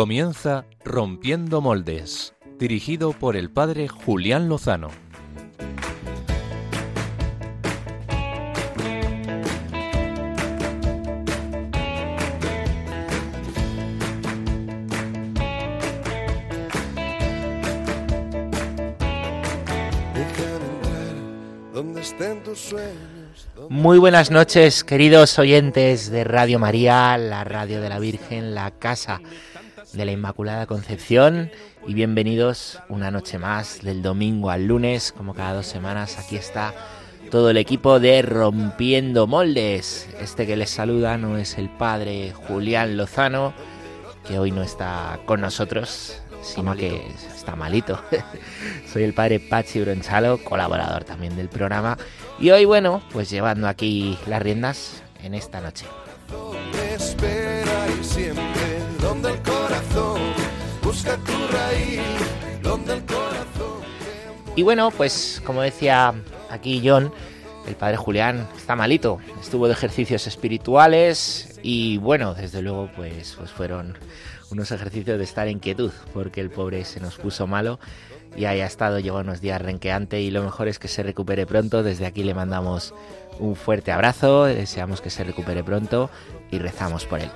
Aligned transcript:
Comienza 0.00 0.64
Rompiendo 0.82 1.60
Moldes, 1.60 2.32
dirigido 2.58 3.12
por 3.12 3.36
el 3.36 3.50
padre 3.50 3.86
Julián 3.86 4.48
Lozano. 4.48 4.88
Muy 23.68 23.98
buenas 23.98 24.30
noches, 24.30 24.82
queridos 24.82 25.38
oyentes 25.38 26.10
de 26.10 26.24
Radio 26.24 26.58
María, 26.58 27.18
la 27.18 27.44
radio 27.44 27.82
de 27.82 27.90
la 27.90 27.98
Virgen, 27.98 28.54
la 28.54 28.70
casa 28.70 29.20
de 29.92 30.04
la 30.04 30.12
Inmaculada 30.12 30.66
Concepción 30.66 31.50
y 31.86 31.94
bienvenidos 31.94 32.78
una 32.88 33.10
noche 33.10 33.38
más 33.38 33.82
del 33.82 34.02
domingo 34.02 34.50
al 34.50 34.66
lunes, 34.66 35.12
como 35.12 35.34
cada 35.34 35.54
dos 35.54 35.66
semanas, 35.66 36.18
aquí 36.18 36.36
está 36.36 36.74
todo 37.30 37.50
el 37.50 37.56
equipo 37.56 38.00
de 38.00 38.22
Rompiendo 38.22 39.26
Moldes. 39.26 40.08
Este 40.20 40.46
que 40.46 40.56
les 40.56 40.70
saluda 40.70 41.18
no 41.18 41.38
es 41.38 41.58
el 41.58 41.68
padre 41.70 42.32
Julián 42.32 42.96
Lozano, 42.96 43.52
que 44.26 44.38
hoy 44.38 44.50
no 44.50 44.62
está 44.62 45.20
con 45.26 45.40
nosotros, 45.40 46.20
sino 46.42 46.74
que 46.76 47.06
está 47.34 47.56
malito. 47.56 48.00
Soy 48.92 49.04
el 49.04 49.14
padre 49.14 49.40
Pachi 49.40 49.80
Bronchalo, 49.80 50.42
colaborador 50.44 51.04
también 51.04 51.36
del 51.36 51.48
programa 51.48 51.96
y 52.38 52.50
hoy, 52.50 52.64
bueno, 52.64 53.02
pues 53.12 53.30
llevando 53.30 53.68
aquí 53.68 54.18
las 54.26 54.42
riendas 54.42 55.02
en 55.22 55.34
esta 55.34 55.60
noche. 55.60 55.86
Y 59.02 59.49
bueno, 64.70 64.92
pues 64.92 65.42
como 65.44 65.62
decía 65.62 66.14
aquí 66.48 66.80
John, 66.84 67.12
el 67.66 67.74
padre 67.74 67.96
Julián 67.96 68.46
está 68.56 68.76
malito, 68.76 69.18
estuvo 69.40 69.66
de 69.66 69.72
ejercicios 69.72 70.28
espirituales 70.28 71.58
y 71.60 71.98
bueno, 71.98 72.34
desde 72.34 72.62
luego 72.62 72.88
pues, 72.94 73.34
pues 73.36 73.50
fueron 73.50 73.98
unos 74.52 74.70
ejercicios 74.70 75.18
de 75.18 75.24
estar 75.24 75.48
en 75.48 75.58
quietud, 75.58 75.90
porque 76.14 76.40
el 76.40 76.50
pobre 76.50 76.84
se 76.84 77.00
nos 77.00 77.16
puso 77.16 77.48
malo 77.48 77.80
y 78.36 78.44
haya 78.44 78.64
estado, 78.64 79.00
lleva 79.00 79.22
unos 79.22 79.40
días 79.40 79.60
renqueante 79.60 80.20
y 80.20 80.30
lo 80.30 80.44
mejor 80.44 80.68
es 80.68 80.78
que 80.78 80.86
se 80.86 81.02
recupere 81.02 81.46
pronto. 81.46 81.82
Desde 81.82 82.06
aquí 82.06 82.22
le 82.22 82.32
mandamos 82.32 82.94
un 83.40 83.56
fuerte 83.56 83.90
abrazo, 83.90 84.44
deseamos 84.44 85.00
que 85.00 85.10
se 85.10 85.24
recupere 85.24 85.64
pronto 85.64 86.10
y 86.52 86.60
rezamos 86.60 87.06
por 87.06 87.18
él. 87.18 87.30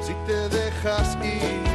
Si 0.00 0.14
te 0.26 0.48
dejas 0.48 1.18
ir 1.22 1.65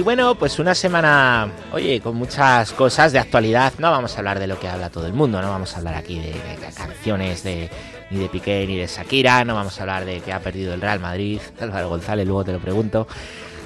Y 0.00 0.02
bueno, 0.02 0.34
pues 0.34 0.58
una 0.58 0.74
semana, 0.74 1.52
oye, 1.72 2.00
con 2.00 2.16
muchas 2.16 2.72
cosas 2.72 3.12
de 3.12 3.18
actualidad. 3.18 3.74
No 3.76 3.90
vamos 3.90 4.14
a 4.14 4.20
hablar 4.20 4.38
de 4.38 4.46
lo 4.46 4.58
que 4.58 4.66
habla 4.66 4.88
todo 4.88 5.06
el 5.06 5.12
mundo, 5.12 5.42
no 5.42 5.50
vamos 5.50 5.74
a 5.74 5.76
hablar 5.76 5.94
aquí 5.94 6.18
de, 6.18 6.32
canciones 6.74 7.42
de, 7.42 7.68
ni 8.08 8.20
de 8.20 8.30
Piqué 8.30 8.64
ni 8.66 8.78
de 8.78 8.86
Shakira, 8.86 9.44
no 9.44 9.54
vamos 9.56 9.78
a 9.78 9.82
hablar 9.82 10.06
de 10.06 10.20
que 10.20 10.32
ha 10.32 10.40
perdido 10.40 10.72
el 10.72 10.80
Real 10.80 11.00
Madrid, 11.00 11.38
Álvaro 11.60 11.90
González, 11.90 12.26
luego 12.26 12.44
te 12.44 12.52
lo 12.52 12.60
pregunto. 12.60 13.06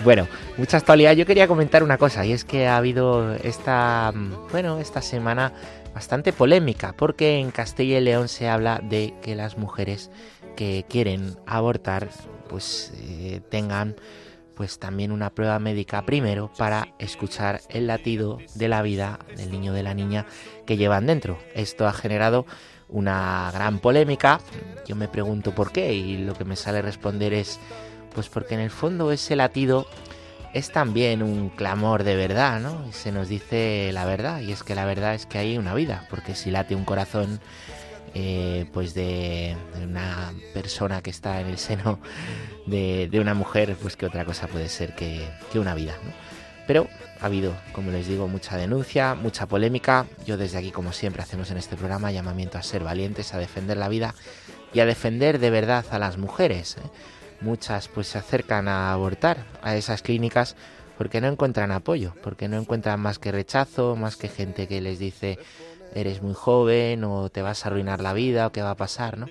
Bueno, 0.03 0.27
mucha 0.57 0.79
actualidad. 0.79 1.13
Yo 1.13 1.25
quería 1.25 1.47
comentar 1.47 1.85
una 1.85 1.99
cosa 1.99 2.27
y 2.27 2.33
es 2.33 2.45
que 2.45 2.67
ha 2.67 2.79
habido 2.79 3.33
esta, 3.37 4.13
bueno, 4.51 4.81
esta 4.81 5.03
semana 5.03 5.53
bastante 5.95 6.33
polémica 6.33 6.93
porque 6.97 7.39
en 7.39 7.51
Castilla 7.51 7.99
y 7.99 8.03
León 8.03 8.29
se 8.29 8.49
habla 8.49 8.81
de 8.83 9.15
que 9.23 9.37
las 9.37 9.57
mujeres 9.57 10.11
que 10.57 10.85
quieren 10.89 11.37
abortar 11.47 12.11
pues 12.49 12.93
eh, 12.97 13.41
tengan 13.49 13.97
pues 14.55 14.79
también 14.79 15.13
una 15.13 15.31
prueba 15.31 15.59
médica 15.59 16.05
primero 16.05 16.51
para 16.57 16.95
escuchar 16.99 17.61
el 17.71 17.87
latido 17.87 18.39
de 18.55 18.69
la 18.69 18.83
vida 18.83 19.19
del 19.37 19.51
niño 19.51 19.73
o 19.73 19.75
de 19.75 19.83
la 19.83 19.95
niña 19.95 20.27
que 20.65 20.77
llevan 20.77 21.07
dentro. 21.07 21.39
Esto 21.55 21.89
ha 21.89 21.93
generado 21.93 22.47
una 22.89 23.51
gran 23.53 23.81
polémica. 23.81 24.41
Yo 24.87 24.95
me 24.95 25.09
pregunto 25.09 25.55
por 25.55 25.73
qué 25.73 25.95
y 25.95 26.19
lo 26.19 26.35
que 26.35 26.45
me 26.45 26.55
sale 26.55 26.83
responder 26.83 27.35
es 27.35 27.59
pues 28.15 28.29
porque 28.29 28.55
en 28.55 28.61
el 28.61 28.71
fondo 28.71 29.11
ese 29.11 29.35
latido 29.35 29.87
es 30.55 30.71
también 30.71 31.23
un 31.23 31.51
clamor 31.51 32.05
de 32.05 32.15
verdad, 32.15 32.61
¿no? 32.61 32.93
Se 32.93 33.11
nos 33.11 33.29
dice 33.29 33.91
la 33.93 34.05
verdad 34.05 34.41
y 34.41 34.53
es 34.53 34.63
que 34.63 34.77
la 34.77 34.85
verdad 34.85 35.15
es 35.15 35.27
que 35.27 35.39
hay 35.39 35.59
una 35.59 35.75
vida, 35.75 36.07
porque 36.09 36.37
si 36.37 36.53
late 36.53 36.77
un 36.77 36.85
corazón 36.85 37.41
eh, 38.15 38.67
pues 38.73 38.95
de, 38.95 39.57
una 39.83 40.33
persona 40.55 41.03
que 41.03 41.11
está 41.11 41.41
en 41.41 41.49
el 41.49 41.59
seno 41.59 41.99
de, 42.67 43.11
una 43.21 43.35
mujer, 43.35 43.77
pues 43.83 43.97
que 43.97 44.07
otra 44.07 44.25
cosa 44.25 44.47
puede 44.47 44.69
ser 44.69 44.95
que, 44.95 45.29
una 45.57 45.75
vida. 45.75 45.97
Pero 46.69 46.87
ha 47.21 47.27
habido, 47.27 47.53
como 47.73 47.91
les 47.91 48.07
digo, 48.07 48.29
mucha 48.29 48.57
denuncia, 48.57 49.15
mucha 49.15 49.47
polémica. 49.47 50.07
Yo 50.25 50.37
desde 50.37 50.59
aquí, 50.59 50.71
como 50.71 50.93
siempre 50.93 51.23
hacemos 51.23 51.51
en 51.51 51.57
este 51.57 51.77
programa, 51.77 52.13
llamamiento 52.13 52.59
a 52.59 52.63
ser 52.63 52.85
valientes, 52.85 53.35
a 53.35 53.39
defender 53.39 53.77
la 53.77 53.89
vida 53.89 54.15
y 54.73 54.79
a 54.79 54.87
defender 54.87 55.41
de 55.41 55.51
verdad 55.51 55.85
a 55.91 55.99
las 55.99 56.17
mujeres. 56.17 56.77
¿eh? 56.77 56.89
Muchas 57.41 57.89
pues 57.89 58.09
se 58.09 58.19
acercan 58.19 58.69
a 58.69 58.93
abortar 58.93 59.45
a 59.63 59.77
esas 59.77 60.03
clínicas 60.03 60.57
porque 60.97 61.21
no 61.21 61.29
encuentran 61.29 61.73
apoyo, 61.73 62.15
porque 62.23 62.49
no 62.49 62.57
encuentran 62.57 63.01
más 63.01 63.19
que 63.19 63.33
rechazo, 63.33 63.97
más 63.97 64.17
que 64.17 64.29
gente 64.29 64.69
que 64.69 64.81
les 64.81 64.99
dice 64.99 65.39
eres 65.95 66.23
muy 66.23 66.35
joven 66.35 67.05
o 67.05 67.29
te 67.31 67.43
vas 67.43 67.65
a 67.65 67.69
arruinar 67.69 68.01
la 68.01 68.13
vida 68.13 68.49
o 68.49 68.53
qué 68.53 68.63
va 68.63 68.71
a 68.71 68.77
pasar, 68.77 69.17
¿no? 69.17 69.27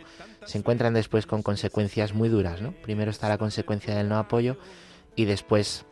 Se 0.46 0.58
encuentran 0.58 0.94
después 0.94 1.26
con 1.26 1.44
consecuencias 1.44 2.14
muy 2.14 2.30
duras, 2.30 2.62
¿no? 2.62 2.72
Primero 2.72 3.12
está 3.12 3.30
la 3.30 3.38
consecuencia 3.38 3.96
del 3.96 4.10
no 4.10 4.18
apoyo 4.18 4.58
y 5.16 5.26
después, 5.26 5.86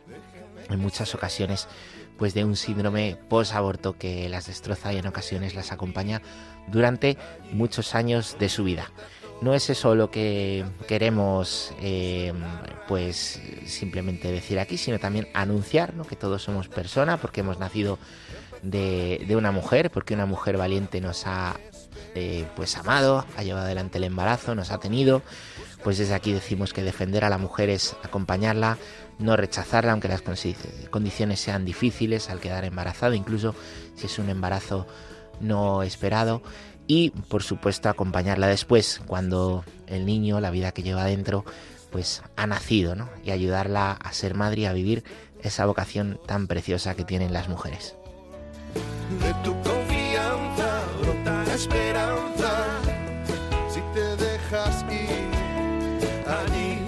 en 0.68 0.80
muchas 0.80 1.14
ocasiones, 1.14 1.68
pues 2.18 2.34
de 2.34 2.44
un 2.44 2.56
síndrome 2.56 3.18
post-aborto 3.28 3.98
que 3.98 4.28
las 4.28 4.46
destroza 4.46 4.92
y 4.92 4.98
en 4.98 5.06
ocasiones 5.06 5.54
las 5.54 5.72
acompaña 5.72 6.22
durante 6.68 7.18
muchos 7.52 7.94
años 7.94 8.36
de 8.38 8.48
su 8.48 8.64
vida. 8.64 8.90
No 9.42 9.54
es 9.54 9.68
eso 9.70 9.96
lo 9.96 10.08
que 10.08 10.64
queremos 10.86 11.74
eh, 11.80 12.32
pues 12.86 13.40
simplemente 13.66 14.30
decir 14.30 14.60
aquí, 14.60 14.78
sino 14.78 15.00
también 15.00 15.26
anunciar 15.34 15.94
¿no? 15.94 16.04
que 16.04 16.14
todos 16.14 16.44
somos 16.44 16.68
personas 16.68 17.18
porque 17.18 17.40
hemos 17.40 17.58
nacido 17.58 17.98
de, 18.62 19.26
una 19.36 19.50
mujer, 19.50 19.90
porque 19.90 20.14
una 20.14 20.26
mujer 20.26 20.56
valiente 20.56 21.00
nos 21.00 21.26
ha 21.26 21.56
eh, 22.14 22.46
pues 22.54 22.76
amado, 22.76 23.26
ha 23.36 23.42
llevado 23.42 23.66
adelante 23.66 23.98
el 23.98 24.04
embarazo, 24.04 24.54
nos 24.54 24.70
ha 24.70 24.78
tenido. 24.78 25.22
Pues 25.82 25.98
desde 25.98 26.14
aquí 26.14 26.32
decimos 26.32 26.72
que 26.72 26.84
defender 26.84 27.24
a 27.24 27.28
la 27.28 27.38
mujer 27.38 27.68
es 27.68 27.96
acompañarla, 28.04 28.78
no 29.18 29.36
rechazarla, 29.36 29.90
aunque 29.90 30.06
las 30.06 30.22
condiciones 30.22 31.40
sean 31.40 31.64
difíciles 31.64 32.30
al 32.30 32.38
quedar 32.38 32.64
embarazado, 32.64 33.14
incluso 33.14 33.56
si 33.96 34.06
es 34.06 34.20
un 34.20 34.30
embarazo 34.30 34.86
no 35.40 35.82
esperado. 35.82 36.42
Y 36.86 37.10
por 37.10 37.42
supuesto 37.42 37.88
acompañarla 37.88 38.46
después, 38.46 39.00
cuando 39.06 39.64
el 39.86 40.06
niño, 40.06 40.40
la 40.40 40.50
vida 40.50 40.72
que 40.72 40.82
lleva 40.82 41.04
dentro, 41.04 41.44
pues 41.90 42.22
ha 42.36 42.46
nacido, 42.46 42.94
¿no? 42.94 43.08
Y 43.24 43.30
ayudarla 43.30 43.92
a 43.92 44.12
ser 44.12 44.34
madre 44.34 44.62
y 44.62 44.66
a 44.66 44.72
vivir 44.72 45.04
esa 45.42 45.66
vocación 45.66 46.20
tan 46.26 46.46
preciosa 46.46 46.94
que 46.94 47.04
tienen 47.04 47.32
las 47.32 47.48
mujeres 47.48 47.96
de 49.20 49.34
tu 49.44 49.52
confianza 49.62 50.82
brota 51.00 51.44
la 51.46 51.54
esperanza 51.54 52.66
si 53.68 53.80
te 53.94 54.16
dejas 54.16 54.84
ir 54.90 56.08
allí 56.26 56.78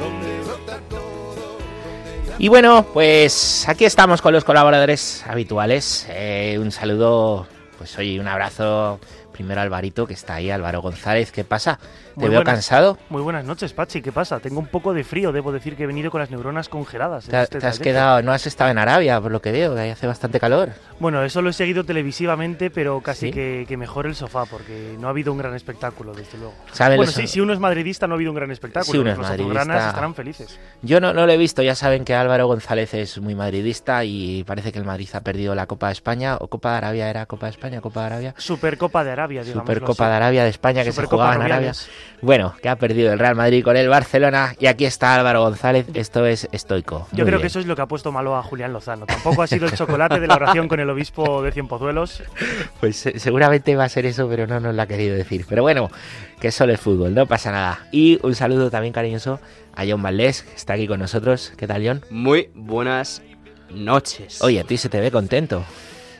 donde 0.00 0.40
brota 0.44 0.78
todo. 0.88 1.58
Y 2.38 2.48
bueno, 2.48 2.86
pues 2.92 3.64
aquí 3.68 3.84
estamos 3.84 4.22
con 4.22 4.32
los 4.32 4.44
colaboradores 4.44 5.24
habituales. 5.26 6.06
Eh, 6.10 6.58
un 6.60 6.70
saludo, 6.70 7.46
pues 7.78 7.96
oye, 7.98 8.20
un 8.20 8.28
abrazo 8.28 9.00
primero 9.34 9.60
Alvarito, 9.60 10.06
que 10.06 10.14
está 10.14 10.36
ahí, 10.36 10.50
Álvaro 10.50 10.80
González, 10.80 11.30
¿qué 11.32 11.44
pasa? 11.44 11.78
¿Te 12.18 12.28
veo 12.28 12.44
cansado? 12.44 12.98
Muy 13.08 13.22
buenas 13.22 13.44
noches, 13.44 13.72
Pachi, 13.72 14.00
¿qué 14.00 14.12
pasa? 14.12 14.40
Tengo 14.40 14.60
un 14.60 14.66
poco 14.66 14.92
de 14.92 15.04
frío, 15.04 15.32
debo 15.32 15.52
decir 15.52 15.76
que 15.76 15.84
he 15.84 15.86
venido 15.86 16.10
con 16.10 16.20
las 16.20 16.30
neuronas 16.30 16.68
congeladas. 16.68 17.26
Te, 17.26 17.42
este 17.42 17.58
has 17.66 17.78
quedado, 17.78 18.22
no 18.22 18.32
has 18.32 18.46
estado 18.46 18.70
en 18.70 18.78
Arabia, 18.78 19.20
por 19.20 19.32
lo 19.32 19.40
que 19.40 19.52
veo, 19.52 19.74
que 19.74 19.80
ahí 19.80 19.90
hace 19.90 20.06
bastante 20.06 20.38
calor. 20.40 20.70
Bueno, 21.00 21.22
eso 21.24 21.42
lo 21.42 21.50
he 21.50 21.52
seguido 21.52 21.84
televisivamente, 21.84 22.70
pero 22.70 23.00
casi 23.00 23.30
que, 23.30 23.74
mejor 23.76 24.06
el 24.06 24.14
sofá, 24.14 24.44
porque 24.46 24.96
no 24.98 25.08
ha 25.08 25.10
habido 25.10 25.32
un 25.32 25.38
gran 25.38 25.54
espectáculo, 25.54 26.14
desde 26.14 26.38
luego. 26.38 26.54
Bueno, 26.78 27.06
sí, 27.06 27.26
si 27.26 27.40
uno 27.40 27.52
es 27.52 27.58
madridista 27.58 28.06
no 28.06 28.14
ha 28.14 28.16
habido 28.16 28.30
un 28.30 28.36
gran 28.36 28.50
espectáculo, 28.50 28.92
si 28.92 28.98
uno 28.98 29.10
es 29.10 29.18
los 29.18 29.28
madridista... 29.28 29.88
estarán 29.88 30.14
felices. 30.14 30.58
Yo 30.82 31.00
no, 31.00 31.12
no 31.12 31.26
lo 31.26 31.32
he 31.32 31.36
visto, 31.36 31.62
ya 31.62 31.74
saben 31.74 32.04
que 32.04 32.14
Álvaro 32.14 32.46
González 32.46 32.94
es 32.94 33.18
muy 33.18 33.34
madridista 33.34 34.04
y 34.04 34.44
parece 34.44 34.72
que 34.72 34.78
el 34.78 34.84
Madrid 34.84 35.08
ha 35.12 35.20
perdido 35.20 35.54
la 35.54 35.66
Copa 35.66 35.88
de 35.88 35.94
España, 35.94 36.36
o 36.40 36.48
Copa 36.48 36.72
de 36.72 36.76
Arabia 36.78 37.10
era 37.10 37.26
Copa 37.26 37.46
de 37.46 37.50
España, 37.50 37.80
Copa 37.80 38.00
de 38.00 38.06
Arabia. 38.06 38.34
Supercopa 38.36 39.02
de 39.02 39.10
Arabia 39.10 39.42
digamos. 39.42 39.62
Supercopa 39.64 40.08
de 40.08 40.14
Arabia 40.14 40.44
de 40.44 40.50
España 40.50 40.84
que 40.84 40.92
se 40.92 41.04
jugaba 41.04 41.34
en 41.34 41.42
Arabia. 41.42 41.72
Bueno, 42.22 42.54
que 42.62 42.68
ha 42.68 42.76
perdido 42.76 43.12
el 43.12 43.18
Real 43.18 43.34
Madrid 43.34 43.62
con 43.62 43.76
el 43.76 43.88
Barcelona 43.88 44.54
y 44.58 44.66
aquí 44.66 44.84
está 44.84 45.14
Álvaro 45.14 45.42
González. 45.42 45.86
Esto 45.94 46.24
es 46.26 46.48
estoico. 46.52 47.06
Yo 47.12 47.24
creo 47.26 47.40
que 47.40 47.48
eso 47.48 47.60
es 47.60 47.66
lo 47.66 47.76
que 47.76 47.82
ha 47.82 47.86
puesto 47.86 48.12
malo 48.12 48.36
a 48.36 48.42
Julián 48.42 48.72
Lozano. 48.72 49.06
Tampoco 49.06 49.42
ha 49.42 49.46
sido 49.46 49.66
el 49.66 49.72
chocolate 49.72 50.20
de 50.20 50.26
la 50.26 50.36
oración 50.36 50.68
con 50.68 50.80
el 50.80 50.88
obispo 50.88 51.42
de 51.42 51.52
Cienpozuelos. 51.52 52.22
Pues 52.80 53.06
eh, 53.06 53.18
seguramente 53.18 53.76
va 53.76 53.84
a 53.84 53.88
ser 53.88 54.04
eso, 54.06 54.28
pero 54.28 54.46
no 54.46 54.60
nos 54.60 54.74
lo 54.74 54.82
ha 54.82 54.86
querido 54.86 55.14
decir. 55.14 55.46
Pero 55.48 55.62
bueno, 55.62 55.90
que 56.40 56.50
solo 56.50 56.72
es 56.72 56.80
fútbol, 56.80 57.14
no 57.14 57.26
pasa 57.26 57.50
nada. 57.50 57.86
Y 57.90 58.18
un 58.22 58.34
saludo 58.34 58.70
también 58.70 58.92
cariñoso 58.92 59.40
a 59.74 59.84
John 59.86 60.02
Valdés, 60.02 60.42
que 60.42 60.54
está 60.54 60.74
aquí 60.74 60.86
con 60.86 61.00
nosotros. 61.00 61.52
¿Qué 61.56 61.66
tal, 61.66 61.86
John? 61.86 62.04
Muy 62.10 62.50
buenas 62.54 63.22
noches. 63.70 64.42
Oye, 64.42 64.60
a 64.60 64.64
ti 64.64 64.76
se 64.76 64.88
te 64.88 65.00
ve 65.00 65.10
contento. 65.10 65.64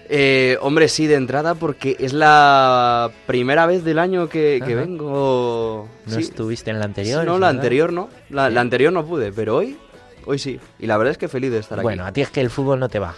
Eh, 0.09 0.59
hombre, 0.61 0.89
sí, 0.89 1.07
de 1.07 1.15
entrada, 1.15 1.55
porque 1.55 1.97
es 1.99 2.13
la 2.13 3.11
primera 3.27 3.67
vez 3.67 3.85
del 3.85 3.99
año 3.99 4.29
que, 4.29 4.61
vengo. 4.65 5.89
¿No 6.07 6.19
estuviste 6.19 6.71
en 6.71 6.79
la 6.79 6.85
anterior? 6.85 7.25
no, 7.25 7.39
la 7.39 7.49
anterior 7.49 7.93
no. 7.93 8.09
La, 8.31 8.47
anterior 8.61 8.93
no 8.93 9.05
pude, 9.07 9.33
pero 9.33 9.57
hoy, 9.57 9.79
hoy 10.27 10.39
sí. 10.39 10.61
Y 10.79 10.87
la 10.87 10.97
verdad 10.97 11.13
es 11.13 11.19
que 11.19 11.29
feliz 11.29 11.51
de 11.51 11.59
estar 11.59 11.79
aquí. 11.79 11.85
Bueno, 11.85 12.05
a 12.05 12.13
ti 12.13 12.21
es 12.21 12.31
que 12.31 12.41
el 12.41 12.51
fútbol 12.51 12.81
no 12.81 12.89
te 12.89 12.99
va. 12.99 13.15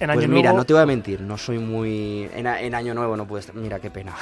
En 0.00 0.10
pues 0.12 0.28
mira, 0.28 0.52
no 0.52 0.64
te 0.64 0.72
voy 0.72 0.82
a 0.82 0.86
mentir, 0.86 1.20
no 1.20 1.38
soy 1.38 1.58
muy... 1.58 2.28
En, 2.34 2.74
Año 2.74 2.92
Nuevo 2.92 3.16
no 3.16 3.24
pude 3.24 3.38
estar... 3.38 3.54
Mira, 3.54 3.78
qué 3.78 3.88
pena. 3.88 4.12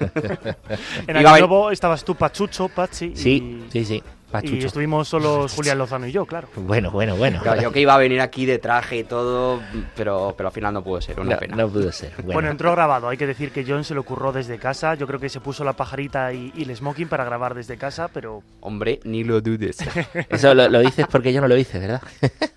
en 1.06 1.16
Año 1.16 1.30
Nuevo 1.30 1.70
estabas 1.70 2.02
tú, 2.02 2.16
Pachucho, 2.16 2.68
Pachi... 2.68 3.14
Sí, 3.14 3.64
sí, 3.70 3.84
sí. 3.84 4.02
Y 4.42 4.64
estuvimos 4.64 5.08
solo 5.08 5.46
Julián 5.54 5.78
Lozano 5.78 6.06
y 6.06 6.12
yo, 6.12 6.26
claro. 6.26 6.48
Bueno, 6.56 6.90
bueno, 6.90 7.16
bueno. 7.16 7.42
yo 7.60 7.72
que 7.72 7.80
iba 7.80 7.94
a 7.94 7.98
venir 7.98 8.20
aquí 8.20 8.46
de 8.46 8.58
traje 8.58 8.98
y 8.98 9.04
todo, 9.04 9.60
pero, 9.94 10.34
pero 10.36 10.48
al 10.48 10.52
final 10.52 10.74
no 10.74 10.82
pudo 10.82 11.00
ser, 11.00 11.20
una 11.20 11.36
pena. 11.38 11.56
No 11.56 11.68
pudo 11.68 11.92
ser. 11.92 12.12
Bueno. 12.24 12.50
entró 12.50 12.72
grabado. 12.72 13.08
Hay 13.08 13.16
que 13.16 13.26
decir 13.26 13.50
que 13.52 13.64
John 13.66 13.84
se 13.84 13.94
lo 13.94 14.02
curró 14.04 14.32
desde 14.32 14.58
casa. 14.58 14.94
Yo 14.94 15.06
creo 15.06 15.20
que 15.20 15.28
se 15.28 15.40
puso 15.40 15.64
la 15.64 15.74
pajarita 15.74 16.32
y, 16.32 16.52
el 16.56 16.74
smoking 16.74 17.08
para 17.08 17.24
grabar 17.24 17.54
desde 17.54 17.76
casa, 17.76 18.08
pero... 18.08 18.42
Hombre, 18.60 19.00
ni 19.04 19.24
lo 19.24 19.40
dudes. 19.40 19.78
Eso 20.28 20.54
lo, 20.54 20.68
lo 20.68 20.80
dices 20.80 21.06
porque 21.10 21.32
yo 21.32 21.40
no 21.40 21.48
lo 21.48 21.56
hice, 21.56 21.78
¿verdad? 21.78 22.02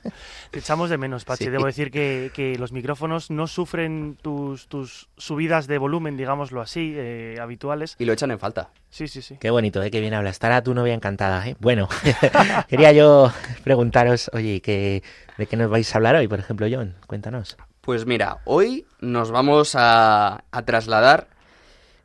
Te 0.51 0.59
echamos 0.59 0.89
de 0.89 0.97
menos, 0.97 1.25
Pachi. 1.25 1.50
Debo 1.50 1.65
decir 1.65 1.92
que, 1.92 2.56
los 2.59 2.71
micrófonos 2.71 3.31
no 3.31 3.47
sufren 3.47 4.18
tus, 4.21 4.68
tus 4.68 5.09
subidas 5.18 5.68
de 5.68 5.77
volumen, 5.77 6.18
digámoslo 6.18 6.62
así, 6.62 6.94
eh, 6.95 7.38
habituales. 7.42 7.95
Y 8.00 8.06
lo 8.06 8.13
echan 8.13 8.31
en 8.31 8.39
falta. 8.39 8.69
Sí, 8.89 9.07
sí, 9.07 9.21
sí. 9.21 9.38
Qué 9.39 9.50
bonito, 9.50 9.83
¿eh? 9.83 9.92
Qué 9.92 10.00
bien 10.00 10.13
habla. 10.13 10.30
Estará 10.30 10.63
tu 10.63 10.74
novia 10.74 10.94
encantada, 10.94 11.47
¿eh? 11.47 11.56
Bueno, 11.59 11.89
quería 12.69 12.92
yo 12.94 13.31
preguntaros, 13.63 14.30
oye, 14.33 14.62
¿qué, 14.62 15.03
¿de 15.38 15.47
qué 15.47 15.57
nos 15.57 15.69
vais 15.69 15.94
a 15.94 15.97
hablar 15.97 16.15
hoy, 16.15 16.27
por 16.27 16.39
ejemplo, 16.39 16.68
John? 16.71 16.95
Cuéntanos. 17.07 17.57
Pues 17.81 18.06
mira, 18.06 18.39
hoy 18.45 18.88
nos 19.00 19.31
vamos 19.31 19.75
a, 19.77 20.44
trasladar 20.65 21.27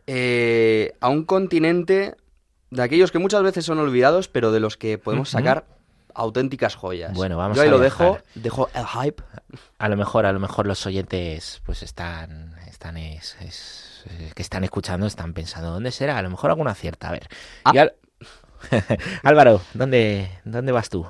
eh, 0.06 0.94
a 1.00 1.08
un 1.08 1.24
continente 1.24 2.16
de 2.70 2.82
aquellos 2.82 3.10
que 3.10 3.18
muchas 3.18 3.42
veces 3.42 3.64
son 3.64 3.78
olvidados, 3.78 4.28
pero 4.28 4.52
de 4.52 4.60
los 4.60 4.76
que 4.76 4.98
podemos 4.98 5.30
sacar 5.30 5.64
auténticas 6.14 6.74
joyas. 6.74 7.12
Bueno, 7.14 7.36
vamos 7.36 7.56
Yo 7.56 7.62
ahí 7.62 7.70
lo 7.70 7.78
dejo, 7.78 8.18
dejo 8.34 8.68
el 8.74 8.86
hype. 8.86 9.22
A 9.78 9.88
lo 9.88 9.96
mejor, 9.96 10.26
a 10.26 10.32
lo 10.32 10.40
mejor 10.40 10.66
los 10.66 10.84
oyentes 10.86 11.62
pues 11.64 11.82
están, 11.82 12.54
están 12.68 12.96
es, 12.96 13.36
eh, 14.06 14.32
que 14.34 14.42
están 14.42 14.64
escuchando 14.64 15.06
están 15.06 15.32
pensando 15.32 15.70
dónde 15.70 15.90
será. 15.90 16.18
A 16.18 16.22
lo 16.22 16.30
mejor 16.30 16.50
alguna 16.50 16.74
cierta. 16.74 17.08
A 17.08 17.12
ver. 17.12 17.28
Ah. 17.64 17.72
Álvaro, 19.22 19.62
¿dónde, 19.72 20.30
¿dónde 20.44 20.70
vas 20.70 20.90
tú? 20.90 21.06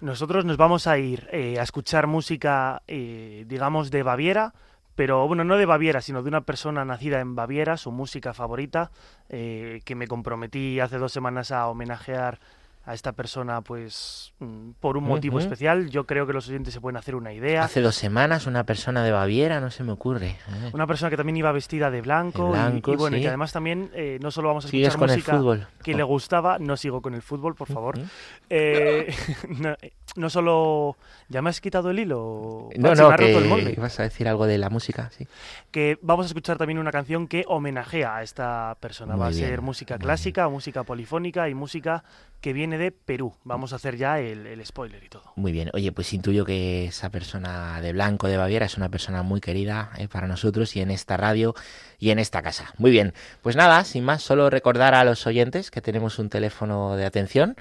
Nosotros 0.00 0.44
nos 0.44 0.56
vamos 0.56 0.86
a 0.86 0.98
ir 0.98 1.28
eh, 1.32 1.58
a 1.58 1.62
escuchar 1.62 2.06
música, 2.06 2.82
eh, 2.86 3.44
digamos, 3.48 3.90
de 3.90 4.04
Baviera, 4.04 4.54
pero 4.94 5.26
bueno, 5.26 5.42
no 5.42 5.56
de 5.56 5.66
Baviera, 5.66 6.00
sino 6.00 6.22
de 6.22 6.28
una 6.28 6.42
persona 6.42 6.84
nacida 6.84 7.18
en 7.18 7.34
Baviera, 7.34 7.76
su 7.76 7.90
música 7.90 8.34
favorita, 8.34 8.92
que 9.28 9.94
me 9.96 10.06
comprometí 10.06 10.78
hace 10.80 10.98
dos 10.98 11.12
semanas 11.12 11.50
a 11.50 11.66
homenajear 11.66 12.38
a 12.84 12.94
esta 12.94 13.12
persona 13.12 13.60
pues 13.60 14.32
mm, 14.40 14.72
por 14.80 14.96
un 14.96 15.04
motivo 15.04 15.38
especial. 15.38 15.88
Yo 15.90 16.04
creo 16.04 16.26
que 16.26 16.32
los 16.32 16.48
oyentes 16.48 16.74
se 16.74 16.80
pueden 16.80 16.96
hacer 16.96 17.14
una 17.14 17.32
idea. 17.32 17.62
Hace 17.62 17.80
dos 17.80 17.94
semanas 17.94 18.46
una 18.46 18.64
persona 18.64 19.04
de 19.04 19.12
Baviera, 19.12 19.60
no 19.60 19.70
se 19.70 19.84
me 19.84 19.92
ocurre. 19.92 20.30
¿eh? 20.30 20.70
Una 20.72 20.86
persona 20.86 21.10
que 21.10 21.16
también 21.16 21.36
iba 21.36 21.52
vestida 21.52 21.90
de 21.90 22.02
blanco, 22.02 22.54
y, 22.54 22.96
bueno, 22.96 23.16
y 23.16 23.20
que 23.20 23.28
además 23.28 23.52
también 23.52 23.90
eh, 23.94 24.18
no 24.20 24.30
solo 24.30 24.48
vamos 24.48 24.64
a 24.64 24.68
escuchar 24.68 24.98
música 24.98 25.68
que 25.82 25.94
le 25.94 26.02
gustaba, 26.02 26.58
no 26.58 26.76
sigo 26.76 27.00
con 27.02 27.14
el 27.14 27.22
fútbol, 27.22 27.54
por 27.54 27.68
favor. 27.68 27.98
Eh, 28.54 29.14
no, 30.16 30.28
solo... 30.28 30.98
¿Ya 31.28 31.40
me 31.40 31.48
has 31.48 31.62
quitado 31.62 31.90
el 31.90 31.98
hilo? 31.98 32.68
No, 32.76 32.94
no, 32.94 33.16
que 33.16 33.76
vas 33.80 33.98
a 33.98 34.02
decir 34.02 34.28
algo 34.28 34.46
de 34.46 34.58
la 34.58 34.68
música, 34.68 35.10
sí. 35.16 35.26
Que 35.72 35.98
vamos 36.02 36.26
a 36.26 36.28
escuchar 36.28 36.58
también 36.58 36.78
una 36.78 36.92
canción 36.92 37.26
que 37.26 37.44
homenajea 37.48 38.16
a 38.16 38.22
esta 38.22 38.76
persona. 38.78 39.16
Va 39.16 39.28
a 39.28 39.32
ser 39.32 39.62
música 39.62 39.98
clásica, 39.98 40.48
música 40.48 40.84
polifónica 40.84 41.48
y 41.48 41.54
música 41.54 42.04
que 42.42 42.52
viene 42.52 42.76
de 42.76 42.92
Perú. 42.92 43.34
Vamos 43.42 43.72
a 43.72 43.76
hacer 43.76 43.96
ya 43.96 44.20
el, 44.20 44.64
spoiler 44.66 45.02
y 45.02 45.08
todo. 45.08 45.32
Muy 45.34 45.50
bien. 45.50 45.70
Oye, 45.72 45.90
pues 45.90 46.12
intuyo 46.12 46.44
que 46.44 46.84
esa 46.84 47.08
persona 47.08 47.80
de 47.80 47.92
blanco 47.92 48.28
de 48.28 48.36
Baviera 48.36 48.66
es 48.66 48.76
una 48.76 48.90
persona 48.90 49.22
muy 49.22 49.40
querida 49.40 49.90
eh, 49.96 50.08
para 50.08 50.28
nosotros 50.28 50.76
y 50.76 50.82
en 50.82 50.90
esta 50.90 51.16
radio 51.16 51.54
y 51.98 52.10
en 52.10 52.18
esta 52.18 52.42
casa. 52.42 52.74
Muy 52.76 52.90
bien. 52.90 53.14
Pues 53.40 53.56
nada, 53.56 53.82
sin 53.84 54.04
más, 54.04 54.22
solo 54.22 54.50
recordar 54.50 54.94
a 54.94 55.04
los 55.04 55.26
oyentes 55.26 55.70
que 55.70 55.80
tenemos 55.80 56.18
un 56.18 56.28
teléfono 56.28 56.96
de 56.96 57.06
atención 57.06 57.56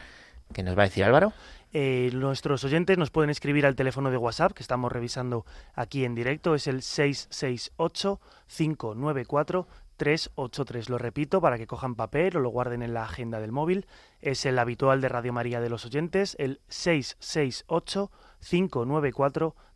que 0.52 0.64
nos 0.64 0.78
va 0.78 0.84
a 0.84 0.86
decir 0.86 1.04
Álvaro. 1.04 1.34
Eh, 1.74 2.10
nuestros 2.14 2.64
oyentes 2.66 2.98
nos 2.98 3.12
pueden 3.12 3.30
escribir 3.30 3.66
al 3.66 3.76
teléfono 3.76 4.12
de 4.12 4.18
WhatsApp 4.18 4.52
que 4.52 4.64
estamos 4.64 4.92
revisando 4.92 5.46
aquí 5.74 6.04
en 6.04 6.16
directo, 6.16 6.54
es 6.54 6.68
el 6.68 6.82
668 6.82 8.20
594 8.48 9.68
383. 9.96 10.90
Lo 10.90 10.98
repito 10.98 11.42
para 11.42 11.58
que 11.58 11.68
cojan 11.68 11.96
papel 11.96 12.36
o 12.36 12.40
lo 12.40 12.50
guarden 12.50 12.82
en 12.82 12.94
la 12.94 13.04
agenda 13.04 13.40
del 13.40 13.52
móvil. 13.52 13.86
Es 14.20 14.46
el 14.46 14.58
habitual 14.58 15.00
de 15.00 15.10
Radio 15.10 15.32
María 15.32 15.62
de 15.62 15.70
los 15.70 15.86
oyentes, 15.86 16.36
el 16.40 16.60
668 16.70 18.12
594 18.40 19.56
383. 19.56 19.71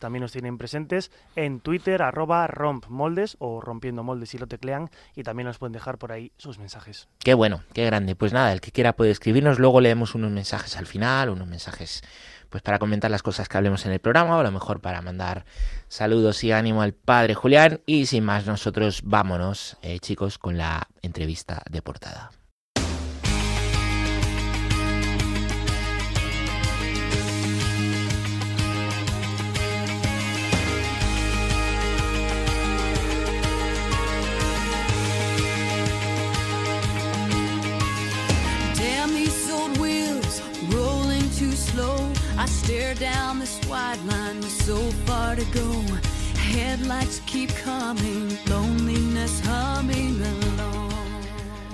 También 0.00 0.22
nos 0.22 0.32
tienen 0.32 0.58
presentes 0.58 1.10
en 1.34 1.60
Twitter, 1.60 2.02
arroba 2.02 2.46
rompmoldes 2.46 3.36
o 3.38 3.60
rompiendo 3.60 4.02
moldes 4.02 4.30
si 4.30 4.38
lo 4.38 4.46
teclean 4.46 4.90
y 5.14 5.22
también 5.22 5.46
nos 5.46 5.58
pueden 5.58 5.72
dejar 5.72 5.98
por 5.98 6.12
ahí 6.12 6.32
sus 6.36 6.58
mensajes. 6.58 7.08
Qué 7.18 7.34
bueno, 7.34 7.62
qué 7.72 7.84
grande. 7.86 8.14
Pues 8.14 8.32
nada, 8.32 8.52
el 8.52 8.60
que 8.60 8.72
quiera 8.72 8.94
puede 8.94 9.10
escribirnos, 9.10 9.58
luego 9.58 9.80
leemos 9.80 10.14
unos 10.14 10.30
mensajes 10.30 10.76
al 10.76 10.86
final, 10.86 11.30
unos 11.30 11.48
mensajes 11.48 12.02
pues 12.50 12.62
para 12.62 12.78
comentar 12.78 13.10
las 13.10 13.22
cosas 13.22 13.48
que 13.48 13.56
hablemos 13.56 13.86
en 13.86 13.92
el 13.92 13.98
programa 13.98 14.36
o 14.36 14.40
a 14.40 14.42
lo 14.42 14.52
mejor 14.52 14.80
para 14.80 15.02
mandar 15.02 15.44
saludos 15.88 16.44
y 16.44 16.52
ánimo 16.52 16.82
al 16.82 16.92
padre 16.92 17.34
Julián 17.34 17.80
y 17.86 18.06
sin 18.06 18.24
más 18.24 18.46
nosotros 18.46 19.02
vámonos 19.04 19.76
eh, 19.82 19.98
chicos 19.98 20.38
con 20.38 20.56
la 20.56 20.88
entrevista 21.02 21.62
de 21.68 21.82
portada. 21.82 22.30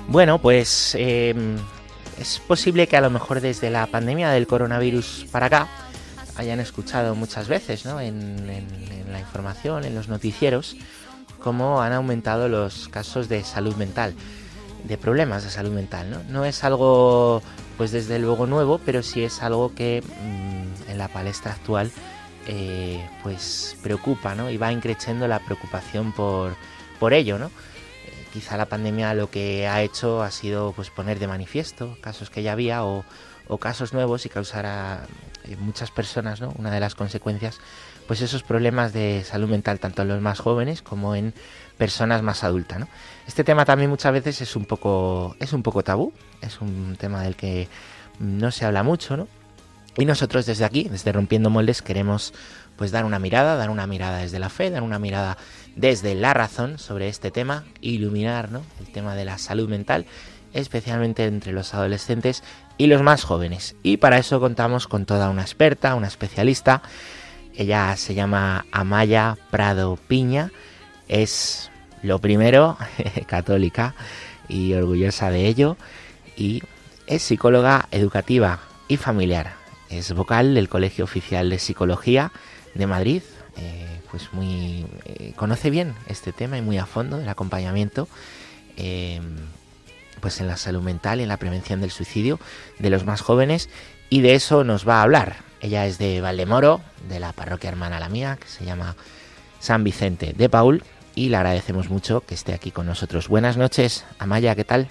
Bueno, 0.09 0.41
pues 0.41 0.95
em, 0.99 1.59
es 2.19 2.38
posible 2.38 2.87
que 2.87 2.97
a 2.97 3.00
lo 3.00 3.11
mejor 3.11 3.41
desde 3.41 3.71
la 3.71 3.87
pandemia 3.87 4.31
del 4.31 4.47
coronavirus 4.47 5.26
para 5.31 5.47
acá 5.47 5.69
hayan 6.37 6.59
escuchado 6.59 7.14
muchas 7.14 7.49
veces 7.49 7.85
¿no? 7.85 8.00
en, 8.00 8.47
la 9.11 9.21
información, 9.21 9.85
en 9.85 9.95
los 9.95 10.09
noticieros, 10.09 10.76
cómo 11.38 11.83
han 11.83 11.93
aumentado 11.93 12.49
los 12.49 12.88
casos 12.88 13.29
de 13.29 13.45
salud 13.45 13.76
mental, 13.76 14.14
de 14.85 14.97
problemas 14.97 15.45
de 15.45 15.50
salud 15.50 15.73
mental. 15.73 16.11
No, 16.11 16.23
no 16.29 16.45
es 16.45 16.64
algo 16.64 17.43
pues 17.83 17.91
desde 17.91 18.21
luego 18.21 18.47
nuevo, 18.47 18.79
pero 18.79 19.03
sí 19.03 19.25
es 19.25 19.43
algo 19.43 19.75
que 19.75 20.05
mm, 20.05 20.89
en 20.93 20.99
la 20.99 21.09
palestra 21.09 21.51
actual 21.51 21.91
eh, 22.47 23.05
pues 23.25 23.77
preocupa, 23.83 24.37
¿no? 24.37 24.51
Y 24.51 24.57
va 24.57 24.71
increciendo 24.71 25.27
la 25.27 25.41
preocupación 25.41 26.12
por, 26.12 26.55
por 27.01 27.12
ello, 27.12 27.41
¿no? 27.41 27.47
Eh, 27.47 28.27
quizá 28.33 28.57
la 28.57 28.67
pandemia 28.67 29.15
lo 29.15 29.31
que 29.31 29.67
ha 29.67 29.83
hecho 29.83 30.23
ha 30.23 30.31
sido 30.31 30.71
pues 30.71 30.91
poner 30.91 31.19
de 31.19 31.27
manifiesto 31.27 31.99
casos 32.01 32.31
que 32.31 32.45
ya 32.45 32.53
había 32.53 32.85
o, 32.85 33.05
casos 33.59 33.93
nuevos 33.93 34.27
y 34.27 34.29
causar 34.29 34.65
a 34.65 35.05
eh, 35.49 35.57
muchas 35.57 35.91
personas, 35.91 36.41
¿no? 36.41 36.55
Una 36.57 36.71
de 36.71 36.79
las 36.79 36.95
consecuencias, 36.95 37.59
pues 38.07 38.21
esos 38.21 38.45
problemas 38.45 38.93
de 38.93 39.25
salud 39.25 39.49
mental 39.49 39.81
tanto 39.81 40.03
en 40.03 40.09
los 40.09 40.21
más 40.21 40.39
jóvenes 40.39 40.83
como 40.83 41.17
en 41.17 41.35
personas 41.83 42.23
más 42.23 42.45
adultas, 42.45 42.79
¿no? 42.79 42.87
Este 43.27 43.43
tema 43.43 43.65
también 43.65 43.91
muchas 43.91 44.12
veces 44.12 44.41
es 44.41 44.55
un 44.55 44.67
poco 44.67 45.35
es 45.41 45.53
un 45.53 45.65
poco 45.65 45.83
tabú, 45.83 46.12
es 46.41 46.61
un 46.61 46.95
tema 46.97 47.25
del 47.25 47.35
que 47.35 47.67
no 48.21 48.53
se 48.53 48.65
habla 48.65 48.85
mucho, 48.85 49.17
¿no? 49.17 49.27
Y 49.97 50.05
nosotros 50.05 50.47
desde 50.47 50.65
aquí, 50.65 50.85
desde 50.85 51.11
Rompiendo 51.11 51.51
Moldes, 51.51 51.83
queremos 51.83 52.35
pues 52.77 52.93
dar 52.93 53.05
una 53.05 53.19
mirada, 53.19 53.57
dar 53.57 53.69
una 53.69 53.89
mirada 53.89 54.19
desde 54.19 54.39
la 54.39 54.49
fe, 54.49 54.71
dar 54.71 54.85
una 54.85 55.01
mirada 55.01 55.39
desde 55.75 56.15
la 56.15 56.35
razón 56.35 56.79
sobre 56.79 57.09
este 57.09 57.33
tema, 57.33 57.65
iluminar 57.81 58.53
¿no? 58.53 58.62
el 58.79 58.93
tema 58.93 59.17
de 59.17 59.25
la 59.25 59.39
salud 59.39 59.69
mental, 59.69 60.07
especialmente 60.53 61.25
entre 61.25 61.51
los 61.51 61.75
adolescentes 61.75 62.45
y 62.79 62.87
los 62.87 63.03
más 63.03 63.25
jóvenes. 63.25 63.75
Y 63.83 63.97
para 63.97 64.19
eso 64.19 64.39
contamos 64.39 64.87
con 64.87 65.05
toda 65.05 65.31
una 65.31 65.43
experta, 65.43 65.97
una 65.97 66.07
especialista. 66.07 66.83
Ella 67.57 67.97
se 67.97 68.15
llama 68.15 68.67
Amaya 68.71 69.37
Prado 69.51 69.97
Piña, 69.97 70.53
es 71.09 71.72
lo 72.02 72.18
primero, 72.18 72.76
católica 73.26 73.94
y 74.49 74.75
orgullosa 74.75 75.30
de 75.30 75.47
ello, 75.47 75.76
y 76.37 76.62
es 77.06 77.23
psicóloga 77.23 77.88
educativa 77.90 78.61
y 78.88 78.97
familiar. 78.97 79.54
Es 79.90 80.12
vocal 80.12 80.54
del 80.54 80.68
Colegio 80.68 81.04
Oficial 81.04 81.50
de 81.50 81.59
Psicología 81.59 82.32
de 82.75 82.87
Madrid. 82.87 83.23
Eh, 83.56 84.00
pues 84.11 84.32
muy 84.32 84.87
eh, 85.04 85.32
conoce 85.37 85.71
bien 85.71 85.94
este 86.06 86.32
tema 86.32 86.59
y 86.59 86.62
muy 86.62 86.78
a 86.78 86.87
fondo 86.87 87.18
el 87.18 87.28
acompañamiento 87.28 88.09
em, 88.76 89.37
pues 90.21 90.40
en 90.40 90.47
la 90.47 90.56
salud 90.56 90.82
mental 90.82 91.21
y 91.21 91.23
en 91.25 91.28
la 91.28 91.37
prevención 91.37 91.80
del 91.80 91.90
suicidio 91.90 92.38
de 92.78 92.90
los 92.90 93.04
más 93.04 93.21
jóvenes 93.21 93.68
y 94.09 94.21
de 94.21 94.35
eso 94.35 94.64
nos 94.64 94.87
va 94.87 94.99
a 94.99 95.02
hablar. 95.02 95.37
Ella 95.61 95.87
es 95.87 95.99
de 95.99 96.21
Valdemoro, 96.21 96.80
de 97.09 97.21
la 97.21 97.32
parroquia 97.32 97.71
hermana 97.71 98.00
la 98.00 98.09
mía, 98.09 98.37
que 98.40 98.49
se 98.49 98.64
llama 98.64 98.97
San 99.61 99.85
Vicente 99.85 100.35
de 100.37 100.49
Paul, 100.49 100.82
y 101.14 101.28
le 101.28 101.37
agradecemos 101.37 101.90
mucho 101.90 102.21
que 102.21 102.35
esté 102.35 102.54
aquí 102.54 102.71
con 102.71 102.87
nosotros. 102.87 103.28
Buenas 103.28 103.57
noches, 103.57 104.07
Amaya, 104.19 104.54
¿qué 104.54 104.64
tal? 104.64 104.88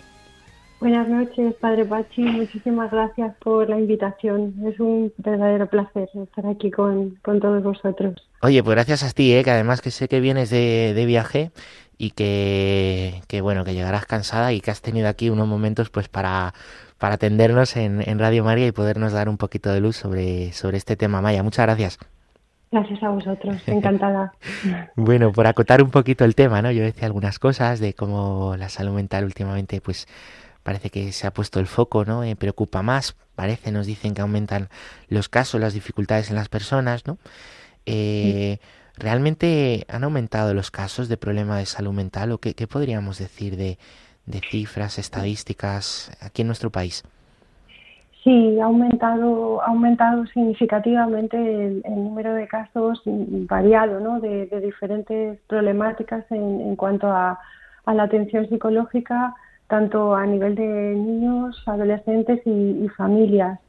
Buenas 0.82 1.08
noches, 1.08 1.54
Padre 1.62 1.86
Pachi. 1.86 2.24
Muchísimas 2.24 2.90
gracias 2.90 3.36
por 3.38 3.70
la 3.70 3.80
invitación. 3.80 4.56
Es 4.66 4.80
un 4.80 5.13
verdadero 5.18 5.68
placer 5.68 6.10
estar 6.16 6.48
aquí 6.48 6.72
con, 6.72 7.20
todos 7.22 7.62
vosotros. 7.63 8.16
Oye, 8.42 8.63
pues 8.63 8.74
gracias 8.74 9.04
a 9.04 9.12
ti, 9.12 9.32
¿eh? 9.32 9.44
que 9.44 9.51
además 9.51 9.82
que 9.82 9.92
sé 9.92 10.08
que 10.08 10.20
vienes 10.20 10.50
de, 10.50 10.94
de 10.96 11.06
viaje 11.06 11.51
y 12.00 12.10
que, 12.12 13.22
que, 13.28 13.42
bueno, 13.42 13.63
que 13.63 13.75
llegarás 13.75 14.08
cansada 14.08 14.54
y 14.54 14.60
que 14.60 14.72
has 14.72 14.82
tenido 14.82 15.08
aquí 15.08 15.30
unos 15.30 15.48
momentos 15.48 15.92
pues 15.92 16.10
para, 16.10 16.56
para 16.98 17.13
atendernos 17.13 17.78
en, 17.78 18.01
en 18.10 18.18
Radio 18.18 18.44
María 18.44 18.66
y 18.66 18.72
podernos 18.72 19.13
dar 19.13 19.30
un 19.30 19.38
poquito 19.38 19.72
de 19.72 19.82
luz 19.82 19.98
sobre, 19.98 20.51
sobre 20.51 20.78
este 20.78 20.96
tema. 20.96 21.22
Maya, 21.22 21.44
muchas 21.44 21.68
gracias. 21.68 22.00
Gracias 22.72 23.04
a 23.04 23.10
vosotros, 23.10 23.62
encantada. 23.68 24.34
bueno, 24.96 25.34
por 25.34 25.46
acotar 25.46 25.84
un 25.84 25.92
poquito 25.92 26.24
el 26.24 26.36
tema, 26.36 26.62
¿no? 26.62 26.72
Yo 26.72 26.84
decía 26.84 27.06
algunas 27.06 27.38
cosas 27.38 27.82
de 27.82 27.94
cómo 27.94 28.56
la 28.58 28.70
salud 28.70 28.94
mental 28.94 29.25
últimamente, 29.25 29.82
pues 29.82 30.08
parece 30.63 30.90
que 30.90 31.12
se 31.12 31.28
ha 31.28 31.34
puesto 31.34 31.60
el 31.60 31.68
foco, 31.68 32.06
¿no? 32.06 32.24
Eh, 32.24 32.38
preocupa 32.38 32.82
más, 32.82 33.18
parece, 33.36 33.74
nos 33.74 33.88
dicen 33.88 34.13
que 34.13 34.22
aumentan 34.22 34.70
los 35.10 35.28
casos, 35.28 35.60
las 35.60 35.74
dificultades 35.74 36.30
en 36.30 36.38
las 36.38 36.48
personas, 36.48 37.06
¿no? 37.06 37.18
Eh, 37.86 38.60
¿Realmente 38.96 39.86
han 39.90 40.04
aumentado 40.04 40.54
los 40.54 40.72
casos 40.72 41.10
de 41.10 41.18
problema 41.18 41.58
de 41.58 41.66
salud 41.66 41.92
mental 41.92 42.32
o 42.32 42.38
qué, 42.38 42.54
podríamos 42.68 43.18
decir 43.18 43.58
de, 43.58 43.80
cifras, 44.50 44.98
estadísticas 44.98 46.12
aquí 46.22 46.44
en 46.44 46.48
nuestro 46.48 46.72
país? 46.72 47.04
Sí, 48.24 48.60
ha 48.60 48.66
aumentado, 48.66 49.62
ha 49.63 49.68
aumentado 49.68 50.28
significativamente 50.28 51.38
el, 51.38 51.82
número 51.88 52.36
de 52.36 52.48
casos 52.48 53.01
variado, 53.06 54.00
¿no? 54.00 54.20
De, 54.20 54.46
diferentes 54.62 55.40
problemáticas 55.48 56.24
en, 56.32 56.75
cuanto 56.75 57.08
a, 57.08 57.40
a 57.86 57.94
la 57.96 58.04
atención 58.04 58.48
psicológica, 58.48 59.36
tanto 59.68 60.13
a 60.13 60.25
nivel 60.25 60.54
de 60.56 60.94
niños, 60.96 61.63
adolescentes 61.66 62.42
y, 62.46 62.88
familias. 62.90 63.60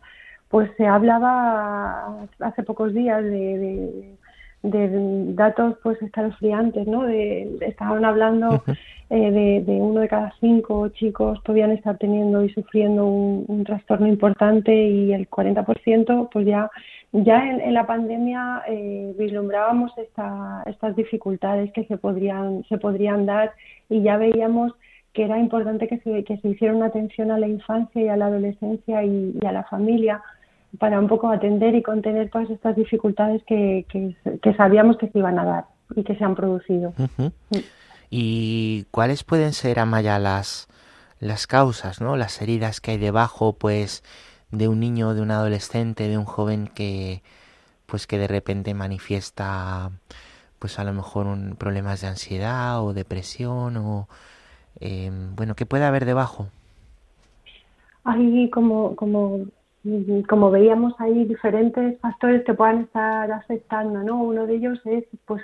Pues 0.49 0.71
se 0.76 0.87
hablaba 0.87 2.26
hace 2.40 2.62
pocos 2.62 2.92
días 2.92 3.23
de, 3.23 4.16
datos 4.62 5.76
pues 5.83 6.00
escalofriantes, 6.02 6.87
¿no? 6.87 7.02
De, 7.02 7.57
estaban 7.61 8.04
hablando 8.04 8.62
eh, 9.11 9.62
de, 9.66 9.73
uno 9.73 10.00
de 10.00 10.09
cada 10.09 10.33
cinco 10.40 10.88
chicos 10.90 11.40
podían 11.45 11.73
estar 11.73 11.99
teniendo 11.99 12.45
y 12.45 12.50
sufriendo 12.50 13.04
un, 13.07 13.64
trastorno 13.64 14.07
importante 14.07 14.75
y 14.75 15.12
el 15.12 15.28
40% 15.28 16.28
pues 16.33 16.47
ya 16.47 16.71
ya 17.12 17.47
en, 17.47 17.75
la 17.75 17.87
pandemia 17.87 18.62
eh, 18.66 19.14
vislumbrábamos 19.19 19.92
esta, 19.99 20.62
estas 20.66 20.97
dificultades 20.97 21.71
que 21.73 21.85
se 21.85 21.99
podrían 21.99 22.64
se 22.69 22.78
podrían 22.78 23.26
dar 23.26 23.52
y 23.90 24.02
ya 24.02 24.16
veíamos 24.16 24.73
que 25.12 25.25
era 25.25 25.38
importante 25.38 25.88
que 25.88 25.99
se, 25.99 26.25
que 26.25 26.38
se 26.38 26.49
hiciera 26.49 26.75
una 26.75 26.87
atención 26.87 27.31
a 27.31 27.38
la 27.38 27.49
infancia 27.49 28.02
y 28.02 28.09
a 28.09 28.16
la 28.16 28.26
adolescencia 28.26 29.04
y, 29.04 29.38
a 29.47 29.52
la 29.52 29.64
familia 29.64 30.23
para 30.79 30.99
un 30.99 31.09
poco 31.09 31.31
atender 31.31 31.75
y 31.75 31.83
contener 31.83 32.31
todas 32.31 32.50
estas 32.50 32.76
dificultades 32.76 33.43
que, 33.45 33.87
que, 33.91 34.55
sabíamos 34.55 34.97
que 34.97 35.09
se 35.09 35.19
iban 35.19 35.38
a 35.38 35.45
dar 35.45 35.64
y 35.95 36.02
que 36.05 36.17
se 36.17 36.25
han 36.25 36.35
producido. 36.35 36.95
¿Y 38.11 38.85
cuáles 38.91 39.25
pueden 39.25 39.52
ser, 39.52 39.79
Amaya, 39.79 40.19
las, 40.19 40.69
las 41.21 41.47
causas, 41.47 42.00
¿no? 42.00 42.17
las 42.17 42.41
heridas 42.43 42.81
que 42.81 42.93
hay 42.93 42.99
debajo 42.99 43.55
pues, 43.55 44.02
de 44.50 44.69
un 44.69 44.81
niño, 44.81 45.14
de 45.14 45.23
un 45.23 45.31
adolescente, 45.31 46.09
de 46.09 46.19
un 46.19 46.25
joven 46.25 46.69
que, 46.75 47.23
pues, 47.87 48.07
que 48.07 48.19
de 48.19 48.29
repente 48.29 48.75
manifiesta 48.75 49.91
pues 50.59 50.79
a 50.79 50.85
lo 50.85 50.93
mejor 50.93 51.26
un, 51.26 51.57
problemas 51.57 52.00
de 52.02 52.07
ansiedad 52.07 52.85
o 52.85 52.93
depresión 52.93 53.76
o, 53.79 54.07
Em, 54.81 55.35
bueno, 55.37 55.55
¿qué 55.55 55.67
puede 55.67 55.85
haber 55.85 56.05
debajo? 56.05 56.49
Hay 58.05 58.50
como, 58.50 58.97
como, 58.97 59.38
como 60.28 60.50
veíamos 60.50 60.94
ahí 60.98 61.24
diferentes 61.24 61.98
factores 62.00 62.44
que 62.44 62.54
puedan 62.54 62.82
estar 62.82 63.30
afectando, 63.32 64.02
¿no? 64.02 64.22
Uno 64.22 64.46
de 64.46 64.54
ellos 64.54 64.80
es, 64.84 65.04
pues, 65.26 65.42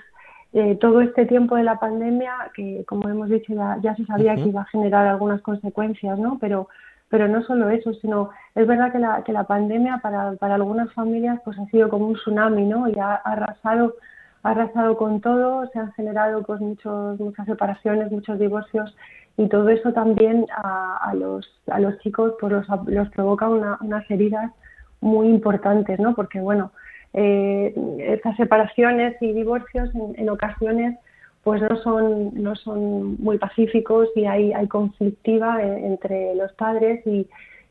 eh, 0.52 0.76
todo 0.76 1.00
este 1.00 1.26
tiempo 1.26 1.57
de 1.57 1.64
la 1.64 1.78
pandemia, 1.78 2.33
que 2.54 2.85
como 2.87 3.09
hemos 3.09 3.28
dicho 3.28 3.52
ya, 3.54 3.78
ya 3.83 3.95
se 3.97 4.07
sabía 4.07 4.35
que 4.35 4.49
iba 4.49 4.62
a 4.62 4.66
generar 4.66 5.07
algunas 5.07 5.42
consecuencias, 5.42 6.18
¿no? 6.18 6.38
Pero, 6.40 6.68
pero 7.09 7.28
no 7.28 7.42
solo 7.42 7.68
eso, 7.68 7.92
sino 7.95 8.30
es 8.54 8.66
verdad 8.66 8.92
que 8.92 8.99
la, 8.99 9.23
que 9.25 9.33
la 9.33 9.45
pandemia 9.45 9.99
para, 9.99 10.33
para 10.35 10.54
algunas 10.54 10.92
familias 10.95 11.40
pues 11.45 11.59
ha 11.59 11.66
sido 11.66 11.88
como 11.88 12.07
un 12.07 12.14
tsunami, 12.14 12.64
¿no? 12.64 12.88
Y 12.88 12.99
ha 12.99 13.14
arrasado 13.16 13.95
ha 14.42 14.50
arrasado 14.50 14.97
con 14.97 15.21
todo, 15.21 15.68
se 15.73 15.78
han 15.78 15.92
generado 15.92 16.42
pues 16.42 16.61
muchos, 16.61 17.18
muchas 17.18 17.47
separaciones, 17.47 18.11
muchos 18.11 18.38
divorcios 18.38 18.95
y 19.38 19.49
todo 19.49 19.68
eso 19.68 19.92
también 19.92 20.47
a, 20.52 21.14
los, 21.14 21.49
a 21.68 21.78
los 21.78 21.97
chicos 22.00 22.35
pues 22.40 22.52
los, 22.52 22.66
los 22.87 23.09
provoca 23.11 23.49
unas 23.49 24.11
heridas 24.11 24.50
muy 25.00 25.28
importantes, 25.28 26.00
¿no? 26.00 26.16
Porque 26.16 26.40
bueno, 26.40 26.73
eh, 27.14 27.73
estas 28.00 28.37
separaciones 28.37 29.16
y 29.23 29.33
divorcios 29.33 29.90
en, 30.16 30.28
ocasiones 30.28 30.99
pues 31.45 31.62
no 31.62 31.76
son, 31.83 32.35
no 32.35 32.57
son 32.57 33.16
muy 33.23 33.38
pacíficos 33.38 34.09
y 34.16 34.26
hay, 34.26 34.52
hay 34.52 34.66
conflictiva 34.66 35.62
entre 35.62 36.35
los 36.35 36.52
padres 36.54 37.07
y, 37.07 37.28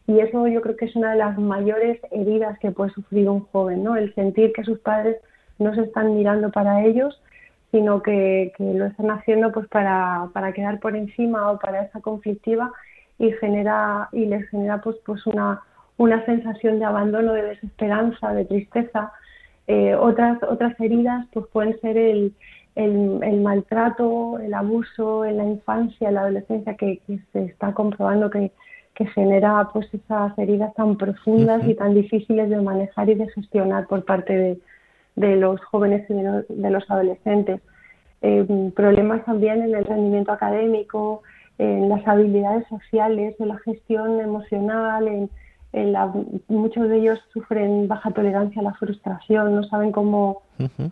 y 0.08 0.20
eso 0.22 0.48
yo 0.48 0.62
creo 0.62 0.78
que 0.78 0.86
es 0.86 0.96
una 0.96 1.12
de 1.12 1.18
las 1.18 1.38
mayores 1.38 2.00
heridas 2.12 2.58
que 2.60 2.72
puede 2.72 2.92
sufrir 2.92 3.28
un 3.30 3.42
joven, 3.42 3.84
¿no? 3.84 3.98
El 3.98 4.16
sentir 4.16 4.54
que 4.54 4.64
sus 4.64 4.80
padres 4.80 5.18
no 5.60 5.76
se 5.76 5.82
están 5.82 6.16
mirando 6.16 6.50
para 6.50 6.86
ellos 6.86 7.22
sino 7.72 8.02
que, 8.02 8.54
lo 8.60 8.86
están 8.86 9.12
haciendo 9.12 9.52
pues 9.52 9.68
para, 9.68 10.30
para 10.34 10.54
quedar 10.54 10.80
por 10.80 10.96
encima 10.96 11.52
o 11.52 11.60
para 11.60 11.82
esa 11.82 12.00
conflictiva 12.02 12.72
y 13.20 13.32
genera 13.34 14.10
y 14.12 14.26
les 14.26 14.48
genera 14.50 14.82
pues 14.82 14.98
pues 15.06 15.26
una, 15.26 15.62
una 15.98 16.24
sensación 16.26 16.80
de 16.80 16.86
abandono, 16.86 17.34
de 17.34 17.44
desesperanza, 17.44 18.34
de 18.34 18.46
tristeza. 18.46 19.12
Eh, 19.68 19.96
otras 19.96 20.42
otras 20.44 20.80
heridas 20.80 21.26
pues 21.34 21.46
pueden 21.52 21.80
ser 21.82 21.98
el, 21.98 22.34
el, 22.76 23.42
maltrato, 23.42 24.40
el 24.40 24.54
abuso 24.54 25.26
en 25.26 25.38
la 25.38 25.46
infancia, 25.46 26.08
en 26.08 26.14
la 26.14 26.22
adolescencia 26.22 26.76
que, 26.76 27.02
se 27.34 27.46
está 27.46 27.74
comprobando 27.74 28.30
que, 28.30 28.52
que, 28.94 29.08
genera 29.08 29.70
pues 29.74 29.92
esas 29.94 30.38
heridas 30.38 30.74
tan 30.76 30.96
profundas 30.96 31.68
y 31.68 31.76
tan 31.76 31.96
difíciles 31.96 32.50
de 32.50 32.62
manejar 32.62 33.10
y 33.10 33.16
de 33.16 33.28
gestionar 33.30 33.88
por 33.88 34.06
parte 34.06 34.34
de, 34.34 34.60
de 35.18 35.36
los 35.36 35.60
jóvenes 35.66 36.10
y 36.10 36.14
de 36.14 36.70
los 36.70 36.90
adolescentes. 36.90 37.60
Eh, 38.22 38.72
problemas 38.76 39.26
también 39.26 39.62
en 39.62 39.76
el 39.76 39.84
rendimiento 39.84 40.32
académico, 40.32 41.24
en 41.58 41.90
las 41.90 42.08
habilidades 42.08 42.66
sociales, 42.68 43.36
en 43.40 43.50
la 43.50 43.58
gestión 43.60 44.22
emocional, 44.22 45.08
en, 45.08 45.30
muchos 46.48 46.88
de 46.90 46.98
ellos 46.98 47.20
sufren 47.34 47.88
baja 47.88 48.10
tolerancia 48.12 48.62
a 48.62 48.64
la 48.64 48.74
frustración, 48.76 49.54
no 49.54 49.64
saben 49.64 49.92
cómo, 49.92 50.42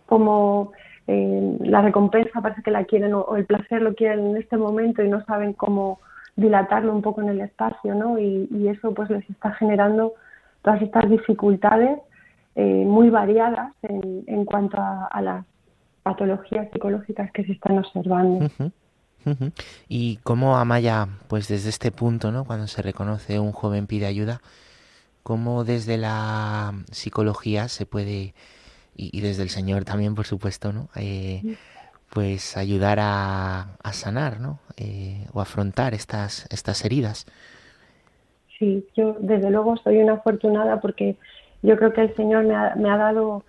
cómo 0.06 0.74
eh, 1.08 1.58
la 1.62 1.82
recompensa 1.82 2.42
parece 2.42 2.62
que 2.62 2.72
la 2.72 2.84
quieren 2.84 3.14
o, 3.14 3.36
el 3.36 3.46
placer 3.46 3.82
lo 3.82 3.96
quieren 3.96 4.28
en 4.28 4.38
este 4.38 4.58
momento 4.58 5.04
y 5.04 5.10
no 5.10 5.24
saben 5.26 5.54
cómo 5.54 6.00
dilatarlo 6.36 6.94
un 6.94 7.02
poco 7.02 7.22
en 7.22 7.30
el 7.30 7.42
espacio, 7.42 7.96
¿no? 7.96 8.20
Y, 8.20 8.68
eso 8.68 8.94
pues 8.94 9.10
les 9.10 9.28
está 9.30 9.52
generando 9.54 10.14
todas 10.64 10.82
estas 10.82 11.10
dificultades 11.10 12.00
eh, 12.56 12.86
muy 12.86 13.10
variadas 13.10 13.74
en, 13.82 14.24
en 14.28 14.46
cuanto 14.46 14.78
a, 14.80 15.22
las 15.22 15.46
patologías 16.04 16.72
psicológicas 16.72 17.32
que 17.32 17.44
se 17.44 17.54
están 17.54 17.80
observando. 17.80 18.50
Y 19.90 20.18
cómo 20.18 20.58
Amaya, 20.58 21.08
pues 21.28 21.48
desde 21.48 21.70
este 21.70 21.92
punto, 21.92 22.32
¿no? 22.32 22.46
Cuando 22.46 22.68
se 22.68 22.82
reconoce 22.82 23.40
un 23.40 23.52
joven 23.52 23.88
pide 23.88 24.06
ayuda, 24.06 24.40
cómo 25.24 25.64
desde 25.64 25.98
la 25.98 26.74
psicología 26.92 27.68
se 27.68 27.86
puede 27.86 28.36
y, 28.96 29.20
desde 29.22 29.44
el 29.44 29.50
Señor 29.50 29.84
también, 29.84 30.16
por 30.16 30.26
supuesto, 30.26 30.72
¿no? 30.72 30.90
Eh, 30.96 31.58
pues 32.12 32.56
ayudar 32.56 33.00
a, 33.02 33.78
sanar, 33.92 34.40
¿no? 34.40 34.60
Eh, 34.78 35.26
o 35.34 35.42
afrontar 35.42 35.94
estas, 35.94 36.48
estas 36.50 36.86
heridas. 36.86 37.26
Sí, 38.58 38.88
yo 38.96 39.18
desde 39.20 39.52
luego 39.52 39.76
soy 39.78 39.98
una 39.98 40.14
afortunada 40.14 40.80
porque 40.80 41.18
yo 41.66 41.78
creo 41.78 41.94
que 41.94 42.02
el 42.02 42.16
Señor 42.16 42.46
me 42.46 42.56
ha, 42.56 42.76
me 42.76 42.90
ha 42.90 42.98
dado 42.98 43.44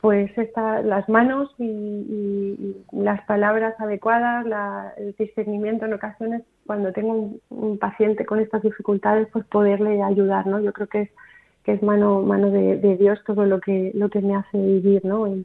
pues 0.00 0.30
esta, 0.38 0.82
las 0.82 1.08
manos 1.08 1.50
y, 1.58 2.76
las 2.92 3.20
palabras 3.22 3.74
adecuadas, 3.80 4.46
el 4.98 5.14
discernimiento 5.18 5.84
en 5.84 5.94
ocasiones 5.94 6.42
cuando 6.64 6.92
tengo 6.92 7.38
un, 7.48 7.78
paciente 7.78 8.24
con 8.24 8.40
estas 8.40 8.62
dificultades, 8.62 9.28
pues 9.32 9.44
poderle 9.46 10.02
ayudar, 10.02 10.46
¿no? 10.46 10.60
Yo 10.60 10.72
creo 10.72 10.86
que 10.86 11.02
es 11.02 11.10
que 11.64 11.72
es 11.72 11.82
mano 11.82 12.22
mano 12.22 12.50
de, 12.50 12.96
Dios 12.96 13.18
todo 13.26 13.44
lo 13.44 13.60
que 13.60 13.90
lo 13.94 14.08
que 14.08 14.20
me 14.20 14.36
hace 14.36 14.56
vivir, 14.56 15.04
¿no? 15.04 15.26
En, 15.26 15.44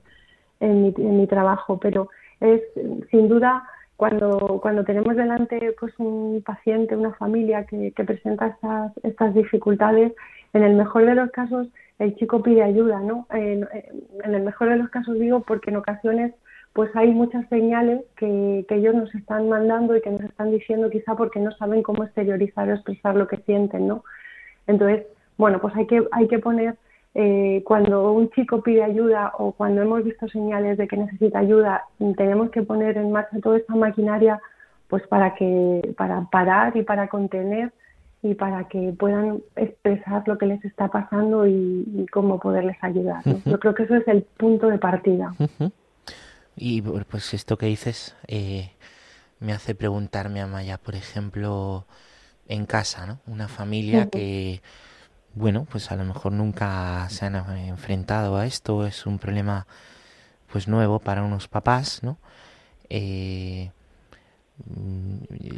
mi, 0.59 0.93
en 0.95 1.17
mi 1.17 1.25
trabajo, 1.25 1.79
pero 1.79 2.09
es 2.39 2.61
sin 3.09 3.27
duda 3.27 3.63
cuando, 3.97 4.59
cuando 4.61 4.83
tenemos 4.83 5.15
delante 5.15 5.75
pues 5.79 5.93
un 5.99 6.41
paciente, 6.43 6.95
una 6.95 7.13
familia 7.13 7.65
que, 7.65 7.91
que 7.91 8.03
presenta 8.03 8.47
estas, 8.47 8.91
estas 9.03 9.33
dificultades, 9.33 10.13
en 10.53 10.63
el 10.63 10.75
mejor 10.75 11.05
de 11.05 11.15
los 11.15 11.31
casos 11.31 11.67
el 11.99 12.15
chico 12.15 12.41
pide 12.41 12.63
ayuda, 12.63 12.99
¿no? 12.99 13.27
En, 13.29 13.67
el 14.23 14.41
mejor 14.41 14.69
de 14.69 14.77
los 14.77 14.89
casos 14.89 15.19
digo 15.19 15.41
porque 15.41 15.69
en 15.69 15.77
ocasiones 15.77 16.33
pues 16.73 16.89
hay 16.95 17.11
muchas 17.11 17.47
señales 17.49 18.01
que, 18.15 18.65
ellos 18.69 18.95
nos 18.95 19.13
están 19.13 19.49
mandando 19.49 19.95
y 19.95 20.01
que 20.01 20.09
nos 20.09 20.21
están 20.21 20.51
diciendo 20.51 20.89
quizá 20.89 21.15
porque 21.15 21.39
no 21.39 21.51
saben 21.51 21.83
cómo 21.83 22.03
exteriorizar 22.03 22.69
o 22.69 22.73
expresar 22.73 23.15
lo 23.15 23.27
que 23.27 23.37
sienten, 23.37 23.87
¿no? 23.87 24.03
Entonces, 24.67 25.05
bueno, 25.37 25.59
pues 25.59 25.75
hay 25.75 25.85
que, 25.85 26.07
hay 26.11 26.27
que 26.27 26.39
poner, 26.39 26.75
eh, 27.13 27.61
cuando 27.65 28.13
un 28.13 28.29
chico 28.29 28.61
pide 28.61 28.83
ayuda 28.83 29.33
o 29.37 29.51
cuando 29.51 29.81
hemos 29.81 30.03
visto 30.03 30.27
señales 30.29 30.77
de 30.77 30.87
que 30.87 30.95
necesita 30.95 31.39
ayuda, 31.39 31.83
tenemos 32.15 32.49
que 32.51 32.61
poner 32.61 32.97
en 32.97 33.11
marcha 33.11 33.37
toda 33.43 33.57
esta 33.57 33.75
maquinaria 33.75 34.39
pues 34.87 35.05
para 35.07 35.35
que, 35.35 35.93
para 35.97 36.21
parar 36.31 36.75
y 36.77 36.83
para 36.83 37.09
contener 37.09 37.73
y 38.23 38.35
para 38.35 38.67
que 38.67 38.93
puedan 38.97 39.41
expresar 39.55 40.27
lo 40.27 40.37
que 40.37 40.45
les 40.45 40.63
está 40.63 40.89
pasando 40.89 41.47
y, 41.47 42.05
cómo 42.11 42.39
poderles 42.39 42.77
ayudar. 42.81 43.23
Yo 43.45 43.59
creo 43.59 43.73
que 43.73 43.83
eso 43.83 43.95
es 43.95 44.07
el 44.07 44.23
punto 44.23 44.67
de 44.67 44.77
partida. 44.77 45.33
Y 46.55 46.81
pues 46.81 47.33
esto 47.33 47.57
que 47.57 47.65
dices 47.67 48.15
eh, 48.27 48.71
me 49.39 49.53
hace 49.53 49.73
preguntarme 49.73 50.41
a 50.41 50.47
Maya, 50.47 50.77
por 50.77 50.95
ejemplo, 50.95 51.85
en 52.47 52.65
casa, 52.65 53.07
¿no? 53.07 53.19
Una 53.25 53.47
familia 53.47 54.09
que, 54.09 54.61
bueno, 55.33 55.65
pues 55.69 55.91
a 55.91 55.95
lo 55.95 56.03
mejor 56.03 56.33
nunca 56.33 57.07
se 57.09 57.25
han 57.25 57.35
enfrentado 57.35 58.37
a 58.37 58.45
esto, 58.45 58.85
es 58.85 59.05
un 59.05 59.17
problema 59.17 59.65
pues 60.51 60.67
nuevo 60.67 60.99
para 60.99 61.23
unos 61.23 61.47
papás, 61.47 62.03
¿no? 62.03 62.17
Eh, 62.89 63.71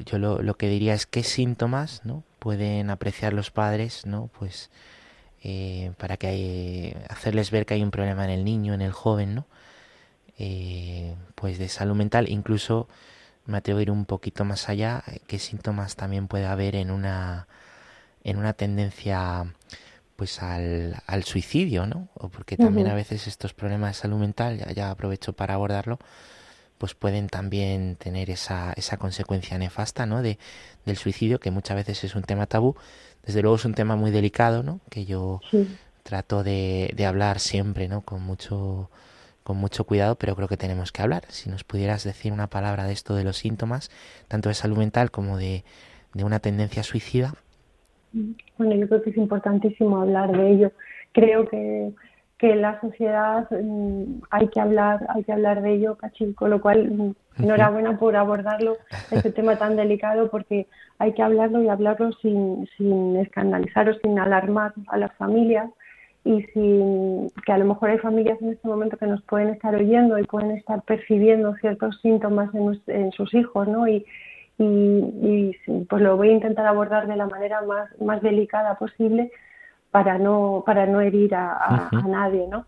yo 0.05 0.17
lo, 0.17 0.41
lo, 0.41 0.55
que 0.55 0.67
diría 0.67 0.93
es 0.93 1.05
qué 1.05 1.23
síntomas 1.23 2.01
¿no? 2.05 2.23
pueden 2.39 2.89
apreciar 2.89 3.33
los 3.33 3.51
padres, 3.51 4.05
¿no? 4.05 4.29
Pues 4.37 4.69
eh, 5.43 5.91
para 5.97 6.17
que 6.17 6.95
hacerles 7.09 7.51
ver 7.51 7.65
que 7.65 7.73
hay 7.73 7.83
un 7.83 7.91
problema 7.91 8.23
en 8.23 8.31
el 8.31 8.45
niño, 8.45 8.73
en 8.73 8.81
el 8.81 8.91
joven, 8.91 9.35
¿no? 9.35 9.45
Eh, 10.39 11.15
pues 11.35 11.57
de 11.59 11.69
salud 11.69 11.95
mental, 11.95 12.29
incluso 12.29 12.87
me 13.45 13.57
atrevo 13.57 13.79
a 13.79 13.81
ir 13.83 13.91
un 13.91 14.05
poquito 14.05 14.45
más 14.45 14.69
allá, 14.69 15.03
eh, 15.07 15.19
qué 15.27 15.39
síntomas 15.39 15.95
también 15.95 16.27
puede 16.27 16.45
haber 16.45 16.75
en 16.75 16.91
una 16.91 17.47
en 18.23 18.37
una 18.37 18.53
tendencia 18.53 19.45
pues 20.15 20.41
al, 20.41 21.01
al 21.07 21.23
suicidio, 21.23 21.85
¿no? 21.85 22.07
O 22.13 22.29
porque 22.29 22.55
también 22.55 22.87
a 22.87 22.93
veces 22.93 23.27
estos 23.27 23.53
problemas 23.53 23.97
de 23.97 24.01
salud 24.01 24.17
mental, 24.17 24.57
ya, 24.57 24.71
ya 24.71 24.91
aprovecho 24.91 25.33
para 25.33 25.55
abordarlo, 25.55 25.99
pues 26.83 26.95
pueden 26.95 27.29
también 27.29 27.95
tener 27.95 28.29
esa, 28.29 28.73
esa 28.73 28.97
consecuencia 28.97 29.57
nefasta, 29.57 30.05
¿no? 30.05 30.21
De, 30.21 30.37
del 30.85 30.97
suicidio, 30.97 31.39
que 31.39 31.49
muchas 31.49 31.77
veces 31.77 32.03
es 32.03 32.13
un 32.13 32.23
tema 32.23 32.45
tabú. 32.45 32.75
Desde 33.25 33.41
luego 33.41 33.55
es 33.55 33.63
un 33.63 33.73
tema 33.73 33.95
muy 33.95 34.11
delicado, 34.11 34.63
¿no? 34.63 34.81
Que 34.89 35.05
yo 35.05 35.39
trato 36.03 36.43
de, 36.43 36.91
de, 36.93 37.05
hablar 37.05 37.39
siempre, 37.39 37.87
¿no? 37.87 38.01
Con 38.01 38.21
mucho, 38.21 38.89
con 39.45 39.55
mucho 39.55 39.85
cuidado, 39.85 40.15
pero 40.15 40.35
creo 40.35 40.49
que 40.49 40.57
tenemos 40.57 40.91
que 40.91 41.01
hablar. 41.01 41.23
Si 41.29 41.49
nos 41.49 41.63
pudieras 41.63 42.03
decir 42.03 42.33
una 42.33 42.47
palabra 42.47 42.83
de 42.83 42.91
esto 42.91 43.15
de 43.15 43.23
los 43.23 43.37
síntomas, 43.37 43.89
tanto 44.27 44.49
de 44.49 44.55
salud 44.55 44.77
mental 44.77 45.09
como 45.09 45.37
de, 45.37 45.63
de 46.13 46.25
una 46.25 46.39
tendencia 46.39 46.83
suicida. 46.83 47.33
Bueno, 48.57 48.75
yo 48.75 48.89
creo 48.89 49.03
que 49.03 49.11
es 49.11 49.15
importantísimo 49.15 50.01
hablar 50.01 50.33
de 50.33 50.51
ello. 50.51 50.71
Creo 51.13 51.47
que 51.47 51.93
que 52.43 52.57
la 52.57 52.77
sociedad 52.81 53.47
mm, 53.51 54.23
hay 54.29 54.49
que 54.49 54.59
hablar, 54.59 55.05
hay 55.07 55.23
que 55.23 55.31
hablar 55.31 55.61
de 55.61 55.75
ello, 55.75 55.95
cachín, 55.95 56.33
con 56.33 56.49
lo 56.49 56.59
cual 56.59 56.91
mm, 56.91 57.41
enhorabuena 57.41 57.97
por 57.97 58.17
abordarlo, 58.17 58.75
este 59.11 59.31
tema 59.37 59.55
tan 59.55 59.77
delicado, 59.77 60.29
porque 60.29 60.67
hay 60.99 61.13
que 61.13 61.23
hablarlo 61.23 61.63
y 61.63 61.69
hablarlo 61.69 62.11
sin, 62.21 62.67
sin 62.75 63.15
escandalizar 63.15 63.87
o 63.87 63.93
sin 63.99 64.19
alarmar 64.19 64.73
a 64.87 64.97
las 64.97 65.13
familias 65.13 65.69
y 66.25 66.41
sin 66.53 67.29
que 67.45 67.53
a 67.53 67.57
lo 67.57 67.63
mejor 67.63 67.91
hay 67.91 67.99
familias 67.99 68.41
en 68.41 68.49
este 68.49 68.67
momento 68.67 68.97
que 68.97 69.07
nos 69.07 69.21
pueden 69.21 69.47
estar 69.47 69.73
oyendo 69.73 70.19
y 70.19 70.23
pueden 70.23 70.51
estar 70.51 70.81
percibiendo 70.81 71.55
ciertos 71.61 71.97
síntomas 72.01 72.53
en, 72.53 72.77
en 72.87 73.13
sus 73.13 73.33
hijos, 73.35 73.69
¿no? 73.69 73.87
Y, 73.87 74.05
y, 74.57 75.55
y, 75.65 75.85
pues 75.85 76.01
lo 76.01 76.17
voy 76.17 76.27
a 76.27 76.33
intentar 76.33 76.65
abordar 76.65 77.07
de 77.07 77.15
la 77.15 77.25
manera 77.25 77.61
más, 77.61 77.89
más 78.01 78.21
delicada 78.21 78.75
posible 78.75 79.31
para 79.93 80.17
no, 80.17 80.63
para 80.65 80.87
no 80.87 81.01
herir 81.01 81.35
a, 81.35 81.87
nadie, 82.07 82.47
¿no? 82.49 82.65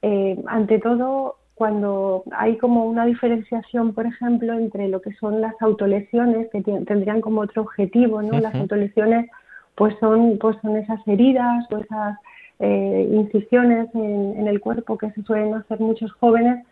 Eh, 0.00 0.40
ante 0.46 0.78
todo, 0.78 1.38
cuando 1.56 2.22
hay 2.30 2.56
como 2.56 2.84
una 2.84 3.04
diferenciación, 3.04 3.94
por 3.94 4.06
ejemplo, 4.06 4.52
entre 4.52 4.86
lo 4.86 5.02
que 5.02 5.12
son 5.14 5.40
las 5.40 5.60
autolesiones, 5.60 6.48
que 6.52 6.62
tendrían 6.62 7.20
como 7.20 7.40
otro 7.40 7.62
objetivo, 7.62 8.22
¿no? 8.22 8.38
Las 8.38 8.54
autolesiones, 8.54 9.28
pues 9.74 9.92
son, 9.98 10.38
pues 10.38 10.56
son 10.62 10.76
esas 10.76 11.00
heridas 11.08 11.66
o 11.72 11.78
esas 11.78 12.16
eh, 12.60 13.08
incisiones 13.10 13.92
en, 13.96 14.46
el 14.46 14.60
cuerpo 14.60 14.96
que 14.98 15.10
se 15.10 15.22
suelen 15.24 15.54
hacer 15.54 15.80
muchos 15.80 16.12
jóvenes, 16.12 16.64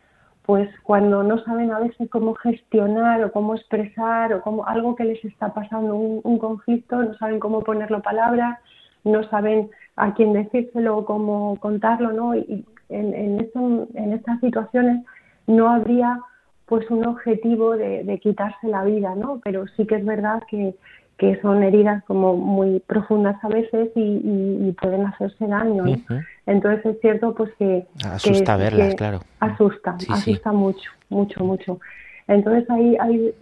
pues 0.44 0.70
cuando 0.84 1.24
no 1.24 1.42
saben 1.42 1.72
a 1.72 1.80
veces 1.80 2.08
cómo 2.10 2.34
gestionar 2.34 3.24
o 3.24 3.32
cómo 3.32 3.56
expresar 3.56 4.32
o 4.34 4.40
cómo 4.40 4.68
algo 4.68 4.94
que 4.94 5.02
les 5.02 5.24
está 5.24 5.52
pasando, 5.52 5.96
un, 5.96 6.20
un 6.22 6.38
conflicto, 6.38 7.02
no 7.02 7.12
saben 7.14 7.40
cómo 7.40 7.62
ponerlo 7.62 8.02
palabras, 8.02 8.60
no 9.02 9.24
saben 9.30 9.68
a 9.96 10.14
quién 10.14 10.32
decírselo, 10.32 11.04
cómo 11.04 11.59
contarlo, 11.61 12.12
¿no? 12.12 12.35
Y 12.37 12.64
en, 12.88 13.14
en, 13.14 13.50
en 13.94 14.12
estas 14.12 14.40
situaciones 14.40 15.04
no 15.46 15.70
habría 15.70 16.20
pues 16.66 16.88
un 16.90 17.06
objetivo 17.06 17.76
de, 17.76 18.18
quitarse 18.22 18.66
la 18.68 18.85
vida, 18.85 19.14
¿no? 19.14 19.40
Pero 19.44 19.66
sí 19.76 19.87
que 19.87 19.96
es 19.96 20.04
verdad 20.04 20.42
que, 20.50 20.74
que 21.16 21.40
son 21.40 21.62
heridas 21.62 22.02
como 22.04 22.37
muy 22.37 22.80
profundas 22.80 23.42
a 23.42 23.48
veces 23.48 23.90
y, 23.94 24.72
pueden 24.80 25.06
hacerse 25.06 25.46
daño. 25.46 25.85
Entonces 26.44 26.85
es 26.87 27.00
cierto 27.00 27.35
pues 27.35 27.50
que... 27.59 27.87
Asusta 28.04 28.56
verlas, 28.56 28.94
claro. 28.96 29.20
Asusta, 29.40 29.96
asusta 30.11 30.52
mucho, 30.52 30.90
mucho, 31.09 31.44
mucho. 31.44 31.80
Entonces 32.28 32.68
ahí, 32.70 32.96
ahí 32.98 33.34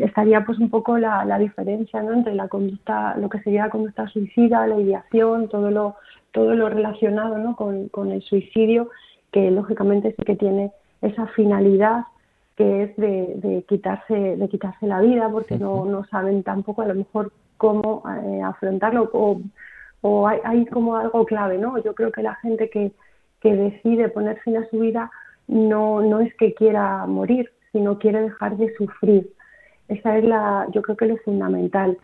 estaría 0.00 0.44
pues 0.44 0.58
un 0.58 0.68
poco 0.68 0.98
la, 0.98 1.24
la, 1.24 1.38
diferencia 1.38 2.02
¿no? 2.02 2.12
entre 2.12 2.34
la 2.34 2.48
conducta, 2.48 3.16
lo 3.16 3.28
que 3.28 3.40
sería 3.40 3.64
la 3.64 3.70
conducta 3.70 4.08
suicida, 4.08 4.66
la 4.66 4.80
ideación, 4.80 5.48
todo 5.48 5.70
lo, 5.70 5.94
todo 6.32 6.54
lo 6.54 6.68
relacionado 6.68 7.38
¿no? 7.38 7.54
con, 7.54 7.88
con 7.88 8.10
el 8.10 8.22
suicidio, 8.22 8.90
que 9.30 9.50
lógicamente 9.52 10.14
sí 10.16 10.24
que 10.24 10.34
tiene 10.34 10.72
esa 11.02 11.26
finalidad 11.28 12.04
que 12.56 12.84
es 12.84 12.96
de, 12.96 13.34
de 13.36 13.64
quitarse, 13.68 14.14
de 14.14 14.48
quitarse 14.48 14.86
la 14.86 15.00
vida, 15.00 15.28
porque 15.30 15.58
no, 15.58 15.84
no 15.84 16.04
saben 16.06 16.42
tampoco 16.42 16.82
a 16.82 16.86
lo 16.86 16.94
mejor 16.94 17.30
cómo 17.58 18.02
eh, 18.24 18.42
afrontarlo 18.42 19.10
o, 19.12 19.40
o 20.00 20.26
hay, 20.26 20.38
hay, 20.42 20.66
como 20.66 20.96
algo 20.96 21.26
clave, 21.26 21.58
¿no? 21.58 21.78
Yo 21.78 21.94
creo 21.94 22.10
que 22.10 22.22
la 22.22 22.34
gente 22.36 22.70
que, 22.70 22.92
que 23.40 23.54
decide 23.54 24.08
poner 24.08 24.40
fin 24.40 24.56
a 24.56 24.68
su 24.70 24.80
vida 24.80 25.10
no, 25.46 26.00
no 26.00 26.20
es 26.20 26.34
que 26.36 26.54
quiera 26.54 27.04
morir, 27.06 27.50
no 27.80 27.98
quiere 27.98 28.22
dejar 28.22 28.56
de 28.56 28.74
sufrir. 28.76 29.30
Esa 29.88 30.18
es 30.18 30.24
la, 30.24 30.66
yo 30.72 30.82
creo 30.82 30.96
que 30.96 31.06
lo 31.06 31.16
fundamental. 31.18 31.98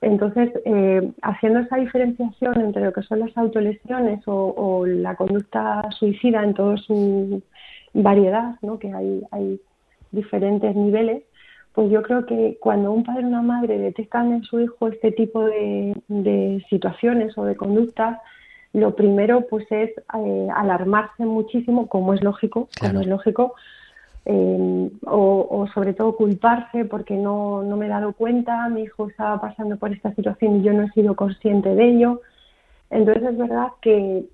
Entonces, 0.00 0.50
eh, 0.64 1.10
haciendo 1.22 1.60
esa 1.60 1.76
diferenciación 1.76 2.60
entre 2.60 2.84
lo 2.84 2.92
que 2.92 3.02
son 3.02 3.20
las 3.20 3.36
autolesiones 3.36 4.20
o, 4.26 4.84
la 4.86 5.16
conducta 5.16 5.82
suicida 5.90 6.44
en 6.44 6.54
toda 6.54 6.76
su 6.76 7.42
variedad, 7.94 8.56
¿no? 8.62 8.78
que 8.78 8.92
hay, 8.92 9.22
hay 9.30 9.60
diferentes 10.12 10.74
niveles, 10.76 11.22
pues 11.76 11.90
yo 11.90 12.02
creo 12.02 12.24
que 12.24 12.56
cuando 12.58 12.90
un 12.90 13.04
padre 13.04 13.24
o 13.24 13.28
una 13.28 13.42
madre 13.42 13.78
detectan 13.78 14.32
en 14.32 14.42
su 14.44 14.60
hijo 14.60 14.88
este 14.88 15.12
tipo 15.12 15.44
de, 15.44 16.64
situaciones 16.70 17.36
o 17.36 17.44
de 17.44 17.54
conductas, 17.54 18.18
lo 18.72 18.96
primero 18.96 19.46
pues 19.48 19.66
es 19.70 19.90
eh, 19.90 20.48
alarmarse 20.54 21.26
muchísimo, 21.26 21.86
como 21.86 22.14
es 22.14 22.24
lógico, 22.24 22.70
como 22.80 23.00
es 23.00 23.06
lógico, 23.06 23.54
eh, 24.28 24.90
o, 25.04 25.68
sobre 25.72 25.94
todo 25.94 26.16
culparse 26.16 26.84
porque 26.84 27.14
no, 27.14 27.62
no, 27.62 27.76
me 27.76 27.86
he 27.86 27.88
dado 27.88 28.12
cuenta, 28.12 28.68
mi 28.68 28.82
hijo 28.82 29.08
estaba 29.08 29.40
pasando 29.40 29.76
por 29.76 29.92
esta 29.92 30.12
situación 30.14 30.56
y 30.56 30.62
yo 30.62 30.72
no 30.72 30.82
he 30.82 30.90
sido 30.90 31.14
consciente 31.14 31.74
de 31.76 31.90
ello. 31.90 32.20
Entonces 32.90 33.22
es 33.22 33.38
verdad 33.38 33.68
que, 33.80 34.24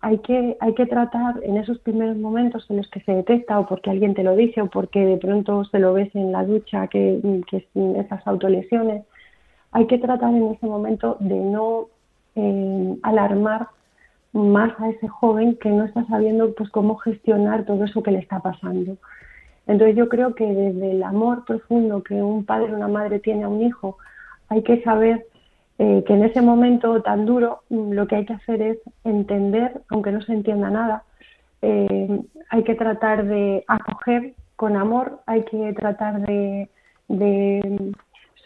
hay 0.00 0.18
que 0.18 0.56
hay 0.60 0.74
que 0.74 0.86
tratar 0.86 1.40
en 1.42 1.56
esos 1.56 1.78
primeros 1.80 2.16
momentos 2.16 2.66
en 2.68 2.78
los 2.78 2.88
que 2.88 3.00
se 3.00 3.12
detecta 3.12 3.58
o 3.60 3.66
porque 3.66 3.90
alguien 3.90 4.14
te 4.14 4.24
lo 4.24 4.34
dice 4.34 4.60
o 4.62 4.66
porque 4.66 5.04
de 5.04 5.18
pronto 5.18 5.64
se 5.64 5.78
lo 5.78 5.92
ves 5.92 6.12
en 6.14 6.32
la 6.32 6.44
ducha 6.44 6.88
que, 6.88 7.20
que 7.48 7.66
esas 7.74 8.26
autolesiones, 8.26 9.04
hay 9.70 9.86
que 9.86 9.98
tratar 9.98 10.34
en 10.34 10.52
ese 10.52 10.66
momento 10.66 11.16
de 11.20 11.36
no 11.36 11.86
eh, 12.34 12.96
alarmar 13.02 13.68
más 14.32 14.78
a 14.80 14.90
ese 14.90 15.08
joven 15.08 15.56
que 15.56 15.70
no 15.70 15.84
está 15.84 16.04
sabiendo 16.06 16.54
pues 16.54 16.68
cómo 16.70 16.96
gestionar 16.96 17.64
todo 17.64 17.84
eso 17.84 18.02
que 18.02 18.10
le 18.10 18.18
está 18.18 18.40
pasando. 18.40 18.96
Entonces 19.66 19.96
yo 19.96 20.08
creo 20.08 20.34
que 20.34 20.46
desde 20.46 20.92
el 20.92 21.02
amor 21.02 21.44
profundo 21.44 22.02
que 22.02 22.14
un 22.14 22.44
padre 22.44 22.72
o 22.72 22.76
una 22.76 22.88
madre 22.88 23.18
tiene 23.18 23.44
a 23.44 23.48
un 23.48 23.62
hijo, 23.62 23.98
hay 24.48 24.62
que 24.62 24.82
saber 24.82 25.26
eh, 25.78 26.04
que 26.06 26.14
en 26.14 26.24
ese 26.24 26.40
momento 26.40 27.02
tan 27.02 27.26
duro 27.26 27.62
mm, 27.68 27.92
lo 27.92 28.06
que 28.06 28.16
hay 28.16 28.24
que 28.24 28.32
hacer 28.34 28.62
es 28.62 28.78
entender, 29.04 29.82
aunque 29.88 30.12
no 30.12 30.22
se 30.22 30.32
entienda 30.32 30.70
nada, 30.70 31.02
eh, 31.62 32.20
hay 32.50 32.62
que 32.62 32.74
tratar 32.74 33.26
de 33.26 33.64
acoger 33.66 34.34
con 34.56 34.76
amor, 34.76 35.20
hay 35.26 35.44
que 35.44 35.72
tratar 35.74 36.20
de, 36.20 36.70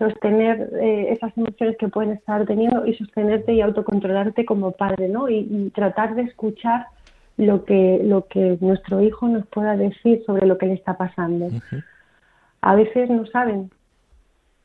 sostener 0.01 0.71
eh, 0.81 1.13
esas 1.13 1.37
emociones 1.37 1.77
que 1.77 1.89
pueden 1.89 2.13
estar 2.13 2.47
teniendo 2.47 2.87
y 2.87 2.95
sostenerte 2.95 3.53
y 3.53 3.61
autocontrolarte 3.61 4.47
como 4.47 4.73
padre, 4.73 5.09
¿no? 5.11 5.29
Y, 5.29 5.71
tratar 5.75 6.15
de 6.15 6.23
escuchar 6.23 6.87
lo 7.37 7.65
que, 7.67 8.01
lo 8.03 8.27
que 8.27 8.57
nuestro 8.61 9.03
hijo 9.03 9.29
nos 9.29 9.47
pueda 9.47 9.77
decir 9.77 10.23
sobre 10.25 10.47
lo 10.47 10.57
que 10.57 10.67
le 10.67 10.75
está 10.75 10.97
pasando. 10.97 11.49
A 12.63 12.75
veces 12.75 13.11
no 13.11 13.27
saben, 13.27 13.71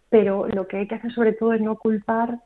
pero 0.10 0.48
lo 0.48 0.68
que 0.68 0.78
hay 0.78 0.88
que 0.88 0.96
hacer 0.96 1.12
sobre 1.12 1.34
todo 1.34 1.52
es 1.52 1.62
no 1.62 1.76
culpar 1.76 2.40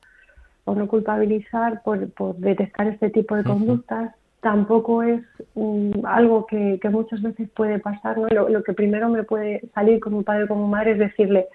o 0.66 0.74
no 0.74 0.88
culpabilizar 0.88 1.84
por, 1.84 2.08
detectar 2.38 2.88
este 2.88 3.12
tipo 3.12 3.36
de 3.36 3.44
conductas. 3.44 4.16
Tampoco 4.42 5.04
es 5.04 5.22
mm, 5.54 6.06
algo 6.06 6.48
que, 6.48 6.80
muchas 6.90 7.22
veces 7.22 7.50
puede 7.52 7.78
pasar. 7.78 8.18
¿no? 8.18 8.28
Lo, 8.30 8.64
que 8.64 8.74
primero 8.74 9.10
me 9.10 9.24
puede 9.24 9.62
salir 9.76 10.00
como 10.00 10.24
padre 10.24 10.46
o 10.46 10.48
como 10.48 10.68
madre 10.68 10.94
es 10.94 11.00
decirle, 11.00 11.48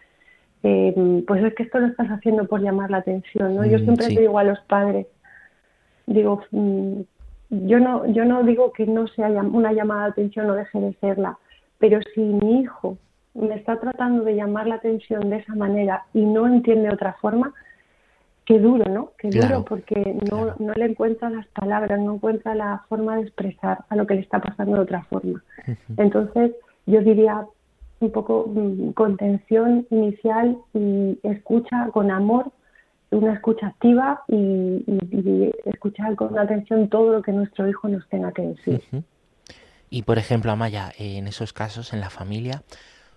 eh, 0.66 1.22
pues 1.26 1.44
es 1.44 1.54
que 1.54 1.64
esto 1.64 1.78
lo 1.78 1.88
estás 1.88 2.08
haciendo 2.08 2.46
por 2.46 2.62
llamar 2.62 2.90
la 2.90 2.96
atención. 2.96 3.54
¿no? 3.54 3.66
Yo 3.66 3.78
mm, 3.78 3.82
siempre 3.82 4.06
digo 4.08 4.38
a 4.38 4.44
los 4.44 4.58
padres, 4.60 5.06
digo, 6.06 6.42
mm, 6.50 7.00
yo 7.50 7.78
no, 7.78 8.06
yo 8.06 8.24
no 8.24 8.42
digo 8.42 8.72
que 8.72 8.86
no 8.86 9.06
sea 9.08 9.28
una 9.28 9.74
llamada 9.74 10.04
de 10.04 10.10
atención 10.12 10.48
o 10.48 10.54
deje 10.54 10.80
de 10.80 10.94
serla, 10.94 11.36
pero 11.78 12.00
si 12.14 12.20
mi 12.22 12.60
hijo 12.62 12.96
me 13.34 13.56
está 13.56 13.78
tratando 13.78 14.24
de 14.24 14.36
llamar 14.36 14.66
la 14.66 14.76
atención 14.76 15.28
de 15.28 15.36
esa 15.36 15.54
manera 15.54 16.04
y 16.14 16.24
no 16.24 16.46
entiende 16.46 16.88
otra 16.88 17.12
forma, 17.20 17.52
qué 18.46 18.58
duro, 18.58 18.90
¿no? 18.90 19.12
Qué 19.18 19.28
duro 19.28 19.66
porque 19.66 20.16
no, 20.30 20.54
no 20.58 20.72
le 20.72 20.86
encuentra 20.86 21.28
las 21.28 21.46
palabras, 21.48 22.00
no 22.00 22.14
encuentra 22.14 22.54
la 22.54 22.84
forma 22.88 23.16
de 23.16 23.22
expresar 23.22 23.84
a 23.90 23.96
lo 23.96 24.06
que 24.06 24.14
le 24.14 24.20
está 24.22 24.40
pasando 24.40 24.76
de 24.76 24.82
otra 24.82 25.04
forma. 25.04 25.42
Entonces, 25.98 26.52
yo 26.86 27.02
diría 27.02 27.46
un 28.00 28.10
poco 28.10 28.46
mm, 28.48 28.90
contención 28.90 29.86
inicial 29.90 30.58
y 30.74 31.18
escucha 31.22 31.88
con 31.92 32.10
amor, 32.10 32.52
una 33.10 33.34
escucha 33.34 33.68
activa 33.68 34.24
y, 34.28 34.84
escuchar 35.66 36.16
con 36.16 36.38
atención 36.38 36.88
todo 36.88 37.12
lo 37.12 37.22
que 37.22 37.32
nuestro 37.32 37.68
hijo 37.68 37.88
nos 37.88 38.06
tenga 38.08 38.32
que 38.32 38.42
decir. 38.42 38.82
Y 39.90 40.02
por 40.02 40.18
ejemplo, 40.18 40.50
Amaya, 40.50 40.92
en 40.98 41.28
esos 41.28 41.52
casos 41.52 41.92
en 41.92 42.00
la 42.00 42.10
familia, 42.10 42.62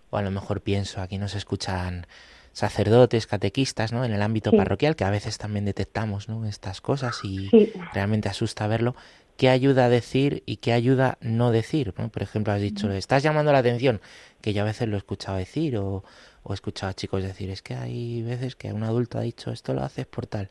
o 0.10 0.18
a 0.18 0.22
lo 0.22 0.32
mejor 0.32 0.62
pienso, 0.62 1.02
aquí 1.02 1.18
nos 1.18 1.36
escuchan 1.36 2.06
sacerdotes, 2.52 3.28
catequistas, 3.28 3.94
¿no? 3.94 4.04
En 4.04 4.14
el 4.14 4.22
ámbito 4.22 4.52
parroquial, 4.52 4.96
que 4.96 5.04
a 5.04 5.12
veces 5.12 5.38
también 5.38 5.66
detectamos, 5.66 6.28
¿no? 6.28 6.46
Estas 6.46 6.82
cosas 6.82 7.20
y 7.24 7.50
realmente 7.94 8.30
asusta 8.30 8.68
verlo. 8.68 8.96
¿Qué 9.38 9.50
ayuda 9.50 9.86
a 9.86 9.90
decir 9.90 10.42
y 10.48 10.58
qué 10.58 10.74
ayuda 10.74 11.20
no 11.22 11.52
decir? 11.52 11.94
Por 11.94 12.24
ejemplo, 12.24 12.54
has 12.54 12.62
dicho, 12.62 12.92
estás 12.92 13.22
llamando 13.22 13.52
la 13.52 13.60
atención, 13.60 14.02
que 14.42 14.52
yo 14.52 14.64
a 14.64 14.66
veces 14.66 14.88
lo 14.88 14.96
he 14.96 14.98
escuchado 14.98 15.38
decir 15.38 15.78
o, 15.78 16.04
he 16.50 16.54
escuchado 16.54 16.90
a 16.90 16.94
chicos 16.96 17.22
decir, 17.22 17.52
es 17.52 17.62
que 17.62 17.76
hay 17.76 18.24
veces 18.24 18.56
que 18.56 18.74
un 18.74 18.84
adulto 18.84 19.20
ha 19.20 19.22
dicho, 19.22 19.52
esto 19.52 19.76
lo 19.76 19.84
haces 19.84 20.08
por 20.08 20.26
tal. 20.26 20.50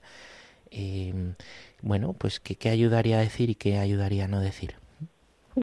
Em, 0.71 1.35
bueno, 1.83 2.13
pues 2.13 2.39
¿qué, 2.39 2.55
¿qué 2.55 2.69
ayudaría 2.69 3.19
a 3.19 3.21
decir 3.21 3.51
y 3.51 3.57
qué 3.57 3.79
ayudaría 3.79 4.27
a 4.27 4.29
no 4.29 4.41
decir? 4.41 4.75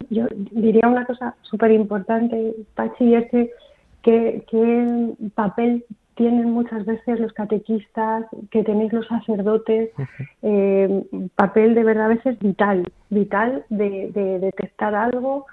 Yo 0.09 0.25
diría 0.51 0.87
una 0.87 1.05
cosa 1.05 1.35
súper 1.43 1.71
importante, 1.71 2.53
Pachi, 2.75 3.05
y 3.05 3.15
es 3.15 3.31
que 3.31 3.51
qué 4.01 5.13
papel 5.33 5.85
tienen 6.15 6.51
muchas 6.51 6.85
veces 6.85 7.19
los 7.19 7.33
catequistas, 7.33 8.25
que 8.51 8.63
tenéis 8.63 8.93
los 8.93 9.07
sacerdotes, 9.07 9.89
eh, 10.41 11.03
papel 11.35 11.75
de 11.75 11.83
verdad 11.83 12.05
a 12.05 12.15
veces 12.15 12.39
vital, 12.39 12.91
vital 13.09 13.65
de, 13.69 14.11
detectar 14.41 14.95
algo 14.95 15.45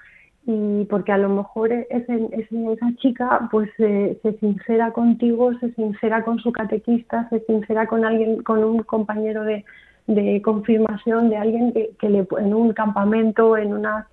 y 0.45 0.85
porque 0.85 1.11
a 1.11 1.17
lo 1.17 1.29
mejor 1.29 1.71
esa 1.71 2.95
chica 2.97 3.47
pues 3.51 3.69
se 3.77 4.37
sincera 4.39 4.91
contigo, 4.91 5.53
se 5.59 5.71
sincera 5.73 6.23
con 6.23 6.39
su 6.39 6.51
catequista, 6.51 7.29
se 7.29 7.41
sincera 7.41 7.85
con 7.87 8.05
alguien, 8.05 8.41
con 8.41 8.63
un 8.63 8.83
compañero 8.83 9.43
de, 9.43 9.63
confirmación 10.43 11.29
de 11.29 11.37
alguien 11.37 11.73
que, 11.73 12.09
le, 12.09 12.27
en 12.39 12.53
un 12.53 12.73
campamento, 12.73 13.55
en 13.55 13.73
una 13.73 14.07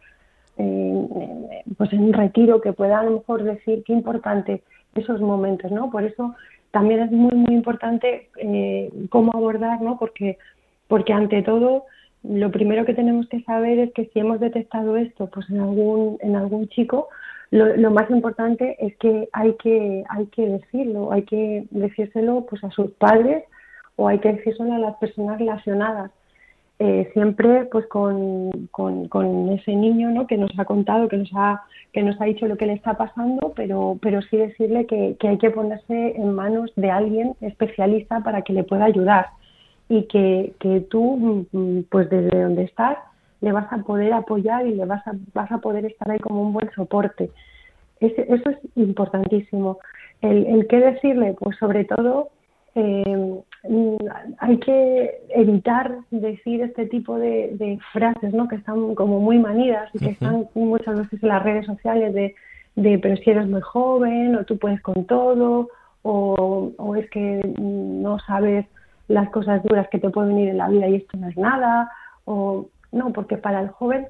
pues 0.57 1.93
en 1.93 2.03
un 2.03 2.13
retiro 2.13 2.61
que 2.61 2.73
pueda 2.73 2.99
a 2.99 3.05
lo 3.05 3.13
mejor 3.13 3.45
decir 3.45 3.85
qué 3.85 3.93
importante 3.93 4.63
esos 4.99 5.21
momentos, 5.21 5.71
¿no? 5.71 5.91
Por 5.91 6.05
eso 6.05 6.35
también 6.71 7.01
es 7.01 7.11
muy, 7.11 7.35
muy 7.35 7.55
importante 7.55 8.29
eh, 8.37 8.91
cómo 9.11 9.33
abordar, 9.33 9.81
¿no? 9.81 9.99
Porque, 9.99 10.39
porque 10.87 11.13
ante 11.13 11.43
todo, 11.43 11.85
lo 12.23 12.51
primero 12.51 12.85
que 12.85 12.95
tenemos 12.95 13.29
que 13.29 13.43
saber 13.43 13.79
es 13.79 13.93
que 13.93 14.07
si 14.07 14.19
hemos 14.19 14.41
detectado 14.41 14.97
esto 14.97 15.29
pues 15.29 15.49
en 15.51 15.61
algún, 15.61 16.19
en 16.21 16.37
algún 16.37 16.69
chico, 16.69 17.09
lo, 17.51 17.91
más 17.91 18.11
importante 18.11 18.77
es 18.79 18.95
que 18.99 19.29
hay 19.33 19.55
que, 19.55 20.05
hay 20.11 20.27
que 20.27 20.47
decirlo, 20.47 21.13
hay 21.13 21.23
que 21.23 21.67
decírselo 21.71 22.45
pues 22.49 22.63
a 22.63 22.71
sus 22.71 22.91
padres 22.93 23.45
o 23.97 24.09
hay 24.09 24.19
que 24.19 24.33
decírselo 24.33 24.75
a 24.75 24.79
las 24.79 24.97
personas 24.97 25.39
relacionadas. 25.39 26.11
Eh, 26.81 27.11
siempre 27.13 27.65
pues 27.73 27.87
con, 27.89 28.69
con, 28.71 29.49
ese 29.51 29.75
niño 29.75 30.11
¿no? 30.11 30.29
que 30.29 30.37
nos 30.37 30.57
ha 30.59 30.65
contado, 30.65 31.09
que 31.09 31.17
nos 31.17 31.31
ha, 31.35 31.65
que 31.93 32.05
nos 32.05 32.21
ha 32.21 32.27
dicho 32.27 32.47
lo 32.47 32.57
que 32.57 32.67
le 32.67 32.75
está 32.75 32.95
pasando, 32.97 33.53
pero, 33.57 33.99
pero 34.01 34.23
sí 34.23 34.37
decirle 34.37 34.87
que, 34.87 35.17
hay 35.21 35.39
que 35.39 35.51
ponerse 35.51 36.15
en 36.17 36.35
manos 36.35 36.71
de 36.77 36.93
alguien 36.93 37.35
especialista 37.41 38.21
para 38.21 38.43
que 38.43 38.53
le 38.53 38.63
pueda 38.63 38.85
ayudar 38.85 39.27
y 39.89 40.05
que, 40.05 40.53
que 40.61 40.81
tú, 40.83 41.49
pues 41.91 42.09
desde 42.11 42.43
donde 42.43 42.63
estás, 42.63 42.99
le 43.41 43.51
vas 43.51 43.73
a 43.73 43.79
poder 43.79 44.13
apoyar 44.13 44.65
y 44.65 44.75
le 44.77 44.85
vas 44.85 45.05
a, 45.09 45.15
vas 45.35 45.51
a 45.51 45.59
poder 45.59 45.85
estar 45.85 46.09
ahí 46.09 46.21
como 46.21 46.43
un 46.43 46.53
buen 46.53 46.71
soporte. 46.77 47.31
eso 47.99 48.51
es 48.51 48.59
importantísimo. 48.77 49.79
El, 50.23 50.47
el 50.47 50.69
qué 50.69 50.79
decirle, 50.79 51.35
pues 51.41 51.57
sobre 51.57 51.85
todo 51.87 52.29
eh, 52.79 53.43
hay 54.39 54.59
que 54.59 55.21
evitar 55.31 55.99
decir 56.11 56.63
este 56.63 56.87
tipo 56.87 57.19
de, 57.19 57.79
frases 57.93 58.33
¿no? 58.33 58.47
que 58.47 58.57
están 58.57 58.95
como 58.95 59.19
muy 59.19 59.39
manidas 59.39 59.91
y 59.95 59.99
que 59.99 60.11
están 60.11 60.47
muchas 60.55 60.97
veces 60.97 61.21
en 61.23 61.29
las 61.29 61.43
redes 61.43 61.67
sociales 61.67 62.15
de, 62.15 62.35
de 62.77 62.99
pero 62.99 63.17
si 63.17 63.31
eres 63.31 63.49
muy 63.49 63.61
joven 63.61 64.37
o 64.37 64.45
tú 64.45 64.59
puedes 64.59 64.81
con 64.81 65.05
todo 65.07 65.69
o, 66.03 66.73
o 66.77 66.97
es 66.97 67.11
que 67.11 67.43
no 67.59 68.21
sabes 68.21 68.65
las 69.09 69.29
cosas 69.31 69.63
duras 69.65 69.89
que 69.91 69.99
te 69.99 70.11
pueden 70.11 70.37
venir 70.37 70.51
en 70.51 70.59
la 70.59 70.69
vida 70.69 70.89
y 70.89 70.97
esto 70.97 71.17
no 71.17 71.29
es 71.29 71.37
nada 71.37 71.91
o 72.27 72.69
no, 72.93 73.13
porque 73.13 73.39
para 73.39 73.61
el 73.61 73.69
joven 73.71 74.07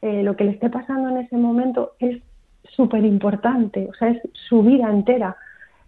eh, 0.00 0.22
lo 0.22 0.36
que 0.36 0.44
le 0.44 0.52
esté 0.52 0.70
pasando 0.70 1.08
en 1.08 1.18
ese 1.18 1.36
momento 1.36 1.92
es 1.98 2.22
súper 2.70 3.04
importante, 3.04 3.88
o 3.90 3.94
sea, 3.94 4.10
es 4.10 4.22
su 4.48 4.62
vida 4.62 4.88
entera 4.88 5.36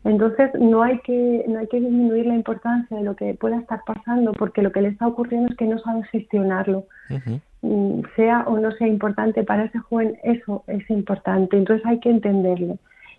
entonces 0.05 0.51
no 0.61 0.83
hay 0.83 0.99
que 0.99 1.45
no 1.49 1.59
hay 1.59 1.67
que 1.67 1.81
disminuir 1.81 2.27
la 2.27 2.35
importancia 2.35 2.97
de 2.97 3.03
lo 3.03 3.17
que 3.17 3.33
pueda 3.35 3.59
estar 3.59 3.81
pasando 3.87 4.33
porque 4.33 4.61
lo 4.61 4.71
que 4.71 4.83
le 4.83 4.89
está 4.89 5.07
ocurriendo 5.07 5.51
es 5.51 5.57
que 5.57 5.65
no 5.65 5.79
sabe 5.79 6.05
gestionarlo. 6.05 6.85
Mm, 7.63 8.03
sea 8.15 8.45
o 8.47 8.59
no 8.59 8.71
sea 8.73 8.87
importante 8.87 9.43
para 9.45 9.65
ese 9.65 9.79
joven, 9.79 10.19
eso 10.23 10.63
es 10.67 10.89
importante. 10.91 11.57
Entonces 11.57 11.85
hay 11.87 12.01
que 12.01 12.11
entenderlo 12.11 12.79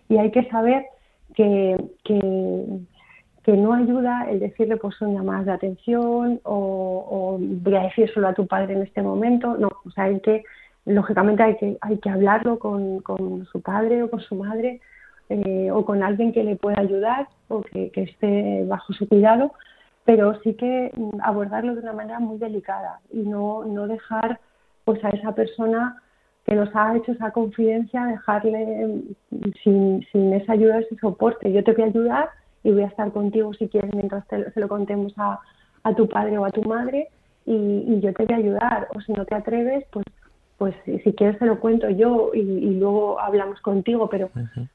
y 0.10 0.18
hay 0.18 0.30
que 0.30 0.48
saber 0.50 0.86
que, 1.34 1.76
que, 2.04 3.58
no 3.58 3.74
ayuda 3.74 4.28
el 4.30 4.40
decirle 4.40 4.78
pues 4.78 4.96
son 4.96 5.14
llamadas 5.14 5.46
de 5.46 5.52
atención 5.54 6.40
o, 6.44 7.06
o 7.10 7.38
voy 7.40 7.76
a 7.76 7.84
decir 7.84 8.12
solo 8.12 8.28
a 8.28 8.34
tu 8.34 8.46
padre 8.46 8.74
en 8.74 8.84
este 8.84 9.02
momento. 9.02 9.58
No, 9.58 9.70
o 9.86 9.92
sea, 9.92 10.06
hay 10.06 10.20
que 10.20 10.44
lógicamente 10.86 11.42
hay 11.42 11.58
que 11.58 11.78
hay 11.82 11.98
que 11.98 12.10
hablarlo 12.10 12.60
con, 12.60 13.00
con 13.00 13.46
su 13.46 13.62
padre 13.62 14.04
o 14.04 14.10
con 14.10 14.20
su 14.20 14.36
madre 14.36 14.82
eh, 15.30 15.72
o 15.72 15.86
con 15.86 16.04
alguien 16.04 16.32
que 16.32 16.44
le 16.44 16.56
pueda 16.56 16.80
ayudar 16.80 17.28
o 17.48 17.62
que, 17.62 17.92
esté 17.96 18.64
bajo 18.66 18.94
su 18.94 19.08
cuidado, 19.08 19.54
pero 20.04 20.40
sí 20.42 20.54
que 20.54 20.92
mm, 20.96 21.20
abordarlo 21.24 21.76
de 21.76 21.82
una 21.82 21.94
manera 21.94 22.20
muy 22.20 22.38
delicada 22.38 23.00
y 23.12 23.20
no, 23.20 23.66
no 23.66 23.88
dejar 23.88 24.40
pues 24.84 25.04
a 25.04 25.10
esa 25.10 25.34
persona 25.34 26.02
que 26.46 26.54
nos 26.54 26.70
ha 26.76 26.96
hecho 26.96 27.12
esa 27.12 27.32
confidencia, 27.32 28.06
dejarle 28.06 28.88
mm, 29.32 29.52
sin, 29.64 30.06
sin 30.12 30.34
esa 30.34 30.54
ayuda, 30.54 30.80
ese 30.80 30.96
soporte. 30.98 31.52
Yo 31.52 31.64
te 31.64 31.74
voy 31.74 31.84
a 31.84 31.88
ayudar 31.88 32.30
y 32.64 32.72
voy 32.72 32.84
a 32.84 32.88
estar 32.88 33.12
contigo 33.12 33.54
si 33.54 33.68
quieres 33.68 33.94
mientras 33.94 34.28
te, 34.28 34.52
se 34.52 34.60
lo 34.60 34.68
contemos 34.68 35.14
a, 35.18 35.40
a 35.84 35.94
tu 35.96 36.08
padre 36.08 36.38
o 36.38 36.46
a 36.46 36.52
tu 36.52 36.64
madre 36.64 37.10
y, 37.46 38.00
yo 38.00 38.14
te 38.14 38.26
voy 38.26 38.34
a 38.34 38.38
ayudar. 38.38 38.88
O 38.96 39.02
si 39.02 39.14
no 39.14 39.26
te 39.26 39.36
atreves, 39.36 39.86
pues 39.92 40.06
pues 40.58 40.74
si 40.86 41.14
quieres 41.14 41.38
se 41.38 41.46
lo 41.46 41.60
cuento 41.60 41.90
yo 41.90 42.32
y, 42.34 42.42
luego 42.76 43.20
hablamos 43.20 43.60
contigo, 43.62 44.10
pero, 44.10 44.30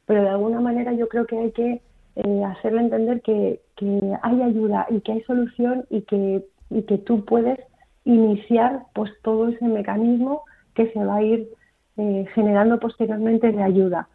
pero 0.06 0.22
de 0.22 0.28
alguna 0.28 0.60
manera 0.60 0.92
yo 0.92 1.08
creo 1.08 1.26
que 1.26 1.38
hay 1.38 1.52
que 1.52 1.80
eh, 2.16 2.44
hacerle 2.44 2.82
entender 2.82 3.22
que, 3.22 3.60
que 3.76 4.00
hay 4.22 4.42
ayuda 4.42 4.86
y 4.90 5.00
que 5.00 5.12
hay 5.12 5.22
solución 5.22 5.86
y 5.88 6.02
que, 6.02 6.44
y 6.70 6.82
que 6.82 6.98
tú 6.98 7.24
puedes 7.24 7.58
iniciar 8.04 8.82
pues 8.94 9.10
todo 9.22 9.48
ese 9.48 9.66
mecanismo 9.66 10.42
que 10.74 10.90
se 10.92 11.04
va 11.04 11.16
a 11.16 11.22
ir 11.22 11.48
eh, 11.96 12.26
generando 12.34 12.78
posteriormente 12.78 13.52
de 13.52 13.62
ayuda. 13.62 14.08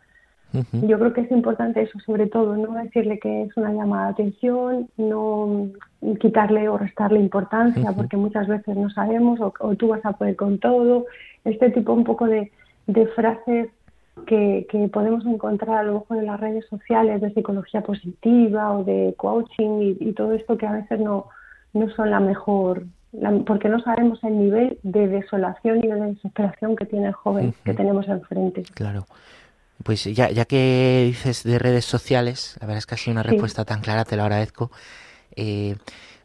Yo 0.53 0.97
creo 0.99 1.13
que 1.13 1.21
es 1.21 1.31
importante 1.31 1.81
eso, 1.81 1.99
sobre 1.99 2.27
todo, 2.27 2.55
no 2.55 2.73
decirle 2.81 3.19
que 3.19 3.43
es 3.43 3.57
una 3.57 3.73
llamada 3.73 4.07
de 4.07 4.11
atención, 4.13 4.87
no 4.97 5.67
quitarle 6.19 6.69
o 6.69 6.77
restarle 6.77 7.19
importancia, 7.19 7.91
porque 7.93 8.17
muchas 8.17 8.47
veces 8.47 8.75
no 8.75 8.89
sabemos, 8.89 9.39
o, 9.41 9.75
tú 9.75 9.89
vas 9.89 10.05
a 10.05 10.13
poder 10.13 10.35
con 10.35 10.59
todo, 10.59 11.05
este 11.43 11.71
tipo 11.71 11.93
un 11.93 12.03
poco 12.03 12.27
de, 12.27 12.51
frases 13.15 13.69
que, 14.27 14.65
podemos 14.93 15.25
encontrar 15.25 15.79
a 15.79 15.83
lo 15.83 15.99
mejor 15.99 16.17
en 16.17 16.25
las 16.27 16.39
redes 16.39 16.65
sociales 16.69 17.21
de 17.21 17.33
psicología 17.33 17.81
positiva 17.81 18.71
o 18.77 18.83
de 18.83 19.13
coaching 19.17 19.95
y, 19.99 20.13
todo 20.13 20.33
esto 20.33 20.57
que 20.57 20.67
a 20.67 20.73
veces 20.73 20.99
no, 20.99 21.27
no 21.73 21.89
son 21.89 22.11
la 22.11 22.19
mejor, 22.19 22.85
porque 23.45 23.69
no 23.69 23.79
sabemos 23.79 24.23
el 24.23 24.37
nivel 24.37 24.77
de 24.83 25.07
desolación 25.07 25.79
y 25.83 25.87
de 25.87 25.95
desesperación 25.95 26.75
que 26.75 26.85
tiene 26.85 27.07
el 27.07 27.13
joven 27.13 27.53
que 27.63 27.73
tenemos 27.73 28.07
enfrente. 28.07 28.63
Claro. 28.73 29.05
Pues 29.83 30.03
ya, 30.05 30.29
ya 30.31 30.45
que 30.45 31.03
dices 31.07 31.43
de 31.43 31.59
redes 31.59 31.85
sociales, 31.85 32.55
la 32.59 32.67
verdad 32.67 32.79
es 32.79 32.85
que 32.85 32.95
ha 32.95 32.97
sido 32.97 33.11
una 33.11 33.23
respuesta 33.23 33.65
tan 33.65 33.81
clara, 33.81 34.05
te 34.05 34.15
lo 34.15 34.23
agradezco. 34.23 34.71
Eh, 35.35 35.75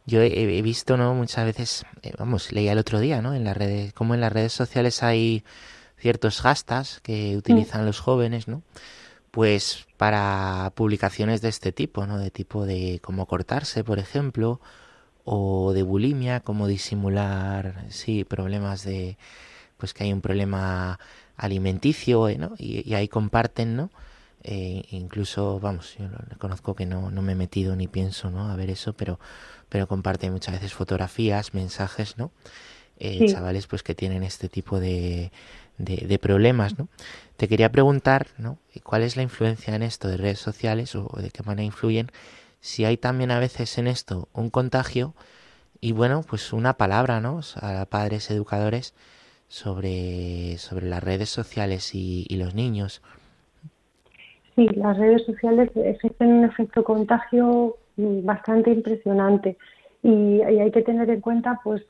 yo 0.07 0.23
he, 0.23 0.63
visto, 0.63 0.97
¿no? 0.97 1.15
Muchas 1.15 1.45
veces, 1.45 1.85
eh, 2.03 2.13
vamos, 2.19 2.53
leía 2.53 2.73
el 2.73 2.79
otro 2.79 3.01
día, 3.01 3.23
¿no? 3.23 3.35
En 3.35 3.45
las 3.45 3.57
redes, 3.57 3.93
como 3.93 4.15
en 4.15 4.21
las 4.21 4.33
redes 4.33 4.53
sociales 4.53 5.03
hay 5.03 5.45
ciertos 5.99 6.41
hashtags 6.41 7.01
que 7.01 7.37
utilizan 7.37 7.87
los 7.87 8.01
jóvenes, 8.01 8.49
¿no? 8.49 8.63
Pues 9.31 9.87
para 9.97 10.73
publicaciones 10.75 11.43
de 11.43 11.51
este 11.51 11.73
tipo, 11.73 12.07
¿no? 12.07 12.19
De 12.19 12.31
tipo 12.31 12.67
de 12.67 13.01
cómo 13.03 13.27
cortarse, 13.27 13.85
por 13.85 13.99
ejemplo, 13.99 14.61
o 15.25 15.73
de 15.73 15.83
bulimia, 15.83 16.41
cómo 16.41 16.67
disimular, 16.67 17.85
sí, 17.91 18.25
problemas 18.25 18.85
de, 18.85 19.19
pues 19.77 19.95
que 19.95 20.05
hay 20.05 20.13
un 20.13 20.21
problema 20.21 20.99
alimenticio, 21.41 22.29
eh, 22.29 22.37
¿no? 22.37 22.55
Y, 22.59 22.95
ahí 22.95 23.09
comparten, 23.09 23.75
¿no? 23.75 23.91
Eh, 24.43 24.85
incluso, 24.91 25.59
vamos, 25.59 25.97
yo 25.99 26.09
conozco 26.39 26.75
que 26.75 26.87
no, 26.87 27.11
no 27.11 27.23
me 27.23 27.33
he 27.33 27.35
metido 27.35 27.77
ni 27.77 27.89
pienso, 27.89 28.31
¿no? 28.31 28.51
A 28.51 28.57
ver 28.57 28.71
eso, 28.71 28.93
pero, 28.93 29.19
pero 29.69 29.89
comparten 29.89 30.33
muchas 30.33 30.55
veces 30.55 30.73
fotografías, 30.73 31.55
mensajes, 31.55 32.19
¿no? 32.19 32.31
Eh, 32.99 33.27
chavales, 33.27 33.67
pues 33.67 33.83
que 33.83 33.95
tienen 33.95 34.23
este 34.23 34.51
tipo 34.51 34.79
de, 34.79 35.33
de, 35.79 36.19
problemas, 36.19 36.79
¿no? 36.79 36.89
Te 37.39 37.49
quería 37.49 37.73
preguntar, 37.73 38.27
¿no? 38.37 38.59
¿Cuál 38.83 39.03
es 39.03 39.17
la 39.17 39.23
influencia 39.23 39.75
en 39.75 39.83
esto 39.83 40.09
de 40.09 40.19
redes 40.19 40.39
sociales 40.39 40.95
o 40.95 41.09
de 41.17 41.31
qué 41.31 41.43
manera 41.43 41.65
influyen? 41.65 42.13
Si 42.61 42.85
hay 42.85 42.99
también 42.99 43.31
a 43.31 43.39
veces 43.39 43.79
en 43.79 43.87
esto 43.87 44.29
un 44.35 44.51
contagio 44.51 45.15
y 45.81 45.93
bueno, 45.93 46.23
pues 46.29 46.53
una 46.53 46.75
palabra, 46.75 47.23
¿no? 47.23 47.41
A 47.55 47.87
padres 47.87 48.31
educadores 48.31 48.93
sobre, 49.51 50.57
sobre 50.59 50.87
las 50.87 51.03
redes 51.03 51.29
sociales 51.29 51.91
y, 51.93 52.25
los 52.37 52.55
niños. 52.55 53.03
Sí, 54.55 54.67
las 54.69 54.97
redes 54.97 55.27
sociales 55.27 55.71
ejercen 55.75 56.29
un 56.29 56.45
efecto 56.45 56.85
contagio 56.85 57.77
bastante 57.97 58.71
impresionante 58.71 59.59
y, 60.03 60.41
hay 60.41 60.71
que 60.71 60.83
tener 60.83 61.11
en 61.11 61.21
cuenta 61.21 61.61
pues, 61.65 61.83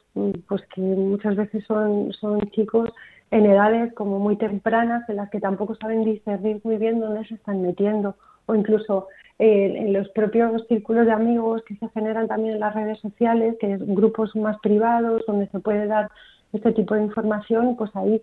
pues 0.48 0.62
que 0.74 0.80
muchas 0.80 1.36
veces 1.36 1.62
son, 1.66 2.12
son 2.14 2.40
chicos 2.50 2.88
en 3.30 3.44
edades 3.44 3.92
como 3.92 4.18
muy 4.18 4.36
tempranas 4.36 5.08
en 5.08 5.16
las 5.16 5.28
que 5.28 5.38
tampoco 5.38 5.74
saben 5.76 6.04
discernir 6.04 6.60
muy 6.64 6.78
bien 6.78 6.98
dónde 6.98 7.26
se 7.26 7.34
están 7.34 7.60
metiendo 7.60 8.16
o 8.46 8.54
incluso 8.54 9.06
eh, 9.38 9.74
en 9.76 9.92
los 9.92 10.08
propios 10.08 10.66
círculos 10.66 11.04
de 11.04 11.12
amigos 11.12 11.62
que 11.66 11.76
se 11.76 11.88
generan 11.90 12.26
también 12.26 12.54
en 12.54 12.60
las 12.60 12.74
redes 12.74 12.98
sociales, 13.00 13.56
que 13.60 13.74
es 13.74 13.86
grupos 13.86 14.34
más 14.34 14.58
privados 14.60 15.22
donde 15.26 15.46
se 15.48 15.60
puede 15.60 15.86
dar 15.86 16.10
este 16.52 16.72
tipo 16.72 16.94
de 16.94 17.04
información, 17.04 17.76
pues 17.76 17.94
ahí 17.94 18.22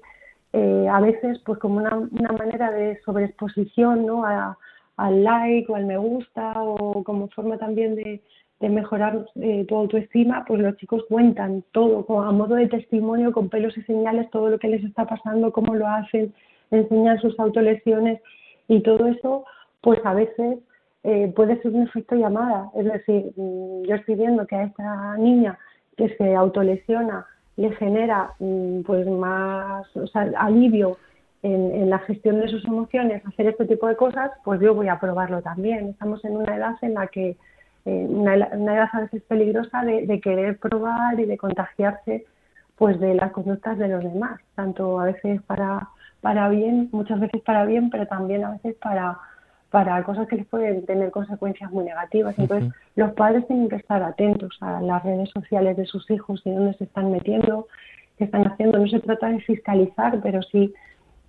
eh, 0.53 0.87
a 0.89 0.99
veces 1.01 1.39
pues 1.45 1.59
como 1.59 1.77
una, 1.77 1.95
una 1.97 2.31
manera 2.31 2.71
de 2.71 2.99
sobreexposición 3.05 4.05
¿no? 4.05 4.23
al 4.25 5.23
like 5.23 5.71
o 5.71 5.75
al 5.75 5.85
me 5.85 5.97
gusta 5.97 6.53
o 6.55 7.03
como 7.03 7.27
forma 7.29 7.57
también 7.57 7.95
de, 7.95 8.21
de 8.59 8.69
mejorar 8.69 9.25
eh, 9.35 9.65
tu 9.67 9.75
autoestima, 9.75 10.43
pues 10.45 10.59
los 10.59 10.75
chicos 10.77 11.03
cuentan 11.07 11.63
todo 11.71 12.05
a 12.21 12.31
modo 12.31 12.55
de 12.55 12.67
testimonio, 12.67 13.31
con 13.31 13.49
pelos 13.49 13.77
y 13.77 13.83
señales, 13.83 14.29
todo 14.31 14.49
lo 14.49 14.57
que 14.57 14.67
les 14.67 14.83
está 14.83 15.05
pasando, 15.05 15.51
cómo 15.51 15.75
lo 15.75 15.87
hacen, 15.87 16.33
enseñan 16.71 17.19
sus 17.19 17.39
autolesiones 17.39 18.19
y 18.67 18.81
todo 18.81 19.07
eso, 19.07 19.45
pues 19.81 19.99
a 20.03 20.13
veces 20.13 20.59
eh, 21.03 21.31
puede 21.35 21.61
ser 21.61 21.71
un 21.71 21.83
efecto 21.83 22.15
llamada. 22.15 22.71
Es 22.75 22.85
decir, 22.85 23.31
mm, 23.35 23.83
yo 23.83 23.95
estoy 23.95 24.15
viendo 24.15 24.47
que 24.47 24.55
a 24.55 24.63
esta 24.63 25.17
niña 25.17 25.57
que 25.95 26.09
se 26.17 26.35
autolesiona 26.35 27.25
le 27.57 27.75
genera 27.75 28.33
mm, 28.39 28.81
pues 28.81 29.07
más 29.07 29.85
alivio 30.37 30.97
en, 31.43 31.89
la 31.89 31.99
gestión 31.99 32.39
de 32.39 32.47
sus 32.47 32.65
emociones, 32.65 33.25
hacer 33.25 33.47
este 33.47 33.65
tipo 33.65 33.87
de 33.87 33.95
cosas, 33.95 34.31
pues 34.43 34.59
yo 34.59 34.73
voy 34.73 34.87
a 34.87 34.99
probarlo 34.99 35.41
también. 35.41 35.89
Estamos 35.89 36.23
en 36.25 36.37
una 36.37 36.55
edad 36.55 36.75
en 36.81 36.93
la 36.93 37.07
que, 37.07 37.37
eh, 37.85 38.05
una, 38.09 38.35
edad 38.35 38.89
a 38.91 39.01
veces 39.01 39.23
peligrosa 39.23 39.83
de, 39.83 40.19
querer 40.21 40.57
probar 40.57 41.19
y 41.19 41.25
de 41.25 41.37
contagiarse 41.37 42.25
pues 42.75 42.99
de 42.99 43.15
las 43.15 43.31
conductas 43.31 43.77
de 43.79 43.87
los 43.87 44.03
demás, 44.03 44.39
tanto 44.53 44.99
a 44.99 45.05
veces 45.05 45.41
para, 45.43 45.89
para 46.21 46.47
bien, 46.49 46.89
muchas 46.91 47.19
veces 47.19 47.41
para 47.41 47.65
bien, 47.65 47.89
pero 47.89 48.05
también 48.05 48.43
a 48.45 48.51
veces 48.51 48.75
para, 48.75 49.17
para 49.77 50.01
cosas 50.01 50.27
que 50.27 50.37
les 50.37 50.47
pueden 50.47 50.87
tener 50.87 51.11
consecuencias 51.11 51.71
muy 51.71 51.83
negativas. 51.83 52.33
Entonces, 52.39 52.73
los 52.95 53.11
padres 53.11 53.45
tienen 53.45 53.69
que 53.69 53.75
estar 53.75 54.01
atentos 54.01 54.57
a 54.59 54.81
las 54.81 55.03
redes 55.03 55.29
sociales 55.29 55.77
de 55.77 55.85
sus 55.85 56.09
hijos 56.09 56.41
y 56.45 56.49
dónde 56.49 56.73
se 56.79 56.85
están 56.85 57.11
metiendo, 57.11 57.67
qué 58.17 58.23
están 58.23 58.47
haciendo. 58.47 58.79
No 58.79 58.87
se 58.87 58.99
trata 58.99 59.27
de 59.27 59.39
fiscalizar, 59.41 60.19
pero 60.23 60.41
sí, 60.41 60.73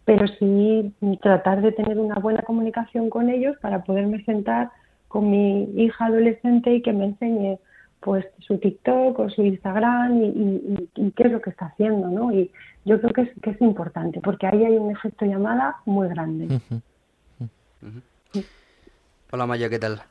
pero 0.06 0.26
sí 0.38 0.94
tratar 1.20 1.61
de 1.61 1.72
tener 1.72 1.98
una 1.98 2.14
buena 2.14 2.40
comunicación 2.40 3.11
con 3.11 3.28
ellos 3.28 3.54
para 3.61 3.84
poderme 3.84 4.24
sentar 4.24 4.70
con 5.08 5.30
mi 5.30 5.64
hija 5.76 6.06
adolescente 6.06 6.72
y 6.72 6.80
que 6.80 6.94
me 6.94 7.04
enseñe 7.04 7.58
pues 8.00 8.24
su 8.38 8.56
TikTok 8.56 9.18
o 9.18 9.28
su 9.28 9.42
Instagram 9.42 10.22
y, 10.22 11.11
qué 11.14 11.24
es 11.24 11.32
lo 11.32 11.42
que 11.42 11.50
está 11.50 11.66
haciendo, 11.66 12.08
¿no? 12.08 12.32
Y 12.32 12.50
yo 12.87 12.98
creo 12.98 13.12
que 13.12 13.20
es, 13.20 13.30
que 13.42 13.50
es 13.50 13.61
importante 13.61 14.22
porque 14.22 14.46
ahí 14.46 14.64
hay 14.64 14.76
un 14.78 14.90
efecto 14.90 15.26
llamada 15.26 15.76
muy 15.84 16.08
grande. 16.08 16.48
Hola 19.30 19.46
Maya, 19.46 19.68
¿qué 19.68 19.78
tal? 19.78 20.02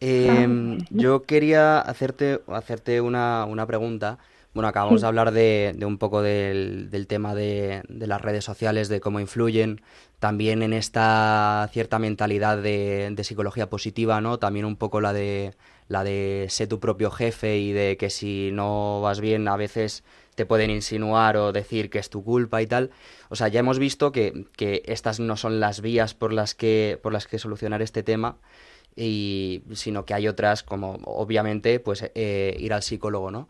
Em, 0.00 0.78
yo 0.90 1.22
quería 1.22 1.78
hacerte, 1.78 2.40
hacerte 2.48 3.00
una, 3.00 3.44
una 3.44 3.66
pregunta. 3.66 4.18
Bueno, 4.54 4.68
acabamos 4.68 5.02
de 5.02 5.06
hablar 5.06 5.32
de, 5.32 5.76
un 5.82 5.98
poco 5.98 6.22
del, 6.22 7.06
tema 7.08 7.34
de, 7.34 7.82
las 7.88 8.22
redes 8.22 8.42
sociales, 8.42 8.88
de 8.88 9.00
cómo 9.00 9.20
influyen, 9.20 9.82
también 10.18 10.62
en 10.62 10.72
esta 10.72 11.68
cierta 11.72 11.98
mentalidad 11.98 12.56
de, 12.62 13.14
psicología 13.22 13.68
positiva, 13.68 14.22
¿no? 14.22 14.38
También 14.38 14.64
un 14.64 14.76
poco 14.76 15.02
la 15.02 15.12
de 15.12 15.54
la 15.88 16.04
de 16.04 16.46
ser 16.48 16.68
tu 16.68 16.80
propio 16.80 17.10
jefe 17.10 17.58
y 17.58 17.72
de 17.72 17.98
que 17.98 18.08
si 18.08 18.50
no 18.52 19.02
vas 19.02 19.20
bien 19.20 19.46
a 19.46 19.56
veces 19.56 20.04
te 20.36 20.46
pueden 20.46 20.70
insinuar 20.70 21.36
o 21.36 21.50
decir 21.50 21.90
que 21.90 21.98
es 21.98 22.10
tu 22.10 22.22
culpa 22.22 22.62
y 22.62 22.66
tal. 22.68 22.90
O 23.30 23.36
sea, 23.36 23.48
ya 23.48 23.58
hemos 23.58 23.80
visto 23.80 24.12
que, 24.12 24.44
que 24.56 24.82
estas 24.86 25.18
no 25.18 25.36
son 25.36 25.58
las 25.58 25.80
vías 25.80 26.14
por 26.14 26.32
las 26.32 26.54
que, 26.54 27.00
por 27.02 27.12
las 27.12 27.26
que 27.26 27.38
solucionar 27.38 27.82
este 27.82 28.04
tema, 28.04 28.36
y, 28.94 29.62
sino 29.72 30.04
que 30.04 30.14
hay 30.14 30.28
otras 30.28 30.62
como, 30.62 30.98
obviamente, 31.04 31.80
pues 31.80 32.10
eh, 32.14 32.56
ir 32.58 32.72
al 32.72 32.82
psicólogo, 32.82 33.30
¿no? 33.30 33.48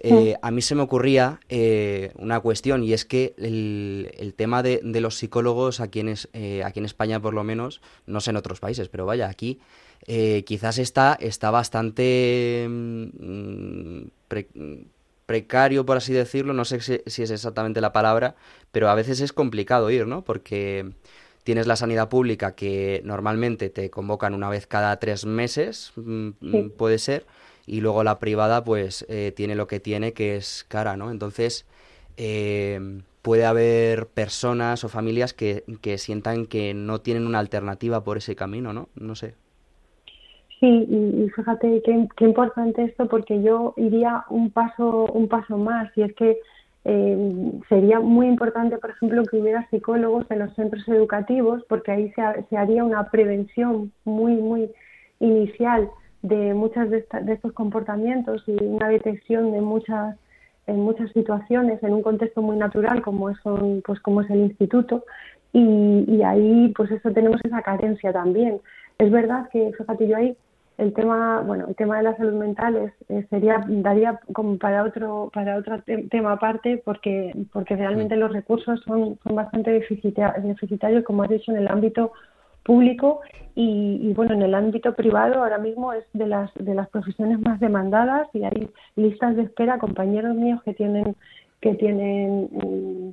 Eh, 0.00 0.34
a 0.42 0.50
mí 0.50 0.60
se 0.60 0.74
me 0.74 0.82
ocurría 0.82 1.38
eh, 1.48 2.10
una 2.16 2.40
cuestión 2.40 2.82
y 2.82 2.92
es 2.92 3.04
que 3.04 3.32
el, 3.38 4.10
el 4.18 4.34
tema 4.34 4.60
de, 4.64 4.80
de, 4.82 5.00
los 5.00 5.14
psicólogos 5.14 5.78
aquí 5.78 6.00
en, 6.00 6.16
aquí 6.64 6.80
en 6.80 6.84
España 6.84 7.20
por 7.20 7.32
lo 7.32 7.44
menos, 7.44 7.80
no 8.04 8.20
sé 8.20 8.30
en 8.30 8.36
otros 8.36 8.58
países, 8.58 8.88
pero 8.88 9.06
vaya, 9.06 9.28
aquí 9.28 9.60
quizás 10.44 10.78
está, 10.78 11.16
está 11.20 11.52
bastante 11.52 12.66
mm, 12.68 14.02
precario, 15.26 15.86
por 15.86 15.96
así 15.96 16.12
decirlo, 16.12 16.52
no 16.52 16.64
sé 16.64 16.80
si, 16.80 17.22
es 17.22 17.30
exactamente 17.30 17.80
la 17.80 17.92
palabra, 17.92 18.36
pero 18.72 18.88
a 18.88 18.94
veces 18.94 19.20
es 19.20 19.32
complicado 19.32 19.90
ir, 19.90 20.06
¿no? 20.06 20.22
Porque 20.24 20.92
tienes 21.44 21.66
la 21.66 21.76
sanidad 21.76 22.08
pública 22.08 22.54
que 22.54 23.00
normalmente 23.04 23.70
te 23.70 23.90
convocan 23.90 24.34
una 24.34 24.48
vez 24.48 24.66
cada 24.66 24.98
tres 24.98 25.24
meses, 25.26 25.92
mm, 25.96 26.68
puede 26.76 26.98
ser, 26.98 27.26
y 27.66 27.80
luego 27.80 28.04
la 28.04 28.18
privada 28.18 28.64
pues 28.64 29.06
eh, 29.08 29.32
tiene 29.34 29.54
lo 29.54 29.66
que 29.66 29.80
tiene, 29.80 30.12
que 30.12 30.36
es 30.36 30.64
cara, 30.68 30.96
¿no? 30.96 31.10
Entonces 31.10 31.66
eh, 32.16 33.00
puede 33.22 33.46
haber 33.46 34.06
personas 34.08 34.84
o 34.84 34.88
familias 34.88 35.32
que, 35.32 35.64
que 35.80 35.98
sientan 35.98 36.46
que 36.46 36.74
no 36.74 37.00
tienen 37.00 37.26
una 37.26 37.38
alternativa 37.38 38.04
por 38.04 38.18
ese 38.18 38.36
camino, 38.36 38.72
¿no? 38.72 38.88
No 38.94 39.14
sé. 39.14 39.34
Sí, 40.64 40.86
y, 40.88 41.28
fíjate 41.36 41.82
qué, 41.84 42.24
importante 42.24 42.84
esto 42.84 43.06
porque 43.06 43.42
yo 43.42 43.74
iría 43.76 44.24
un 44.30 44.50
paso 44.50 45.04
un 45.12 45.28
paso 45.28 45.58
más 45.58 45.90
y 45.94 46.00
es 46.00 46.14
que 46.14 46.38
eh, 46.86 47.52
sería 47.68 48.00
muy 48.00 48.28
importante, 48.28 48.78
por 48.78 48.88
ejemplo, 48.88 49.24
que 49.24 49.36
hubiera 49.36 49.68
psicólogos 49.68 50.24
en 50.30 50.38
los 50.38 50.54
centros 50.54 50.88
educativos 50.88 51.62
porque 51.68 51.92
ahí 51.92 52.12
se, 52.12 52.46
se 52.48 52.56
haría 52.56 52.82
una 52.82 53.10
prevención 53.10 53.92
muy 54.06 54.36
muy 54.36 54.70
inicial 55.20 55.90
de 56.22 56.54
muchas 56.54 56.88
de, 56.88 57.04
de, 57.24 57.32
estos 57.34 57.52
comportamientos 57.52 58.42
y 58.46 58.52
una 58.64 58.88
detección 58.88 59.52
de 59.52 59.60
muchas 59.60 60.16
en 60.66 60.80
muchas 60.80 61.12
situaciones 61.12 61.82
en 61.82 61.92
un 61.92 62.02
contexto 62.02 62.40
muy 62.40 62.56
natural 62.56 63.02
como 63.02 63.28
es 63.28 63.36
pues 63.84 64.00
como 64.00 64.22
es 64.22 64.30
el 64.30 64.40
instituto 64.40 65.04
y, 65.52 66.06
y 66.08 66.22
ahí 66.22 66.72
pues 66.74 66.90
eso 66.90 67.12
tenemos 67.12 67.38
esa 67.44 67.60
carencia 67.60 68.14
también. 68.14 68.62
Es 68.98 69.10
verdad 69.10 69.48
que 69.50 69.70
fíjate 69.76 70.08
yo 70.08 70.16
ahí 70.16 70.34
el 70.78 70.92
tema 70.92 71.40
bueno 71.40 71.66
el 71.68 71.76
tema 71.76 71.98
de 71.98 72.02
la 72.04 72.16
salud 72.16 72.34
mental 72.34 72.92
es, 73.08 73.28
sería 73.28 73.64
daría 73.66 74.20
como 74.32 74.58
para 74.58 74.82
otro 74.82 75.30
para 75.32 75.56
otro 75.56 75.82
tema 76.10 76.32
aparte 76.32 76.82
porque 76.84 77.32
porque 77.52 77.76
realmente 77.76 78.16
los 78.16 78.32
recursos 78.32 78.80
son 78.84 79.18
son 79.22 79.34
bastante 79.34 79.70
deficitarios 79.70 81.04
como 81.04 81.22
has 81.22 81.30
dicho 81.30 81.52
en 81.52 81.58
el 81.58 81.68
ámbito 81.68 82.12
público 82.64 83.20
y, 83.54 84.12
bueno 84.14 84.34
en 84.34 84.42
el 84.42 84.54
ámbito 84.54 84.94
privado 84.94 85.42
ahora 85.42 85.58
mismo 85.58 85.92
es 85.92 86.04
de 86.12 86.26
las 86.26 86.52
de 86.54 86.74
las 86.74 86.88
profesiones 86.88 87.38
más 87.40 87.60
demandadas 87.60 88.28
y 88.32 88.42
hay 88.44 88.68
listas 88.96 89.36
de 89.36 89.42
espera 89.42 89.78
compañeros 89.78 90.34
míos 90.34 90.60
que 90.64 90.74
tienen 90.74 91.14
que 91.60 91.74
tienen 91.74 92.48
mm, 92.52 93.12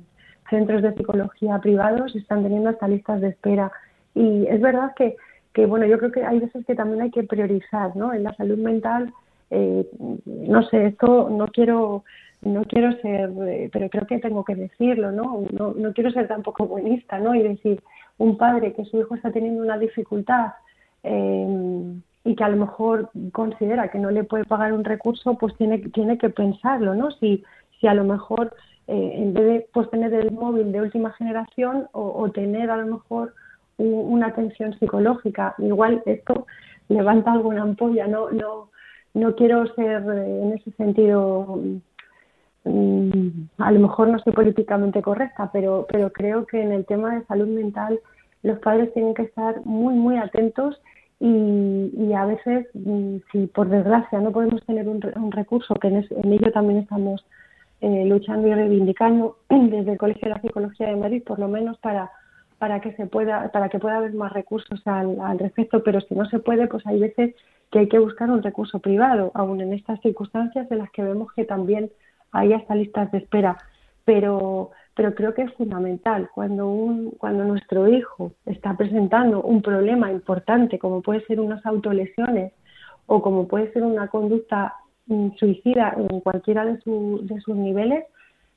centros 0.50 0.82
de 0.82 0.94
psicología 0.94 1.58
privados 1.58 2.14
están 2.14 2.42
teniendo 2.42 2.68
hasta 2.68 2.86
listas 2.86 3.20
de 3.20 3.28
espera. 3.28 3.72
Y 4.14 4.46
es 4.46 4.60
verdad 4.60 4.92
que 4.94 5.16
que 5.52 5.66
bueno, 5.66 5.86
yo 5.86 5.98
creo 5.98 6.12
que 6.12 6.24
hay 6.24 6.40
veces 6.40 6.64
que 6.66 6.74
también 6.74 7.02
hay 7.02 7.10
que 7.10 7.24
priorizar, 7.24 7.94
¿no? 7.96 8.12
En 8.14 8.22
la 8.22 8.34
salud 8.34 8.58
mental, 8.58 9.12
eh, 9.50 9.86
no 10.24 10.62
sé, 10.68 10.86
esto 10.86 11.28
no 11.30 11.46
quiero 11.48 12.04
no 12.40 12.64
quiero 12.64 12.90
ser, 13.00 13.30
eh, 13.46 13.70
pero 13.72 13.88
creo 13.88 14.06
que 14.06 14.18
tengo 14.18 14.44
que 14.44 14.56
decirlo, 14.56 15.12
¿no? 15.12 15.44
¿no? 15.52 15.74
No 15.74 15.92
quiero 15.92 16.10
ser 16.10 16.26
tampoco 16.26 16.66
buenista, 16.66 17.20
¿no? 17.20 17.36
Y 17.36 17.42
decir, 17.42 17.80
un 18.18 18.36
padre 18.36 18.72
que 18.72 18.84
su 18.84 18.98
hijo 18.98 19.14
está 19.14 19.30
teniendo 19.30 19.62
una 19.62 19.78
dificultad 19.78 20.54
eh, 21.04 21.94
y 22.24 22.34
que 22.34 22.42
a 22.44 22.48
lo 22.48 22.56
mejor 22.56 23.10
considera 23.30 23.92
que 23.92 24.00
no 24.00 24.10
le 24.10 24.24
puede 24.24 24.44
pagar 24.44 24.72
un 24.72 24.82
recurso, 24.82 25.34
pues 25.34 25.54
tiene, 25.56 25.78
tiene 25.78 26.18
que 26.18 26.30
pensarlo, 26.30 26.94
¿no? 26.96 27.12
Si, 27.12 27.44
si 27.78 27.86
a 27.86 27.94
lo 27.94 28.04
mejor 28.04 28.54
en 28.88 29.32
vez 29.32 29.44
de 29.44 29.66
pues, 29.72 29.88
tener 29.90 30.12
el 30.12 30.32
móvil 30.32 30.72
de 30.72 30.80
última 30.80 31.12
generación 31.12 31.86
o 31.92 32.28
tener 32.32 32.68
a 32.68 32.76
lo 32.76 32.86
mejor 32.86 33.32
una 33.78 34.28
atención 34.28 34.78
psicológica. 34.78 35.54
Igual 35.58 36.02
esto 36.06 36.46
levanta 36.88 37.32
alguna 37.32 37.62
ampolla, 37.62 38.06
no, 38.06 38.30
no, 38.30 38.70
no 39.14 39.34
quiero 39.34 39.66
ser 39.74 40.02
eh, 40.02 40.42
en 40.42 40.52
ese 40.52 40.70
sentido, 40.72 41.58
mm, 42.64 43.28
a 43.58 43.72
lo 43.72 43.80
mejor 43.80 44.08
no 44.08 44.18
soy 44.18 44.32
políticamente 44.32 45.02
correcta, 45.02 45.50
pero, 45.52 45.86
pero 45.90 46.12
creo 46.12 46.46
que 46.46 46.62
en 46.62 46.72
el 46.72 46.84
tema 46.86 47.16
de 47.16 47.24
salud 47.26 47.48
mental 47.48 48.00
los 48.42 48.58
padres 48.58 48.92
tienen 48.92 49.14
que 49.14 49.22
estar 49.22 49.64
muy, 49.64 49.94
muy 49.94 50.16
atentos 50.16 50.80
y, 51.24 52.12
a 52.14 52.26
veces, 52.26 52.66
mm, 52.74 53.18
si 53.30 53.46
por 53.46 53.68
desgracia 53.68 54.20
no 54.20 54.32
podemos 54.32 54.64
tener 54.66 54.88
un, 54.88 55.00
un 55.14 55.30
recurso, 55.30 55.74
que 55.76 55.86
en, 55.88 56.04
en, 56.10 56.32
ello 56.32 56.50
también 56.50 56.80
estamos 56.80 57.24
eh, 57.80 58.04
luchando 58.06 58.48
y 58.48 58.54
reivindicando 58.54 59.36
desde 59.48 59.92
el 59.92 59.98
Colegio 59.98 60.28
de 60.28 60.34
la 60.34 60.40
Psicología 60.40 60.88
de 60.88 60.96
Madrid, 60.96 61.22
por 61.24 61.38
lo 61.38 61.46
menos 61.46 61.78
para 61.78 62.10
para 62.62 62.80
que 62.80 62.92
se 62.92 63.06
pueda 63.06 63.50
para 63.50 63.68
que 63.68 63.80
pueda 63.80 63.96
haber 63.96 64.14
más 64.14 64.32
recursos 64.32 64.80
al, 64.86 65.20
al 65.20 65.36
respecto 65.36 65.82
pero 65.82 66.00
si 66.00 66.14
no 66.14 66.26
se 66.26 66.38
puede 66.38 66.68
pues 66.68 66.86
hay 66.86 67.00
veces 67.00 67.34
que 67.72 67.80
hay 67.80 67.88
que 67.88 67.98
buscar 67.98 68.30
un 68.30 68.40
recurso 68.40 68.78
privado 68.78 69.32
aún 69.34 69.60
en 69.60 69.72
estas 69.72 70.00
circunstancias 70.00 70.70
en 70.70 70.78
las 70.78 70.88
que 70.92 71.02
vemos 71.02 71.32
que 71.32 71.44
también 71.44 71.90
hay 72.30 72.52
hasta 72.52 72.76
listas 72.76 73.10
de 73.10 73.18
espera. 73.18 73.58
Pero 74.04 74.70
pero 74.94 75.12
creo 75.16 75.34
que 75.34 75.42
es 75.42 75.52
fundamental 75.54 76.30
cuando 76.32 76.68
un 76.68 77.10
cuando 77.18 77.42
nuestro 77.42 77.88
hijo 77.88 78.32
está 78.46 78.76
presentando 78.76 79.42
un 79.42 79.60
problema 79.60 80.12
importante 80.12 80.78
como 80.78 81.02
puede 81.02 81.26
ser 81.26 81.40
unas 81.40 81.66
autolesiones 81.66 82.52
o 83.06 83.22
como 83.22 83.48
puede 83.48 83.72
ser 83.72 83.82
una 83.82 84.06
conducta 84.06 84.76
mm, 85.08 85.30
suicida 85.36 85.96
en 85.96 86.20
cualquiera 86.20 86.64
de, 86.64 86.78
su, 86.82 87.22
de 87.24 87.40
sus 87.40 87.56
niveles 87.56 88.04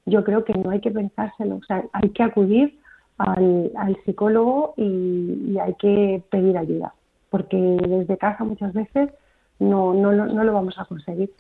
yo 0.05 0.23
creo 0.23 0.43
que 0.45 0.53
no 0.53 0.69
hay 0.69 0.79
que 0.79 0.91
pensárselo. 0.91 1.55
O 1.55 1.63
sea 1.63 1.83
hay 1.91 2.09
que 2.09 2.21
acudir 2.21 2.84
al, 3.17 3.71
al 3.77 3.97
psicólogo 4.05 4.73
y, 4.77 5.57
hay 5.59 5.73
que 5.75 6.21
pedir 6.29 6.57
ayuda, 6.57 6.93
porque 7.29 7.57
desde 7.57 8.17
casa 8.17 8.43
muchas 8.43 8.73
veces 8.73 9.09
no, 9.59 9.93
no, 9.93 10.11
no 10.11 10.43
lo 10.43 10.53
vamos 10.53 10.77
a 10.77 10.85
conseguir. 10.85 11.31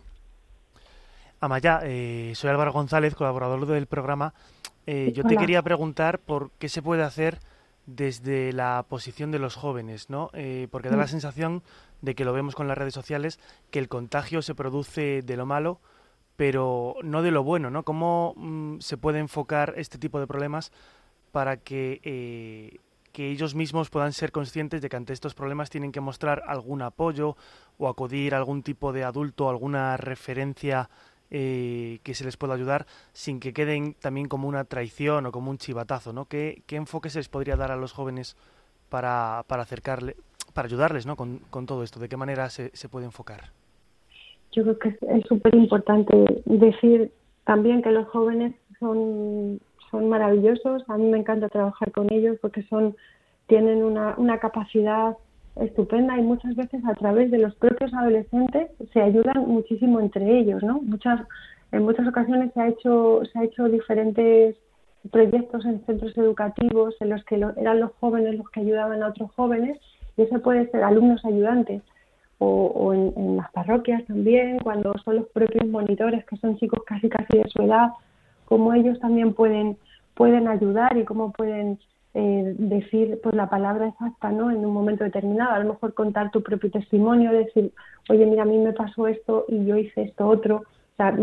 Amaya, 1.39 1.81
eh, 1.83 2.31
soy 2.35 2.49
Álvaro 2.49 2.71
González, 2.71 3.13
colaborador 3.13 3.65
del 3.65 3.87
programa. 3.87 4.33
Eh, 4.87 5.11
yo 5.13 5.23
te 5.23 5.35
quería 5.37 5.61
preguntar 5.61 6.19
por 6.19 6.51
qué 6.51 6.69
se 6.69 6.81
puede 6.81 7.03
hacer 7.03 7.39
desde 7.85 8.51
la 8.53 8.85
posición 8.87 9.31
de 9.31 9.39
los 9.39 9.55
jóvenes, 9.55 10.09
¿no? 10.09 10.29
Eh, 10.33 10.67
porque 10.71 10.89
da 10.89 10.97
la 10.97 11.07
sensación 11.07 11.61
de 12.01 12.15
que 12.15 12.25
lo 12.25 12.33
vemos 12.33 12.55
con 12.55 12.67
las 12.67 12.77
redes 12.77 12.93
sociales, 12.93 13.39
que 13.69 13.79
el 13.79 13.89
contagio 13.89 14.41
se 14.41 14.55
produce 14.55 15.21
de 15.21 15.37
lo 15.37 15.45
malo, 15.45 15.79
pero 16.35 16.95
no 17.03 17.21
de 17.21 17.31
lo 17.31 17.43
bueno, 17.43 17.69
¿no? 17.69 17.83
¿Cómo 17.83 18.33
mm, 18.37 18.79
se 18.79 18.97
puede 18.97 19.19
enfocar 19.19 19.73
este 19.77 19.97
tipo 19.97 20.19
de 20.19 20.27
problemas 20.27 20.71
para 21.35 21.57
que, 21.57 21.99
eh, 22.05 22.77
que 23.11 23.29
ellos 23.29 23.55
mismos 23.55 23.89
puedan 23.89 24.13
ser 24.13 24.31
conscientes 24.31 24.81
de 24.81 24.87
que 24.87 24.95
ante 24.95 25.11
estos 25.11 25.33
problemas 25.33 25.69
tienen 25.69 25.91
que 25.91 25.99
mostrar 25.99 26.43
algún 26.47 26.81
apoyo 26.81 27.35
o 27.77 27.89
acudir 27.89 28.33
a 28.33 28.37
algún 28.37 28.63
tipo 28.63 28.93
de 28.93 29.03
adulto, 29.03 29.49
alguna 29.49 29.97
referencia 29.97 30.89
eh, 31.29 31.99
que 32.03 32.13
se 32.13 32.23
les 32.23 32.37
pueda 32.37 32.53
ayudar 32.53 32.85
sin 33.11 33.41
que 33.41 33.51
queden 33.51 33.95
también 33.95 34.29
como 34.29 34.47
una 34.47 34.63
traición 34.63 35.25
o 35.25 35.33
como 35.33 35.51
un 35.51 35.57
chivatazo, 35.57 36.13
¿no? 36.13 36.23
¿Qué, 36.23 36.63
qué 36.67 36.77
enfoque 36.77 37.09
se 37.09 37.19
les 37.19 37.27
podría 37.27 37.57
dar 37.57 37.69
a 37.69 37.75
los 37.75 37.91
jóvenes 37.91 38.37
para, 38.87 39.43
para 39.49 39.63
acercarle, 39.63 40.15
para 40.53 40.67
ayudarles, 40.67 41.05
¿no? 41.05 41.17
Con, 41.17 41.39
con 41.49 41.65
todo 41.65 41.83
esto, 41.83 41.99
¿de 41.99 42.07
qué 42.07 42.15
manera 42.15 42.49
se, 42.49 42.73
se 42.73 42.87
puede 42.87 43.07
enfocar? 43.07 43.51
Yo 44.53 44.63
creo 44.63 44.79
que 44.79 44.97
es 45.01 45.25
súper 45.27 45.53
importante 45.53 46.15
decir 46.45 47.11
también 47.43 47.81
que 47.81 47.91
los 47.91 48.07
jóvenes 48.07 48.55
son 48.79 49.59
son 49.95 50.09
maravillosos. 50.09 50.83
A 50.89 50.97
mí 50.97 51.05
me 51.09 51.17
encanta 51.17 51.47
trabajar 51.49 51.91
con 51.91 52.11
ellos 52.11 52.37
porque 52.41 52.63
son 52.63 52.95
tienen 53.47 53.83
una, 53.83 54.15
una 54.17 54.39
capacidad 54.39 55.15
estupenda 55.55 56.17
y 56.17 56.21
muchas 56.21 56.55
veces 56.55 56.83
a 56.85 56.95
través 56.95 57.31
de 57.31 57.37
los 57.37 57.55
propios 57.55 57.93
adolescentes 57.93 58.71
se 58.91 59.01
ayudan 59.01 59.47
muchísimo 59.47 59.99
entre 60.01 60.39
ellos, 60.39 60.61
¿no? 60.63 60.81
Muchas 60.81 61.21
en 61.71 61.83
muchas 61.83 62.07
ocasiones 62.07 62.51
se 62.53 62.61
ha 62.61 62.67
hecho 62.67 63.21
se 63.31 63.39
ha 63.39 63.43
hecho 63.43 63.69
diferentes 63.69 64.55
proyectos 65.11 65.65
en 65.65 65.85
centros 65.85 66.17
educativos 66.17 66.95
en 66.99 67.09
los 67.09 67.23
que 67.25 67.35
eran 67.35 67.79
los 67.79 67.91
jóvenes 68.01 68.35
los 68.35 68.49
que 68.49 68.61
ayudaban 68.61 69.01
a 69.01 69.09
otros 69.09 69.31
jóvenes 69.31 69.79
y 70.17 70.23
eso 70.23 70.41
puede 70.41 70.69
ser 70.71 70.83
alumnos 70.83 71.23
ayudantes 71.23 71.81
o, 72.39 72.47
o 72.47 72.93
en, 72.93 73.13
en, 73.15 73.37
las 73.37 73.51
parroquias 73.51 74.03
también 74.05 74.59
cuando 74.59 74.93
son 75.05 75.17
los 75.17 75.27
propios 75.27 75.67
monitores 75.67 76.25
que 76.25 76.37
son 76.37 76.57
chicos 76.57 76.81
casi 76.85 77.07
casi 77.07 77.37
de 77.37 77.49
su 77.49 77.61
edad 77.61 77.89
cómo 78.45 78.73
ellos 78.73 78.99
también 78.99 79.33
pueden, 79.33 79.77
pueden 80.15 80.47
ayudar 80.47 80.97
y 80.97 81.03
cómo 81.03 81.31
pueden 81.31 81.79
eh, 82.13 82.55
decir 82.57 83.19
pues 83.21 83.35
la 83.35 83.49
palabra 83.49 83.89
exacta 83.89 84.31
no 84.31 84.49
en 84.49 84.65
un 84.65 84.73
momento 84.73 85.03
determinado. 85.03 85.51
A 85.51 85.59
lo 85.59 85.73
mejor 85.73 85.93
contar 85.93 86.31
tu 86.31 86.41
propio 86.41 86.71
testimonio 86.71 87.31
decir 87.31 87.71
oye 88.09 88.25
mira 88.25 88.43
a 88.43 88.45
mí 88.45 88.57
me 88.57 88.73
pasó 88.73 89.07
esto 89.07 89.45
y 89.49 89.65
yo 89.65 89.75
hice 89.77 90.03
esto 90.03 90.27
otro 90.27 90.57
o 90.57 90.95
sea, 90.95 91.13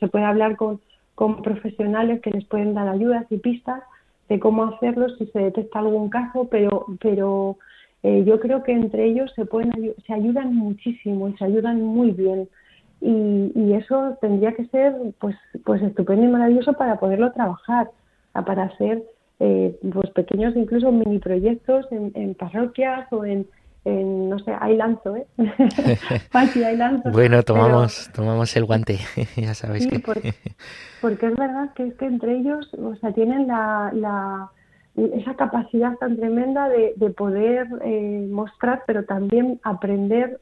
se 0.00 0.08
puede 0.08 0.24
hablar 0.24 0.56
con, 0.56 0.80
con 1.14 1.42
profesionales 1.42 2.22
que 2.22 2.30
les 2.30 2.46
pueden 2.46 2.72
dar 2.72 2.88
ayudas 2.88 3.26
y 3.28 3.36
pistas 3.36 3.82
de 4.30 4.40
cómo 4.40 4.64
hacerlo 4.64 5.10
si 5.16 5.26
se 5.26 5.40
detecta 5.40 5.80
algún 5.80 6.08
caso 6.08 6.48
pero 6.50 6.86
pero 7.00 7.58
eh, 8.02 8.24
yo 8.24 8.40
creo 8.40 8.62
que 8.62 8.72
entre 8.72 9.04
ellos 9.04 9.30
se 9.36 9.44
pueden 9.44 9.94
se 10.06 10.14
ayudan 10.14 10.54
muchísimo 10.54 11.28
y 11.28 11.36
se 11.36 11.44
ayudan 11.44 11.82
muy 11.82 12.12
bien 12.12 12.48
y, 13.00 13.52
y 13.54 13.74
eso 13.74 14.16
tendría 14.20 14.52
que 14.52 14.66
ser 14.66 14.94
pues 15.18 15.36
pues 15.64 15.82
estupendo 15.82 16.24
y 16.24 16.28
maravilloso 16.28 16.72
para 16.72 16.98
poderlo 16.98 17.32
trabajar 17.32 17.90
para 18.44 18.64
hacer 18.64 19.02
eh, 19.40 19.78
pues 19.92 20.10
pequeños 20.10 20.56
incluso 20.56 20.90
mini 20.90 21.18
proyectos 21.18 21.86
en, 21.92 22.12
en 22.14 22.34
parroquias 22.34 23.06
o 23.12 23.24
en, 23.24 23.46
en, 23.84 24.28
no 24.28 24.38
sé, 24.40 24.52
hay 24.60 24.76
lanzo, 24.76 25.16
¿eh? 25.16 25.26
hay 26.32 26.76
lanzo. 26.76 27.10
Bueno, 27.10 27.42
tomamos, 27.42 28.10
tomamos 28.12 28.56
el 28.56 28.64
guante, 28.64 28.98
ya 29.36 29.54
sabéis 29.54 29.86
que... 29.86 30.00
Porque, 30.00 30.34
porque, 31.00 31.26
es 31.26 31.36
verdad 31.36 31.72
que 31.74 31.86
es 31.86 31.94
que 31.94 32.06
entre 32.06 32.36
ellos, 32.36 32.68
o 32.74 32.94
sea, 32.96 33.12
tienen 33.12 33.46
la, 33.46 33.90
la 33.94 34.50
esa 35.14 35.34
capacidad 35.34 35.96
tan 35.98 36.16
tremenda 36.16 36.68
de, 36.68 36.94
de 36.96 37.10
poder 37.10 37.68
eh, 37.84 38.26
mostrar, 38.30 38.82
pero 38.86 39.04
también 39.04 39.60
aprender 39.62 40.40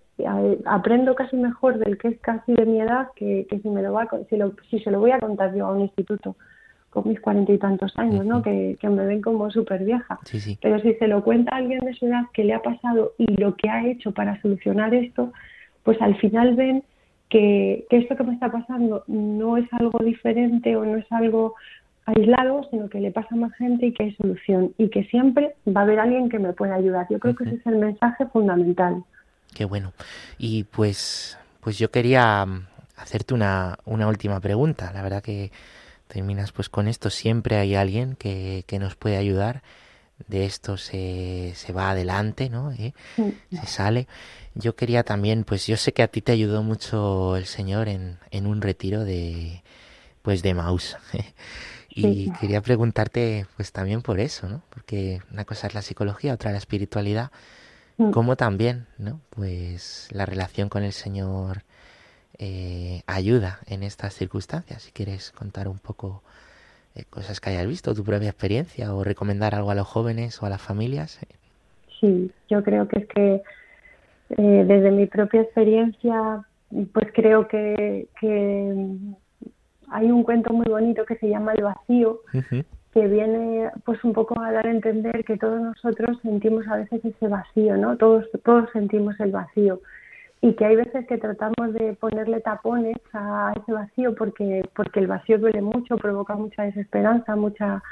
aprendo 0.65 1.15
casi 1.15 1.37
mejor 1.37 1.79
del 1.79 1.99
que 1.99 2.09
es 2.09 2.21
casi 2.21 2.55
de 2.55 2.65
mi 2.65 2.81
edad 2.81 3.09
que, 3.15 3.47
que 3.51 3.59
si 3.61 3.69
me 3.69 3.83
lo 3.83 3.93
va 3.93 4.09
si, 4.31 4.37
lo, 4.37 4.55
si 4.71 4.79
se 4.79 4.91
lo 4.91 5.01
voy 5.01 5.11
a 5.11 5.21
contar 5.21 5.55
yo 5.55 5.67
a 5.67 5.73
un 5.73 5.83
instituto 5.83 6.37
con 6.89 7.09
mis 7.09 7.21
cuarenta 7.21 7.53
y 7.53 7.59
tantos 7.59 7.93
años, 7.99 8.25
¿no? 8.25 8.41
Que, 8.43 8.79
que, 8.81 8.89
me 8.89 9.05
ven 9.05 9.21
como 9.21 9.51
súper 9.51 9.85
vieja. 9.85 10.19
Pero 10.63 10.81
si 10.81 10.95
se 10.95 11.09
lo 11.09 11.23
cuenta 11.23 11.55
a 11.55 11.59
alguien 11.59 11.81
de 11.81 11.93
su 11.93 12.07
edad 12.07 12.25
que 12.33 12.45
le 12.45 12.55
ha 12.55 12.63
pasado 12.63 13.13
y 13.19 13.27
lo 13.39 13.55
que 13.55 13.69
ha 13.69 13.87
hecho 13.87 14.13
para 14.13 14.41
solucionar 14.41 14.95
esto, 14.95 15.31
pues 15.83 16.01
al 16.01 16.17
final 16.17 16.55
ven 16.55 16.83
que, 17.29 17.85
que 17.91 17.99
esto 17.99 18.17
que 18.17 18.25
me 18.25 18.33
está 18.33 18.51
pasando 18.51 19.05
no 19.09 19.59
es 19.59 19.71
algo 19.73 19.99
diferente 19.99 20.75
o 20.75 20.87
no 20.87 20.97
es 20.97 21.13
algo 21.13 21.55
aislado, 22.07 22.67
sino 22.71 22.89
que 22.89 23.01
le 23.01 23.11
pasa 23.11 23.29
a 23.33 23.37
más 23.37 23.53
gente 23.55 23.87
y 23.87 23.93
que 23.93 24.05
hay 24.05 24.15
solución 24.15 24.73
y 24.79 24.89
que 24.89 25.05
siempre 25.05 25.57
va 25.67 25.81
a 25.81 25.85
haber 25.85 25.99
alguien 25.99 26.29
que 26.29 26.39
me 26.39 26.53
pueda 26.53 26.77
ayudar. 26.77 27.07
Yo 27.11 27.19
creo 27.19 27.35
que 27.35 27.45
ese 27.45 27.57
es 27.57 27.67
el 27.67 27.77
mensaje 27.77 28.27
fundamental. 28.27 29.05
Qué 29.55 29.65
bueno. 29.65 29.93
Y 30.39 30.65
pues, 30.65 31.39
pues 31.61 31.79
yo 31.79 31.91
quería 31.91 32.47
mm, 32.47 32.67
hacerte 32.97 33.35
una, 33.35 33.79
una 33.85 34.07
última 34.09 34.41
pregunta. 34.41 34.93
La 34.93 35.03
verdad 35.03 35.23
que 35.23 35.51
terminas 36.07 36.53
pues 36.53 36.69
con 36.69 36.87
esto. 36.89 37.11
Siempre 37.11 37.57
hay 37.57 37.75
alguien 37.75 38.15
que, 38.15 38.65
que 38.67 38.79
nos 38.79 38.95
puede 38.95 39.17
ayudar. 39.17 39.63
De 40.29 40.47
esto 40.47 40.79
se, 40.79 41.53
se 41.55 41.73
va 41.75 41.91
adelante, 41.91 42.49
¿no? 42.49 42.73
¿Eh? 42.73 42.95
Se 43.51 43.67
sale. 43.67 44.07
Yo 44.55 44.75
quería 44.75 45.03
también, 45.03 45.45
pues 45.45 45.67
yo 45.67 45.77
sé 45.77 45.93
que 45.93 46.03
a 46.03 46.09
ti 46.09 46.23
te 46.23 46.33
ayudó 46.33 46.63
mucho 46.63 47.37
el 47.37 47.45
Señor 47.45 47.89
en, 47.89 48.17
en 48.31 48.47
un 48.47 48.63
retiro 48.63 49.05
de, 49.05 49.63
pues 50.23 50.43
de 50.43 50.55
Maus. 50.55 50.97
Y 51.97 52.31
quería 52.41 52.61
preguntarte, 52.61 53.47
pues 53.57 53.73
también 53.73 54.03
por 54.03 54.21
eso, 54.21 54.49
¿no? 54.49 54.63
Porque 54.69 55.21
una 55.33 55.47
cosa 55.47 55.67
es 55.67 55.75
la 55.75 55.81
psicología, 55.81 56.35
otra 56.35 56.53
la 56.53 56.59
espiritualidad. 56.59 57.31
Mm. 57.97 58.11
¿Cómo 58.11 58.37
también, 58.37 58.87
¿no? 58.99 59.21
Pues 59.31 60.09
la 60.13 60.27
relación 60.27 60.69
con 60.69 60.83
el 60.83 60.93
Señor 60.93 61.63
eh, 62.39 63.01
ayuda 63.07 63.61
en 63.67 63.83
estas 63.83 64.15
circunstancias. 64.15 64.83
Si 64.83 64.93
quieres 64.93 65.33
contar 65.33 65.69
un 65.69 65.79
poco 65.79 66.23
eh, 66.95 67.05
cosas 67.09 67.41
que 67.41 67.51
hayas 67.51 67.67
visto, 67.67 67.95
tu 67.95 68.05
propia 68.05 68.29
experiencia, 68.29 68.95
o 68.95 69.03
recomendar 69.03 69.55
algo 69.55 69.71
a 69.71 69.75
los 69.75 69.87
jóvenes 69.87 70.43
o 70.43 70.47
a 70.47 70.51
las 70.51 70.61
familias. 70.61 71.23
Eh. 71.23 71.35
Sí, 71.99 72.31
yo 72.51 72.63
creo 72.63 72.87
que 72.89 72.99
es 72.99 73.07
que 73.09 73.43
desde 74.29 74.91
mi 74.91 75.07
propia 75.07 75.43
experiencia, 75.43 76.45
pues 76.93 77.07
creo 77.15 77.47
que, 77.47 78.09
que 78.21 78.97
hay 79.91 80.11
un 80.11 80.23
cuento 80.23 80.53
muy 80.53 80.67
bonito 80.67 81.05
que 81.05 81.17
se 81.17 81.29
llama 81.29 81.53
El 81.53 81.65
vacío, 81.65 82.21
que 82.93 83.07
viene 83.07 83.71
pues 83.85 84.03
un 84.05 84.13
poco 84.13 84.41
a 84.41 84.53
dar 84.53 84.67
a 84.67 84.71
entender 84.71 85.25
que 85.25 85.37
todos 85.37 85.61
nosotros 85.61 86.19
sentimos 86.23 86.67
a 86.69 86.77
veces 86.77 87.05
ese 87.05 87.29
vacío, 87.29 87.77
¿no? 87.77 87.97
Todos, 87.97 88.25
todos 88.45 88.71
sentimos 88.73 89.19
el 89.21 89.33
vacío 89.33 89.81
y 90.41 90.55
que 90.55 90.65
hay 90.65 90.77
veces 90.77 91.07
que 91.07 91.19
tratamos 91.19 91.73
de 91.73 91.95
ponerle 91.95 92.41
tapones 92.41 92.97
a 93.13 93.53
ese 93.57 93.73
vacío 93.73 94.15
porque, 94.15 94.63
porque 94.75 95.01
el 95.01 95.07
vacío 95.07 95.39
duele 95.39 95.63
mucho, 95.63 95.97
provoca 95.97 96.35
mucha 96.35 96.65
desesperanza, 96.65 97.37
mucha... 97.37 97.83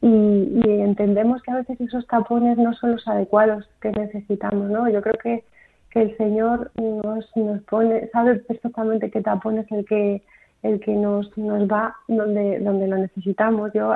Y, 0.00 0.60
entendemos 0.64 1.42
que 1.42 1.50
a 1.50 1.56
veces 1.56 1.80
esos 1.80 2.06
tapones 2.06 2.56
no 2.56 2.72
son 2.74 2.92
los 2.92 3.08
adecuados 3.08 3.68
que 3.80 3.90
necesitamos, 3.90 4.70
¿no? 4.70 4.88
Yo 4.88 5.02
creo 5.02 5.16
que, 5.20 5.44
que 5.90 6.02
el 6.02 6.16
Señor 6.16 6.70
nos, 6.76 7.36
nos 7.36 7.62
pone, 7.64 8.08
sabe 8.12 8.36
perfectamente 8.36 9.10
qué 9.10 9.20
tapón 9.20 9.58
es 9.58 9.70
el 9.72 9.84
que 9.84 10.22
el 10.62 10.80
que 10.80 10.92
nos, 10.92 11.36
nos 11.36 11.68
va 11.68 11.94
donde, 12.08 12.58
donde 12.60 12.88
lo 12.88 12.98
necesitamos. 12.98 13.72
Yo 13.72 13.92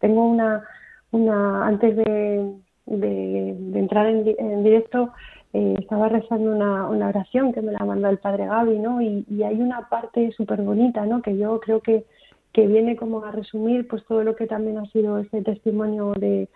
tengo 0.00 0.24
una, 0.24 0.64
una 1.10 1.66
antes 1.66 1.96
de, 1.96 2.54
de, 2.86 3.78
entrar 3.78 4.06
en, 4.06 4.64
directo, 4.64 5.12
eh, 5.52 5.76
estaba 5.78 6.08
rezando 6.08 6.52
una, 6.52 6.88
una 6.88 7.08
oración 7.08 7.52
que 7.52 7.62
me 7.62 7.72
la 7.72 7.84
mandó 7.84 8.08
el 8.08 8.18
padre 8.18 8.46
Gaby, 8.46 8.78
¿no? 8.78 9.00
Y, 9.00 9.24
y 9.28 9.42
hay 9.42 9.60
una 9.60 9.88
parte 9.88 10.30
súper 10.32 10.62
bonita, 10.62 11.04
¿no? 11.06 11.22
Que 11.22 11.36
yo 11.36 11.60
creo 11.60 11.80
que, 11.80 12.04
que 12.52 12.66
viene 12.66 12.96
como 12.96 13.24
a 13.24 13.30
resumir 13.30 13.86
pues 13.88 14.04
todo 14.06 14.24
lo 14.24 14.36
que 14.36 14.46
también 14.46 14.78
ha 14.78 14.86
sido 14.86 15.18
ese 15.18 15.42
testimonio 15.42 16.12
de, 16.14 16.48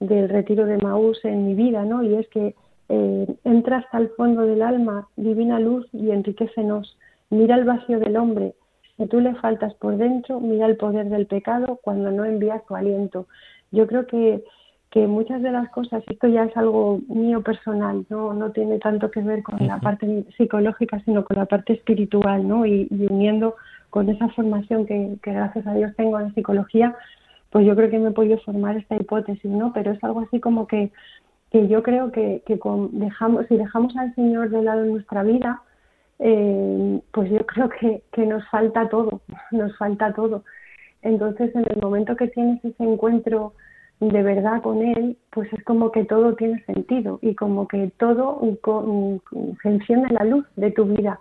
del 0.00 0.28
retiro 0.28 0.66
de 0.66 0.78
Maús 0.78 1.24
en 1.24 1.46
mi 1.46 1.54
vida, 1.54 1.84
¿no? 1.84 2.02
Y 2.02 2.14
es 2.14 2.28
que 2.28 2.54
eh, 2.88 3.36
entra 3.44 3.78
hasta 3.78 3.98
el 3.98 4.08
fondo 4.10 4.42
del 4.42 4.62
alma, 4.62 5.08
divina 5.16 5.58
luz 5.58 5.86
y 5.92 6.10
enriquecenos. 6.10 6.96
Mira 7.30 7.56
el 7.56 7.64
vacío 7.64 7.98
del 7.98 8.16
hombre, 8.16 8.54
si 8.98 9.06
tú 9.06 9.20
le 9.20 9.34
faltas 9.36 9.72
por 9.74 9.96
dentro, 9.96 10.40
mira 10.40 10.66
el 10.66 10.76
poder 10.76 11.08
del 11.08 11.26
pecado 11.26 11.78
cuando 11.82 12.10
no 12.10 12.24
envías 12.24 12.66
tu 12.66 12.74
aliento. 12.74 13.28
Yo 13.70 13.86
creo 13.86 14.06
que, 14.08 14.44
que 14.90 15.06
muchas 15.06 15.40
de 15.40 15.52
las 15.52 15.68
cosas, 15.70 16.02
esto 16.08 16.26
ya 16.26 16.44
es 16.44 16.56
algo 16.56 17.00
mío 17.08 17.42
personal, 17.42 18.04
no, 18.08 18.34
no 18.34 18.50
tiene 18.50 18.80
tanto 18.80 19.10
que 19.12 19.20
ver 19.20 19.44
con 19.44 19.64
la 19.64 19.78
parte 19.78 20.24
psicológica, 20.36 21.00
sino 21.04 21.24
con 21.24 21.36
la 21.36 21.46
parte 21.46 21.74
espiritual, 21.74 22.46
¿no? 22.46 22.66
Y, 22.66 22.88
uniendo 23.08 23.54
con 23.90 24.08
esa 24.08 24.28
formación 24.30 24.84
que, 24.84 25.16
que, 25.22 25.32
gracias 25.32 25.66
a 25.66 25.74
Dios 25.74 25.94
tengo 25.96 26.18
en 26.18 26.34
psicología, 26.34 26.96
pues 27.50 27.64
yo 27.66 27.76
creo 27.76 27.90
que 27.90 27.98
me 28.00 28.08
he 28.08 28.12
podido 28.12 28.38
formar 28.38 28.76
esta 28.76 28.96
hipótesis, 28.96 29.50
¿no? 29.50 29.72
Pero 29.72 29.92
es 29.92 30.02
algo 30.02 30.20
así 30.20 30.40
como 30.40 30.66
que, 30.66 30.90
que 31.52 31.68
yo 31.68 31.84
creo 31.84 32.10
que, 32.10 32.42
que 32.44 32.58
con, 32.58 32.98
dejamos, 32.98 33.46
si 33.46 33.56
dejamos 33.56 33.96
al 33.96 34.12
Señor 34.16 34.50
de 34.50 34.62
lado 34.62 34.82
en 34.82 34.90
nuestra 34.90 35.22
vida, 35.22 35.62
eh, 36.18 37.00
pues 37.12 37.30
yo 37.30 37.46
creo 37.46 37.68
que, 37.68 38.02
nos 38.26 38.46
falta 38.48 38.88
todo, 38.88 39.20
nos 39.50 39.76
falta 39.76 40.12
todo. 40.12 40.44
Entonces, 41.02 41.54
en 41.54 41.64
el 41.68 41.80
momento 41.80 42.16
que 42.16 42.28
tienes 42.28 42.64
ese 42.64 42.82
encuentro 42.82 43.52
de 44.00 44.22
verdad 44.22 44.62
con 44.62 44.82
él, 44.82 45.16
pues 45.30 45.52
es 45.52 45.62
como 45.64 45.90
que 45.90 46.04
todo 46.04 46.34
tiene 46.34 46.62
sentido 46.64 47.18
y 47.22 47.34
como 47.34 47.66
que 47.66 47.90
todo 47.98 48.40
se 49.62 49.68
enciende 49.68 50.08
la 50.10 50.24
luz 50.24 50.46
de 50.56 50.70
tu 50.70 50.84
vida. 50.84 51.18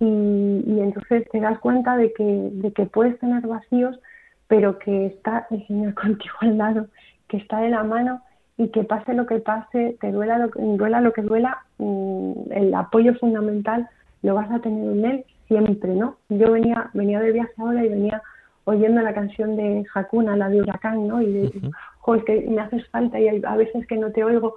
Y, 0.00 0.04
y, 0.66 0.80
entonces 0.80 1.28
te 1.30 1.40
das 1.40 1.58
cuenta 1.60 1.96
de 1.96 2.12
que, 2.12 2.24
de 2.24 2.72
que 2.72 2.86
puedes 2.86 3.18
tener 3.18 3.46
vacíos, 3.46 3.98
pero 4.48 4.78
que 4.78 5.06
está 5.06 5.46
el 5.50 5.66
Señor 5.66 5.94
contigo 5.94 6.34
al 6.40 6.58
lado, 6.58 6.86
que 7.28 7.38
está 7.38 7.60
de 7.60 7.70
la 7.70 7.82
mano 7.82 8.20
y 8.56 8.68
que 8.68 8.84
pase 8.84 9.14
lo 9.14 9.26
que 9.26 9.38
pase, 9.40 9.96
te 10.00 10.12
duela 10.12 10.38
lo, 10.38 10.48
duela 10.48 11.00
lo 11.00 11.12
que 11.12 11.22
duela, 11.22 11.64
mm, 11.78 12.52
el 12.52 12.74
apoyo 12.74 13.14
fundamental 13.14 13.88
lo 14.24 14.34
vas 14.34 14.50
a 14.50 14.58
tener 14.58 14.90
en 14.90 15.04
él 15.04 15.24
siempre, 15.46 15.94
¿no? 15.94 16.16
Yo 16.30 16.50
venía, 16.50 16.90
venía 16.94 17.20
de 17.20 17.30
viaje 17.30 17.52
ahora 17.58 17.84
y 17.84 17.90
venía 17.90 18.22
oyendo 18.64 19.02
la 19.02 19.12
canción 19.12 19.54
de 19.54 19.84
Hakuna, 19.94 20.34
la 20.34 20.48
de 20.48 20.62
Huracán, 20.62 21.06
¿no? 21.06 21.20
Y 21.20 21.30
de, 21.30 21.52
que 22.26 22.40
me 22.48 22.62
haces 22.62 22.88
falta 22.88 23.20
y 23.20 23.28
a 23.28 23.56
veces 23.56 23.86
que 23.86 23.98
no 23.98 24.10
te 24.12 24.24
oigo, 24.24 24.56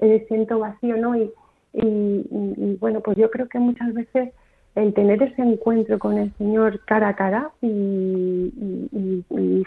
eh, 0.00 0.26
siento 0.28 0.58
vacío, 0.58 0.98
¿no? 0.98 1.16
Y, 1.16 1.32
y, 1.72 2.76
bueno, 2.78 3.00
pues 3.00 3.16
yo 3.16 3.30
creo 3.30 3.48
que 3.48 3.58
muchas 3.58 3.92
veces 3.94 4.34
el 4.74 4.92
tener 4.92 5.22
ese 5.22 5.40
encuentro 5.40 5.98
con 5.98 6.18
el 6.18 6.30
Señor 6.34 6.80
cara 6.84 7.08
a 7.08 7.16
cara 7.16 7.50
y, 7.62 8.52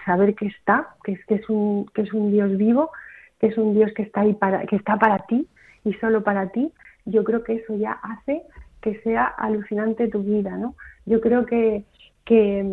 saber 0.06 0.36
que 0.36 0.46
está, 0.46 0.90
que 1.04 1.14
es, 1.14 1.26
que 1.26 1.36
es 1.36 1.50
un 1.50 1.86
que 1.94 2.04
es 2.04 2.14
un 2.14 2.32
Dios 2.32 2.56
vivo, 2.58 2.92
que 3.40 3.48
es 3.48 3.58
un 3.58 3.74
Dios 3.74 3.92
que 3.96 4.04
está 4.04 4.22
ahí 4.22 4.34
para 4.34 4.66
que 4.66 4.76
está 4.76 4.98
para 4.98 5.26
ti 5.26 5.48
y 5.84 5.94
solo 5.94 6.24
para 6.24 6.50
ti, 6.50 6.72
yo 7.06 7.24
creo 7.24 7.44
que 7.44 7.56
eso 7.56 7.76
ya 7.76 7.92
hace 7.92 8.44
que 8.82 9.00
sea 9.02 9.26
alucinante 9.26 10.08
tu 10.08 10.24
vida, 10.24 10.58
¿no? 10.58 10.76
Yo 11.06 11.22
creo 11.22 11.46
que, 11.46 11.84
que, 12.26 12.64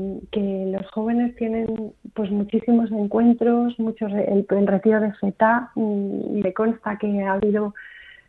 los 0.70 0.90
jóvenes 0.90 1.34
tienen 1.36 1.92
pues 2.14 2.30
muchísimos 2.30 2.90
encuentros, 2.92 3.78
muchos 3.78 4.12
el, 4.12 4.46
retiro 4.66 5.00
de 5.00 5.12
FETA, 5.14 5.70
le 5.74 6.52
consta 6.52 6.98
que 6.98 7.22
ha 7.22 7.32
habido 7.32 7.74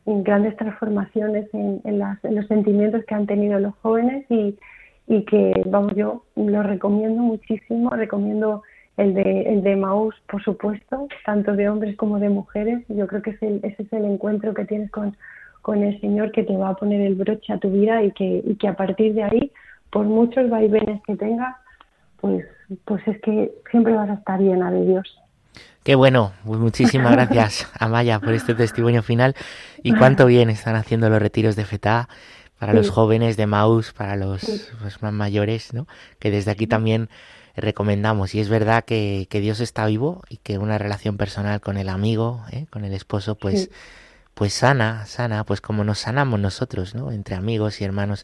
grandes 0.06 0.56
transformaciones 0.56 1.50
en, 1.54 1.82
los 2.00 2.48
sentimientos 2.48 3.04
que 3.06 3.16
han 3.16 3.28
tenido 3.28 3.60
los 3.60 3.76
jóvenes 3.82 4.26
y, 4.30 4.58
y 5.08 5.24
que, 5.24 5.64
vamos, 5.66 5.94
yo 5.96 6.24
lo 6.36 6.64
recomiendo 6.64 7.22
muchísimo, 7.22 7.90
recomiendo 7.90 8.64
el 8.96 9.14
de, 9.14 9.42
el 9.54 9.62
de 9.64 9.76
Maús, 9.76 10.16
por 10.30 10.44
supuesto, 10.44 11.08
tanto 11.26 11.56
de 11.56 11.70
hombres 11.70 11.96
como 11.98 12.20
de 12.20 12.30
mujeres. 12.30 12.84
Yo 12.88 13.06
creo 13.08 13.22
que 13.22 13.32
ese 13.32 13.60
es 13.78 13.94
el 13.94 14.06
encuentro 14.06 14.54
que 14.54 14.66
tienes 14.66 14.90
con, 14.92 15.16
con 15.68 15.84
el 15.84 16.00
Señor 16.00 16.32
que 16.32 16.44
te 16.44 16.56
va 16.56 16.70
a 16.70 16.76
poner 16.76 17.02
el 17.02 17.16
broche 17.16 17.52
a 17.52 17.58
tu 17.58 17.70
vida 17.70 18.02
y 18.02 18.14
que, 18.14 18.42
y 18.42 18.56
que 18.56 18.70
a 18.70 18.78
partir 18.78 19.14
de 19.14 19.24
ahí, 19.24 19.52
por 19.92 20.06
muchos 20.06 20.50
vaivenes 20.50 21.02
que 21.06 21.18
tengas, 21.18 21.58
pues, 22.22 22.46
pues 22.86 23.06
es 23.06 23.20
que 23.22 23.52
siempre 23.70 23.94
vas 23.94 24.10
a 24.10 24.14
estar 24.14 24.40
llena 24.40 24.72
de 24.72 24.86
Dios. 24.86 25.20
Qué 25.84 25.96
bueno, 25.96 26.32
pues 26.46 26.58
muchísimas 26.58 27.12
gracias 27.12 27.70
Amaya 27.82 28.22
por 28.22 28.32
este 28.34 28.56
testimonio 28.56 29.04
final 29.04 29.36
y 29.84 29.92
cuánto 29.94 30.26
bien 30.26 30.50
están 30.50 30.78
haciendo 30.78 31.10
los 31.10 31.22
retiros 31.22 31.58
de 31.58 31.66
FETA 31.66 32.08
para 32.60 32.72
los 32.72 32.90
jóvenes 32.90 33.36
de 33.36 33.46
Maus, 33.46 33.92
para 33.92 34.16
los, 34.16 34.72
más 35.02 35.12
mayores, 35.12 35.74
¿no? 35.74 35.86
que 36.18 36.32
desde 36.32 36.52
aquí 36.52 36.68
también 36.68 37.10
recomendamos. 37.58 38.36
Y 38.36 38.40
es 38.40 38.48
verdad 38.48 38.86
que, 38.86 39.28
que, 39.30 39.42
Dios 39.42 39.60
está 39.60 39.86
vivo 39.86 40.22
y 40.30 40.38
que 40.38 40.60
una 40.60 40.78
relación 40.78 41.18
personal 41.18 41.60
con 41.60 41.76
el 41.76 41.90
amigo, 41.90 42.46
¿eh? 42.54 42.68
con 42.70 42.86
el 42.86 42.94
esposo, 42.94 43.36
pues 43.36 43.70
pues 44.38 44.54
sana, 44.54 45.08
sana, 45.08 45.44
pues 45.46 45.62
como 45.62 45.84
nos 45.84 45.98
sanamos 45.98 46.40
nosotros, 46.40 46.94
¿no? 46.94 47.12
Entre 47.12 47.34
amigos 47.34 47.82
y 47.82 47.86
hermanos, 47.86 48.24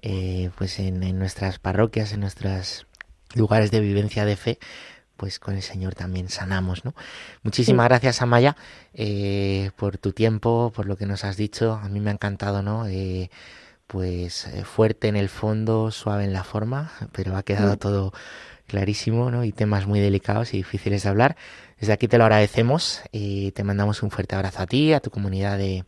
eh, 0.00 0.48
pues 0.56 0.78
en, 0.78 1.02
en, 1.02 1.18
nuestras 1.18 1.58
parroquias, 1.58 2.14
en 2.14 2.20
nuestros 2.20 2.86
lugares 3.34 3.70
de 3.70 3.80
vivencia 3.80 4.24
de 4.24 4.36
fe, 4.36 4.58
pues 5.18 5.38
con 5.38 5.54
el 5.54 5.60
Señor 5.60 5.94
también 5.94 6.30
sanamos, 6.30 6.86
¿no? 6.86 6.94
Muchísimas 7.42 7.86
gracias, 7.86 8.22
Amaya, 8.22 8.56
eh, 8.94 9.72
por 9.76 9.98
tu 9.98 10.14
tiempo, 10.14 10.72
por 10.74 10.86
lo 10.86 10.96
que 10.96 11.04
nos 11.04 11.22
has 11.22 11.36
dicho. 11.36 11.74
A 11.74 11.90
mí 11.90 12.00
me 12.00 12.08
ha 12.08 12.14
encantado, 12.14 12.62
¿no? 12.62 12.86
Eh, 12.86 13.30
pues 13.86 14.48
fuerte 14.64 15.08
en 15.08 15.16
el 15.16 15.28
fondo, 15.28 15.90
suave 15.90 16.24
en 16.24 16.32
la 16.32 16.44
forma, 16.44 16.92
pero 17.12 17.36
ha 17.36 17.42
quedado 17.42 17.76
todo 17.76 18.14
clarísimo, 18.66 19.30
¿no? 19.30 19.44
Y 19.44 19.52
temas 19.52 19.86
muy 19.86 20.00
delicados 20.00 20.54
y 20.54 20.58
difíciles 20.58 21.02
de 21.02 21.08
hablar. 21.08 21.36
Desde 21.78 21.92
aquí 21.92 22.08
te 22.08 22.18
lo 22.18 22.24
agradecemos 22.24 23.02
y 23.12 23.50
te 23.52 23.64
mandamos 23.64 24.02
un 24.02 24.10
fuerte 24.10 24.36
abrazo 24.36 24.62
a 24.62 24.66
ti, 24.66 24.92
a 24.92 25.00
tu 25.00 25.10
comunidad 25.10 25.58
de, 25.58 25.84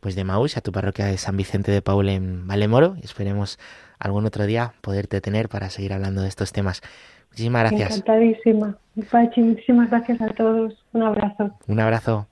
pues 0.00 0.14
de 0.14 0.24
Maús, 0.24 0.56
a 0.56 0.60
tu 0.60 0.72
parroquia 0.72 1.06
de 1.06 1.18
San 1.18 1.36
Vicente 1.36 1.70
de 1.72 1.82
Paul 1.82 2.08
en 2.08 2.46
Valemoro 2.46 2.96
y 3.00 3.04
esperemos 3.04 3.58
algún 3.98 4.26
otro 4.26 4.46
día 4.46 4.72
poderte 4.80 5.20
tener 5.20 5.48
para 5.48 5.70
seguir 5.70 5.92
hablando 5.92 6.22
de 6.22 6.28
estos 6.28 6.52
temas. 6.52 6.82
Muchísimas 7.30 7.70
gracias. 7.70 7.98
Encantadísima. 7.98 8.78
Pachi, 9.10 9.42
muchísimas 9.42 9.90
gracias 9.90 10.20
a 10.22 10.28
todos. 10.28 10.74
Un 10.92 11.02
abrazo. 11.02 11.50
Un 11.66 11.80
abrazo. 11.80 12.28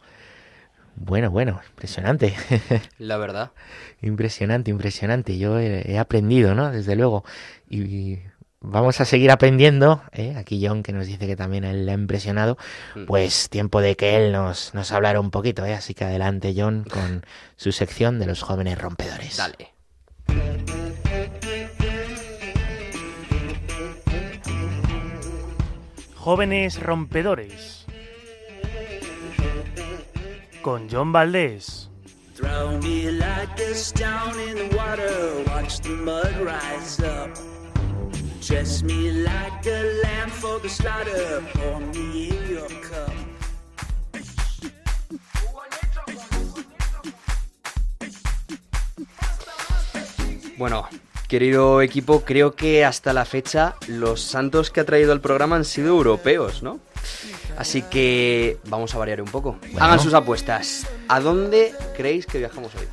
Bueno, 0.96 1.30
bueno, 1.30 1.60
impresionante. 1.70 2.34
La 2.98 3.16
verdad. 3.18 3.50
impresionante, 4.00 4.70
impresionante. 4.70 5.36
Yo 5.36 5.58
he, 5.58 5.92
he 5.92 5.98
aprendido, 5.98 6.54
¿no? 6.54 6.70
Desde 6.70 6.96
luego. 6.96 7.24
Y 7.68 8.20
vamos 8.64 9.00
a 9.00 9.04
seguir 9.04 9.30
aprendiendo. 9.30 10.02
¿eh? 10.12 10.34
Aquí 10.36 10.64
John, 10.66 10.82
que 10.82 10.92
nos 10.92 11.06
dice 11.06 11.26
que 11.26 11.36
también 11.36 11.64
él 11.64 11.86
le 11.86 11.92
ha 11.92 11.94
impresionado. 11.94 12.56
Mm. 12.94 13.04
Pues 13.06 13.48
tiempo 13.50 13.80
de 13.80 13.96
que 13.96 14.16
él 14.16 14.32
nos, 14.32 14.74
nos 14.74 14.90
hablara 14.92 15.20
un 15.20 15.30
poquito. 15.30 15.64
¿eh? 15.64 15.74
Así 15.74 15.94
que 15.94 16.04
adelante, 16.04 16.54
John, 16.56 16.84
con 16.84 17.24
su 17.56 17.72
sección 17.72 18.18
de 18.18 18.26
los 18.26 18.42
jóvenes 18.42 18.78
rompedores. 18.78 19.36
Dale. 19.36 19.72
Jóvenes 26.16 26.80
rompedores. 26.80 27.84
Con 30.62 30.88
John 30.90 31.12
Valdés. 31.12 31.90
Throw 32.34 32.78
me 32.80 33.12
like 33.12 33.60
a 33.60 33.74
stone 33.74 34.40
in 34.40 34.56
the 34.56 34.76
water, 34.76 35.44
watch 35.46 35.78
the 35.80 35.90
mud 35.90 36.34
rise 36.40 36.98
up. 37.00 37.30
Dress 38.46 38.82
me 38.82 39.10
like 39.10 39.66
a 39.66 39.82
lamb 40.02 40.28
for 40.28 40.60
the 40.60 40.68
slaughter, 40.68 41.40
pour 41.54 41.80
me 41.80 42.28
in 42.28 42.48
your 42.50 42.68
cup. 42.82 43.10
Bueno, 50.58 50.86
querido 51.26 51.80
equipo, 51.80 52.20
creo 52.20 52.54
que 52.54 52.84
hasta 52.84 53.14
la 53.14 53.24
fecha 53.24 53.76
los 53.88 54.20
santos 54.20 54.70
que 54.70 54.80
ha 54.80 54.84
traído 54.84 55.14
el 55.14 55.20
programa 55.22 55.56
han 55.56 55.64
sido 55.64 55.88
europeos, 55.88 56.62
¿no? 56.62 56.80
Así 57.56 57.80
que 57.80 58.58
vamos 58.66 58.94
a 58.94 58.98
variar 58.98 59.22
un 59.22 59.28
poco. 59.28 59.56
Hagan 59.80 60.00
sus 60.00 60.12
apuestas. 60.12 60.86
¿A 61.08 61.18
dónde 61.20 61.72
creéis 61.96 62.26
que 62.26 62.38
viajamos 62.38 62.74
hoy? 62.74 62.86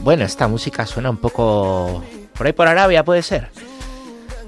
Bueno, 0.00 0.24
esta 0.24 0.48
música 0.48 0.86
suena 0.86 1.10
un 1.10 1.18
poco... 1.18 2.02
Por 2.32 2.46
ahí 2.46 2.54
por 2.54 2.66
Arabia 2.66 3.04
puede 3.04 3.22
ser. 3.22 3.50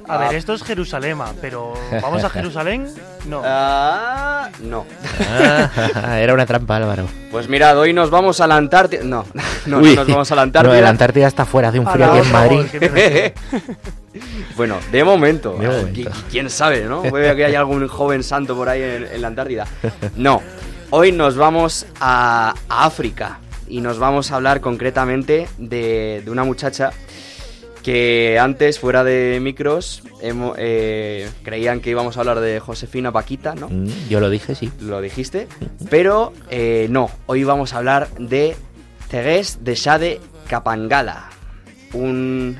A 0.08 0.18
ver, 0.18 0.34
esto 0.36 0.52
es 0.54 0.62
Jerusalén, 0.62 1.18
pero 1.40 1.74
¿vamos 2.02 2.22
a 2.24 2.30
Jerusalén? 2.30 2.88
No. 3.26 3.42
Ah, 4.48 4.50
no. 4.60 4.86
Ah, 5.94 6.18
era 6.20 6.32
una 6.34 6.46
trampa, 6.46 6.76
Álvaro. 6.76 7.06
Pues 7.32 7.48
mirad, 7.48 7.76
hoy 7.78 7.92
nos 7.92 8.10
vamos 8.10 8.40
a 8.40 8.46
la 8.46 8.56
Antártida. 8.56 9.02
No, 9.02 9.24
no, 9.66 9.78
Uy, 9.78 9.90
no 9.96 10.04
nos 10.04 10.08
vamos 10.08 10.30
a 10.30 10.34
la 10.36 10.42
No, 10.42 10.44
Antártida. 10.44 10.80
la 10.80 10.88
Antártida 10.88 11.26
está 11.26 11.44
fuera, 11.44 11.68
hace 11.70 11.80
un 11.80 11.86
frío 11.88 12.06
aquí 12.12 12.18
en 12.26 12.32
Madrid. 12.32 12.60
Bueno, 14.56 14.76
de 14.90 15.04
momento. 15.04 15.52
De 15.58 15.66
momento. 15.68 15.92
Qui- 16.10 16.10
¿Quién 16.30 16.48
sabe, 16.48 16.84
no? 16.84 17.02
Puede 17.02 17.36
que 17.36 17.44
haya 17.44 17.58
algún 17.58 17.86
joven 17.88 18.22
santo 18.22 18.56
por 18.56 18.68
ahí 18.68 18.80
en, 18.82 19.06
en 19.12 19.20
la 19.20 19.28
Antártida. 19.28 19.66
No. 20.16 20.40
Hoy 20.90 21.12
nos 21.12 21.36
vamos 21.36 21.86
a, 22.00 22.54
a 22.68 22.84
África 22.86 23.40
y 23.68 23.80
nos 23.82 23.98
vamos 23.98 24.30
a 24.32 24.36
hablar 24.36 24.60
concretamente 24.62 25.48
de, 25.58 26.22
de 26.24 26.30
una 26.30 26.44
muchacha 26.44 26.92
que 27.86 28.36
antes, 28.40 28.80
fuera 28.80 29.04
de 29.04 29.38
micros, 29.40 30.02
hemo- 30.20 30.54
eh, 30.58 31.30
creían 31.44 31.78
que 31.80 31.90
íbamos 31.90 32.16
a 32.16 32.20
hablar 32.20 32.40
de 32.40 32.58
Josefina 32.58 33.12
Paquita, 33.12 33.54
¿no? 33.54 33.68
Mm, 33.68 34.08
Yo 34.08 34.18
lo 34.18 34.28
dije, 34.28 34.56
sí. 34.56 34.72
Lo 34.80 35.00
dijiste. 35.00 35.46
Pero 35.88 36.32
eh, 36.50 36.88
no, 36.90 37.08
hoy 37.26 37.44
vamos 37.44 37.74
a 37.74 37.78
hablar 37.78 38.08
de 38.18 38.56
Tegués 39.08 39.58
de 39.62 39.76
Shade 39.76 40.20
Kapangala. 40.48 41.30
Un... 41.92 42.56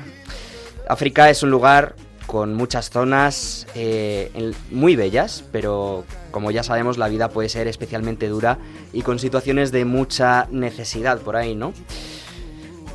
África 0.87 1.29
es 1.29 1.43
un 1.43 1.51
lugar 1.51 1.95
con 2.25 2.53
muchas 2.53 2.89
zonas 2.89 3.67
eh, 3.75 4.31
en- 4.33 4.55
muy 4.71 4.95
bellas, 4.95 5.43
pero 5.51 6.05
como 6.31 6.51
ya 6.51 6.63
sabemos 6.63 6.97
la 6.97 7.09
vida 7.09 7.29
puede 7.31 7.49
ser 7.49 7.67
especialmente 7.67 8.29
dura 8.29 8.59
y 8.93 9.01
con 9.01 9.19
situaciones 9.19 9.73
de 9.73 9.83
mucha 9.83 10.47
necesidad 10.51 11.19
por 11.19 11.35
ahí, 11.35 11.53
¿no? 11.53 11.73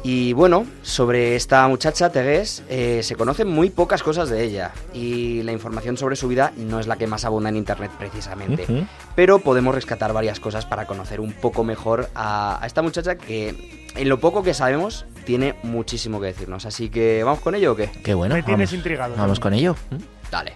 Y 0.04 0.32
bueno, 0.32 0.66
sobre 0.82 1.36
esta 1.36 1.66
muchacha, 1.68 2.10
Tegués, 2.10 2.64
eh, 2.68 3.02
se 3.02 3.14
conocen 3.14 3.48
muy 3.48 3.70
pocas 3.70 4.02
cosas 4.02 4.28
de 4.30 4.42
ella 4.42 4.72
y 4.92 5.42
la 5.42 5.52
información 5.52 5.96
sobre 5.96 6.16
su 6.16 6.26
vida 6.26 6.52
no 6.56 6.80
es 6.80 6.86
la 6.86 6.96
que 6.96 7.06
más 7.06 7.24
abunda 7.24 7.50
en 7.50 7.56
Internet 7.56 7.92
precisamente 7.98 8.66
pero 9.14 9.38
podemos 9.38 9.74
rescatar 9.74 10.12
varias 10.12 10.40
cosas 10.40 10.66
para 10.66 10.86
conocer 10.86 11.20
un 11.20 11.32
poco 11.32 11.64
mejor 11.64 12.08
a, 12.14 12.62
a 12.62 12.66
esta 12.66 12.82
muchacha 12.82 13.16
que 13.16 13.82
en 13.94 14.08
lo 14.08 14.18
poco 14.18 14.42
que 14.42 14.54
sabemos 14.54 15.06
tiene 15.24 15.54
muchísimo 15.62 16.20
que 16.20 16.26
decirnos. 16.28 16.66
Así 16.66 16.88
que 16.88 17.22
vamos 17.24 17.40
con 17.40 17.54
ello 17.54 17.72
o 17.72 17.76
qué? 17.76 17.90
Qué 18.02 18.14
bueno. 18.14 18.34
Me 18.34 18.42
tienes 18.42 18.70
vamos, 18.70 18.78
intrigado, 18.78 19.14
Vamos 19.16 19.40
con 19.40 19.54
ello. 19.54 19.76
Mm. 19.90 20.30
Dale. 20.30 20.54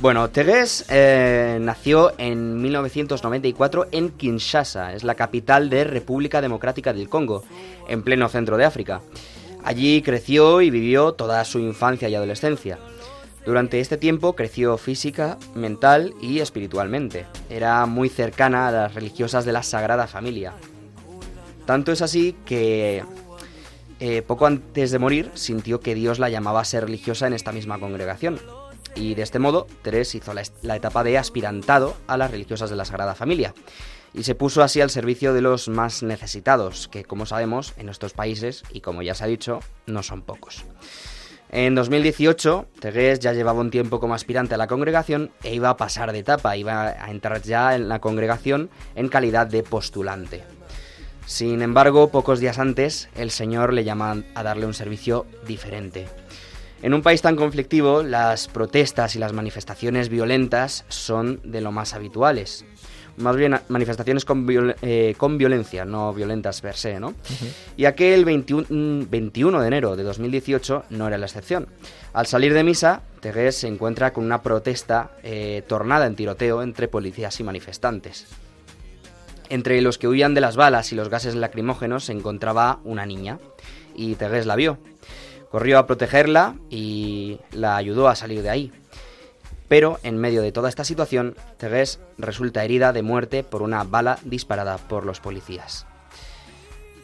Bueno, 0.00 0.28
Tegués 0.28 0.84
eh, 0.90 1.58
nació 1.60 2.12
en 2.18 2.60
1994 2.60 3.86
en 3.92 4.10
Kinshasa, 4.10 4.92
es 4.92 5.04
la 5.04 5.14
capital 5.14 5.70
de 5.70 5.84
República 5.84 6.40
Democrática 6.40 6.92
del 6.92 7.08
Congo, 7.08 7.44
en 7.88 8.02
pleno 8.02 8.28
centro 8.28 8.56
de 8.56 8.64
África. 8.64 9.00
Allí 9.62 10.02
creció 10.02 10.60
y 10.60 10.70
vivió 10.70 11.12
toda 11.12 11.44
su 11.44 11.58
infancia 11.58 12.08
y 12.08 12.14
adolescencia. 12.14 12.78
Durante 13.46 13.80
este 13.80 13.96
tiempo 13.96 14.34
creció 14.34 14.76
física, 14.78 15.38
mental 15.54 16.12
y 16.20 16.40
espiritualmente. 16.40 17.26
Era 17.48 17.86
muy 17.86 18.08
cercana 18.08 18.68
a 18.68 18.72
las 18.72 18.94
religiosas 18.94 19.44
de 19.44 19.52
la 19.52 19.62
Sagrada 19.62 20.06
Familia. 20.06 20.54
Tanto 21.66 21.92
es 21.92 22.02
así 22.02 22.36
que 22.44 23.04
eh, 24.00 24.22
poco 24.22 24.46
antes 24.46 24.90
de 24.90 24.98
morir 24.98 25.30
sintió 25.34 25.80
que 25.80 25.94
Dios 25.94 26.18
la 26.18 26.28
llamaba 26.28 26.60
a 26.60 26.64
ser 26.64 26.84
religiosa 26.84 27.26
en 27.26 27.32
esta 27.32 27.52
misma 27.52 27.78
congregación. 27.78 28.38
Y 28.94 29.14
de 29.14 29.22
este 29.22 29.38
modo, 29.38 29.66
Teres 29.82 30.14
hizo 30.14 30.32
la 30.34 30.76
etapa 30.76 31.02
de 31.02 31.18
aspirantado 31.18 31.96
a 32.06 32.16
las 32.16 32.30
religiosas 32.30 32.70
de 32.70 32.76
la 32.76 32.84
Sagrada 32.84 33.14
Familia. 33.14 33.54
Y 34.12 34.22
se 34.22 34.36
puso 34.36 34.62
así 34.62 34.80
al 34.80 34.90
servicio 34.90 35.34
de 35.34 35.40
los 35.40 35.68
más 35.68 36.02
necesitados, 36.02 36.86
que 36.86 37.04
como 37.04 37.26
sabemos, 37.26 37.74
en 37.76 37.86
nuestros 37.86 38.12
países, 38.12 38.62
y 38.72 38.80
como 38.80 39.02
ya 39.02 39.14
se 39.14 39.24
ha 39.24 39.26
dicho, 39.26 39.58
no 39.86 40.04
son 40.04 40.22
pocos. 40.22 40.64
En 41.50 41.74
2018, 41.74 42.66
Tegués 42.80 43.20
ya 43.20 43.32
llevaba 43.32 43.60
un 43.60 43.70
tiempo 43.70 44.00
como 44.00 44.14
aspirante 44.14 44.54
a 44.54 44.58
la 44.58 44.66
congregación 44.66 45.30
e 45.42 45.54
iba 45.54 45.70
a 45.70 45.76
pasar 45.76 46.12
de 46.12 46.18
etapa, 46.18 46.56
iba 46.56 46.88
a 46.88 47.10
entrar 47.10 47.42
ya 47.42 47.76
en 47.76 47.88
la 47.88 48.00
congregación 48.00 48.70
en 48.94 49.08
calidad 49.08 49.46
de 49.46 49.62
postulante. 49.62 50.42
Sin 51.26 51.62
embargo, 51.62 52.10
pocos 52.10 52.40
días 52.40 52.58
antes, 52.58 53.08
el 53.14 53.30
Señor 53.30 53.72
le 53.72 53.84
llama 53.84 54.24
a 54.34 54.42
darle 54.42 54.66
un 54.66 54.74
servicio 54.74 55.26
diferente. 55.46 56.06
En 56.84 56.92
un 56.92 57.00
país 57.00 57.22
tan 57.22 57.34
conflictivo, 57.34 58.02
las 58.02 58.46
protestas 58.46 59.16
y 59.16 59.18
las 59.18 59.32
manifestaciones 59.32 60.10
violentas 60.10 60.84
son 60.88 61.40
de 61.42 61.62
lo 61.62 61.72
más 61.72 61.94
habituales. 61.94 62.66
Más 63.16 63.36
bien 63.36 63.58
manifestaciones 63.68 64.26
con, 64.26 64.46
viol- 64.46 64.76
eh, 64.82 65.14
con 65.16 65.38
violencia, 65.38 65.86
no 65.86 66.12
violentas 66.12 66.60
per 66.60 66.74
se, 66.76 67.00
¿no? 67.00 67.14
Y 67.78 67.86
aquel 67.86 68.26
21, 68.26 68.66
mm, 68.68 69.08
21 69.08 69.60
de 69.62 69.66
enero 69.66 69.96
de 69.96 70.02
2018 70.02 70.84
no 70.90 71.08
era 71.08 71.16
la 71.16 71.24
excepción. 71.24 71.68
Al 72.12 72.26
salir 72.26 72.52
de 72.52 72.64
misa, 72.64 73.00
Tegués 73.20 73.56
se 73.56 73.66
encuentra 73.68 74.12
con 74.12 74.22
una 74.26 74.42
protesta 74.42 75.12
eh, 75.22 75.62
tornada 75.66 76.04
en 76.04 76.16
tiroteo 76.16 76.60
entre 76.62 76.86
policías 76.88 77.40
y 77.40 77.44
manifestantes. 77.44 78.26
Entre 79.48 79.80
los 79.80 79.96
que 79.96 80.06
huían 80.06 80.34
de 80.34 80.42
las 80.42 80.56
balas 80.56 80.92
y 80.92 80.96
los 80.96 81.08
gases 81.08 81.34
lacrimógenos 81.34 82.04
se 82.04 82.12
encontraba 82.12 82.80
una 82.84 83.06
niña, 83.06 83.38
y 83.96 84.16
Tegués 84.16 84.44
la 84.44 84.56
vio. 84.56 84.76
Corrió 85.54 85.78
a 85.78 85.86
protegerla 85.86 86.56
y 86.68 87.38
la 87.52 87.76
ayudó 87.76 88.08
a 88.08 88.16
salir 88.16 88.42
de 88.42 88.50
ahí. 88.50 88.72
Pero 89.68 90.00
en 90.02 90.18
medio 90.18 90.42
de 90.42 90.50
toda 90.50 90.68
esta 90.68 90.82
situación, 90.82 91.36
Tegués 91.58 92.00
resulta 92.18 92.64
herida 92.64 92.92
de 92.92 93.02
muerte 93.02 93.44
por 93.44 93.62
una 93.62 93.84
bala 93.84 94.18
disparada 94.24 94.78
por 94.78 95.06
los 95.06 95.20
policías. 95.20 95.86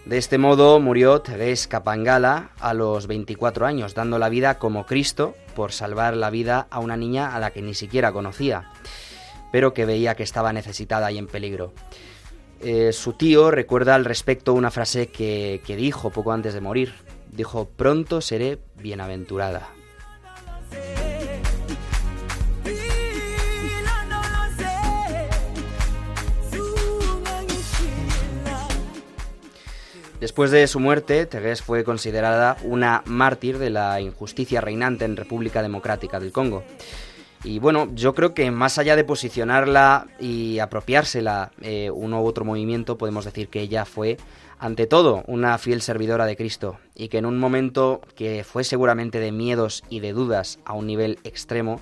De 0.04 0.18
este 0.18 0.36
modo 0.36 0.80
murió 0.80 1.20
Tegués 1.20 1.68
Kapangala 1.68 2.50
a 2.58 2.74
los 2.74 3.06
24 3.06 3.66
años, 3.66 3.94
dando 3.94 4.18
la 4.18 4.28
vida 4.28 4.58
como 4.58 4.84
Cristo 4.84 5.36
por 5.54 5.70
salvar 5.70 6.16
la 6.16 6.30
vida 6.30 6.66
a 6.70 6.80
una 6.80 6.96
niña 6.96 7.36
a 7.36 7.38
la 7.38 7.52
que 7.52 7.62
ni 7.62 7.74
siquiera 7.74 8.10
conocía, 8.10 8.72
pero 9.52 9.72
que 9.72 9.86
veía 9.86 10.16
que 10.16 10.24
estaba 10.24 10.52
necesitada 10.52 11.12
y 11.12 11.18
en 11.18 11.28
peligro. 11.28 11.72
Eh, 12.58 12.92
su 12.92 13.12
tío 13.12 13.52
recuerda 13.52 13.94
al 13.94 14.04
respecto 14.04 14.54
una 14.54 14.72
frase 14.72 15.06
que 15.06 15.60
dijo 15.78 16.10
poco 16.10 16.32
antes 16.32 16.52
de 16.52 16.60
morir. 16.60 17.09
Dijo, 17.32 17.68
pronto 17.68 18.20
seré 18.20 18.58
bienaventurada. 18.76 19.70
Después 30.20 30.50
de 30.50 30.66
su 30.66 30.80
muerte, 30.80 31.24
Tegués 31.24 31.62
fue 31.62 31.82
considerada 31.82 32.58
una 32.62 33.02
mártir 33.06 33.56
de 33.58 33.70
la 33.70 34.02
injusticia 34.02 34.60
reinante 34.60 35.06
en 35.06 35.16
República 35.16 35.62
Democrática 35.62 36.20
del 36.20 36.30
Congo. 36.30 36.62
Y 37.42 37.58
bueno, 37.58 37.88
yo 37.94 38.14
creo 38.14 38.34
que 38.34 38.50
más 38.50 38.76
allá 38.76 38.96
de 38.96 39.04
posicionarla 39.04 40.08
y 40.18 40.58
apropiársela 40.58 41.52
eh, 41.62 41.90
uno 41.90 42.22
u 42.22 42.26
otro 42.26 42.44
movimiento, 42.44 42.98
podemos 42.98 43.24
decir 43.24 43.48
que 43.48 43.60
ella 43.60 43.86
fue, 43.86 44.18
ante 44.58 44.86
todo, 44.86 45.24
una 45.26 45.56
fiel 45.56 45.80
servidora 45.80 46.26
de 46.26 46.36
Cristo 46.36 46.78
y 46.94 47.08
que 47.08 47.16
en 47.16 47.24
un 47.24 47.38
momento 47.38 48.02
que 48.14 48.44
fue 48.44 48.62
seguramente 48.62 49.20
de 49.20 49.32
miedos 49.32 49.82
y 49.88 50.00
de 50.00 50.12
dudas 50.12 50.58
a 50.66 50.74
un 50.74 50.86
nivel 50.86 51.18
extremo, 51.24 51.80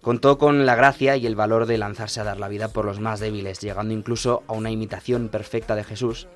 contó 0.00 0.38
con 0.38 0.64
la 0.64 0.76
gracia 0.76 1.16
y 1.16 1.26
el 1.26 1.36
valor 1.36 1.66
de 1.66 1.76
lanzarse 1.76 2.20
a 2.20 2.24
dar 2.24 2.38
la 2.38 2.48
vida 2.48 2.68
por 2.68 2.86
los 2.86 2.98
más 2.98 3.20
débiles, 3.20 3.60
llegando 3.60 3.92
incluso 3.92 4.44
a 4.46 4.54
una 4.54 4.70
imitación 4.70 5.28
perfecta 5.28 5.74
de 5.74 5.84
Jesús 5.84 6.26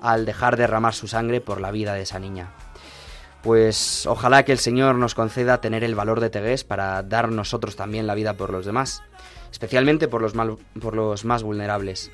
al 0.00 0.26
dejar 0.26 0.56
derramar 0.56 0.94
su 0.94 1.08
sangre 1.08 1.40
por 1.40 1.60
la 1.60 1.70
vida 1.70 1.94
de 1.94 2.02
esa 2.02 2.18
niña. 2.18 2.52
Pues 3.42 4.06
ojalá 4.06 4.44
que 4.44 4.52
el 4.52 4.58
Señor 4.58 4.96
nos 4.96 5.14
conceda 5.14 5.60
tener 5.60 5.84
el 5.84 5.94
valor 5.94 6.20
de 6.20 6.30
Tegués 6.30 6.64
para 6.64 7.02
dar 7.02 7.30
nosotros 7.30 7.76
también 7.76 8.06
la 8.06 8.14
vida 8.14 8.34
por 8.34 8.50
los 8.50 8.66
demás, 8.66 9.02
especialmente 9.52 10.08
por 10.08 10.22
los, 10.22 10.32
por 10.80 10.96
los 10.96 11.24
más 11.24 11.42
vulnerables. 11.42 12.10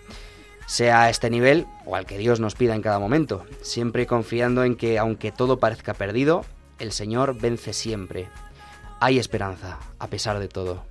Sea 0.66 1.02
a 1.02 1.10
este 1.10 1.30
nivel 1.30 1.66
o 1.86 1.96
al 1.96 2.06
que 2.06 2.18
Dios 2.18 2.38
nos 2.38 2.54
pida 2.54 2.74
en 2.74 2.82
cada 2.82 2.98
momento, 2.98 3.44
siempre 3.62 4.06
confiando 4.06 4.64
en 4.64 4.76
que 4.76 4.98
aunque 4.98 5.32
todo 5.32 5.58
parezca 5.58 5.94
perdido, 5.94 6.44
el 6.78 6.92
Señor 6.92 7.38
vence 7.40 7.72
siempre. 7.72 8.28
Hay 9.00 9.18
esperanza, 9.18 9.78
a 9.98 10.06
pesar 10.08 10.38
de 10.38 10.48
todo. 10.48 10.84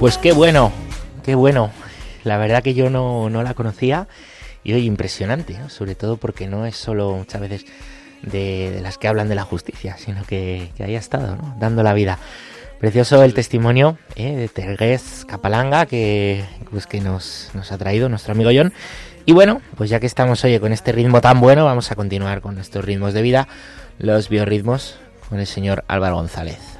Pues 0.00 0.16
qué 0.16 0.32
bueno, 0.32 0.72
qué 1.30 1.36
bueno. 1.36 1.70
La 2.24 2.38
verdad 2.38 2.60
que 2.60 2.74
yo 2.74 2.90
no, 2.90 3.30
la 3.30 3.54
conocía 3.54 4.08
y 4.64 4.72
hoy 4.72 4.84
impresionante, 4.84 5.56
sobre 5.68 5.94
todo 5.94 6.16
porque 6.16 6.48
no 6.48 6.66
es 6.66 6.74
solo 6.74 7.12
muchas 7.12 7.40
veces 7.40 7.66
de, 8.22 8.80
las 8.82 8.98
que 8.98 9.06
hablan 9.06 9.28
de 9.28 9.36
la 9.36 9.44
justicia, 9.44 9.96
sino 9.96 10.24
que, 10.24 10.72
que 10.76 10.82
haya 10.82 10.98
estado 10.98 11.38
dando 11.60 11.84
la 11.84 11.94
vida. 11.94 12.18
Precioso 12.80 13.22
el 13.22 13.32
testimonio 13.32 13.96
¿eh? 14.16 14.34
de 14.34 14.48
Tergués 14.48 15.24
Capalanga 15.24 15.86
que, 15.86 16.44
pues, 16.68 16.88
que 16.88 17.00
nos, 17.00 17.50
nos 17.54 17.70
ha 17.70 17.78
traído 17.78 18.08
nuestro 18.08 18.32
amigo 18.32 18.50
John. 18.52 18.72
Y 19.24 19.30
bueno, 19.30 19.62
pues 19.76 19.88
ya 19.88 20.00
que 20.00 20.06
estamos 20.06 20.42
hoy 20.42 20.58
con 20.58 20.72
este 20.72 20.90
ritmo 20.90 21.20
tan 21.20 21.40
bueno, 21.40 21.64
vamos 21.64 21.92
a 21.92 21.94
continuar 21.94 22.40
con 22.40 22.56
nuestros 22.56 22.84
ritmos 22.84 23.14
de 23.14 23.22
vida, 23.22 23.46
los 23.98 24.28
biorritmos, 24.28 24.98
con 25.28 25.38
el 25.38 25.46
señor 25.46 25.84
Álvaro 25.86 26.16
González. 26.16 26.79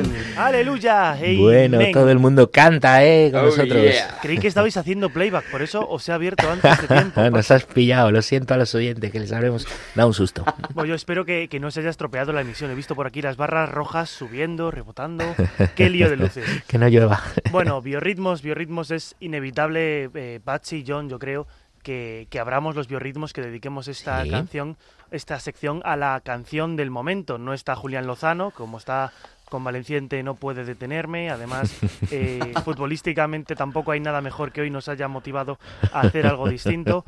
Aleluya. 0.47 1.17
Bueno, 1.39 1.79
todo 1.93 2.09
el 2.09 2.19
mundo 2.19 2.51
canta, 2.51 3.03
¿eh? 3.03 3.29
Con 3.31 3.41
Oh, 3.41 3.45
nosotros. 3.45 3.81
yeah. 3.81 4.17
Creí 4.21 4.37
que 4.37 4.47
estabais 4.47 4.75
haciendo 4.77 5.09
playback, 5.09 5.49
por 5.51 5.61
eso 5.61 5.87
os 5.89 6.07
he 6.07 6.11
abierto 6.11 6.49
antes 6.49 6.81
de 6.81 6.87
tiempo. 6.95 7.21
Nos 7.29 7.49
has 7.51 7.65
pillado, 7.65 8.11
lo 8.11 8.21
siento 8.21 8.53
a 8.53 8.57
los 8.57 8.73
oyentes 8.75 9.11
que 9.11 9.19
les 9.19 9.31
habremos 9.31 9.67
dado 9.95 10.07
un 10.07 10.13
susto. 10.13 10.43
Bueno, 10.73 10.87
yo 10.89 10.95
espero 10.95 11.25
que, 11.25 11.47
que 11.47 11.59
no 11.59 11.71
se 11.71 11.79
haya 11.81 11.89
estropeado 11.89 12.33
la 12.33 12.41
emisión. 12.41 12.71
He 12.71 12.75
visto 12.75 12.95
por 12.95 13.07
aquí 13.07 13.21
las 13.21 13.37
barras 13.37 13.69
rojas 13.69 14.09
subiendo, 14.09 14.71
rebotando. 14.71 15.23
Qué 15.75 15.89
lío 15.89 16.09
de 16.09 16.17
luces. 16.17 16.45
que 16.67 16.77
no 16.77 16.87
llueva. 16.87 17.21
Bueno, 17.51 17.81
biorritmos, 17.81 18.41
biorritmos 18.41 18.91
es 18.91 19.15
inevitable, 19.19 20.09
eh, 20.13 20.39
Patsy 20.43 20.77
y 20.77 20.85
John, 20.87 21.09
yo 21.09 21.19
creo, 21.19 21.47
que, 21.83 22.27
que 22.29 22.39
abramos 22.39 22.75
los 22.75 22.87
biorritmos, 22.87 23.33
que 23.33 23.41
dediquemos 23.41 23.87
esta 23.87 24.23
Sí. 24.23 24.29
canción, 24.29 24.77
esta 25.09 25.39
sección 25.39 25.81
a 25.83 25.95
la 25.97 26.21
canción 26.23 26.75
del 26.75 26.91
momento. 26.91 27.37
No 27.39 27.53
está 27.53 27.75
Julián 27.75 28.05
Lozano, 28.07 28.51
como 28.51 28.77
está 28.77 29.11
convaleciente 29.51 30.23
no 30.23 30.33
puede 30.33 30.65
detenerme. 30.65 31.29
Además, 31.29 31.77
eh, 32.11 32.53
futbolísticamente 32.63 33.55
tampoco 33.55 33.91
hay 33.91 33.99
nada 33.99 34.21
mejor 34.21 34.51
que 34.51 34.61
hoy 34.61 34.71
nos 34.71 34.87
haya 34.87 35.07
motivado 35.07 35.59
a 35.93 35.99
hacer 36.01 36.25
algo 36.25 36.49
distinto. 36.49 37.03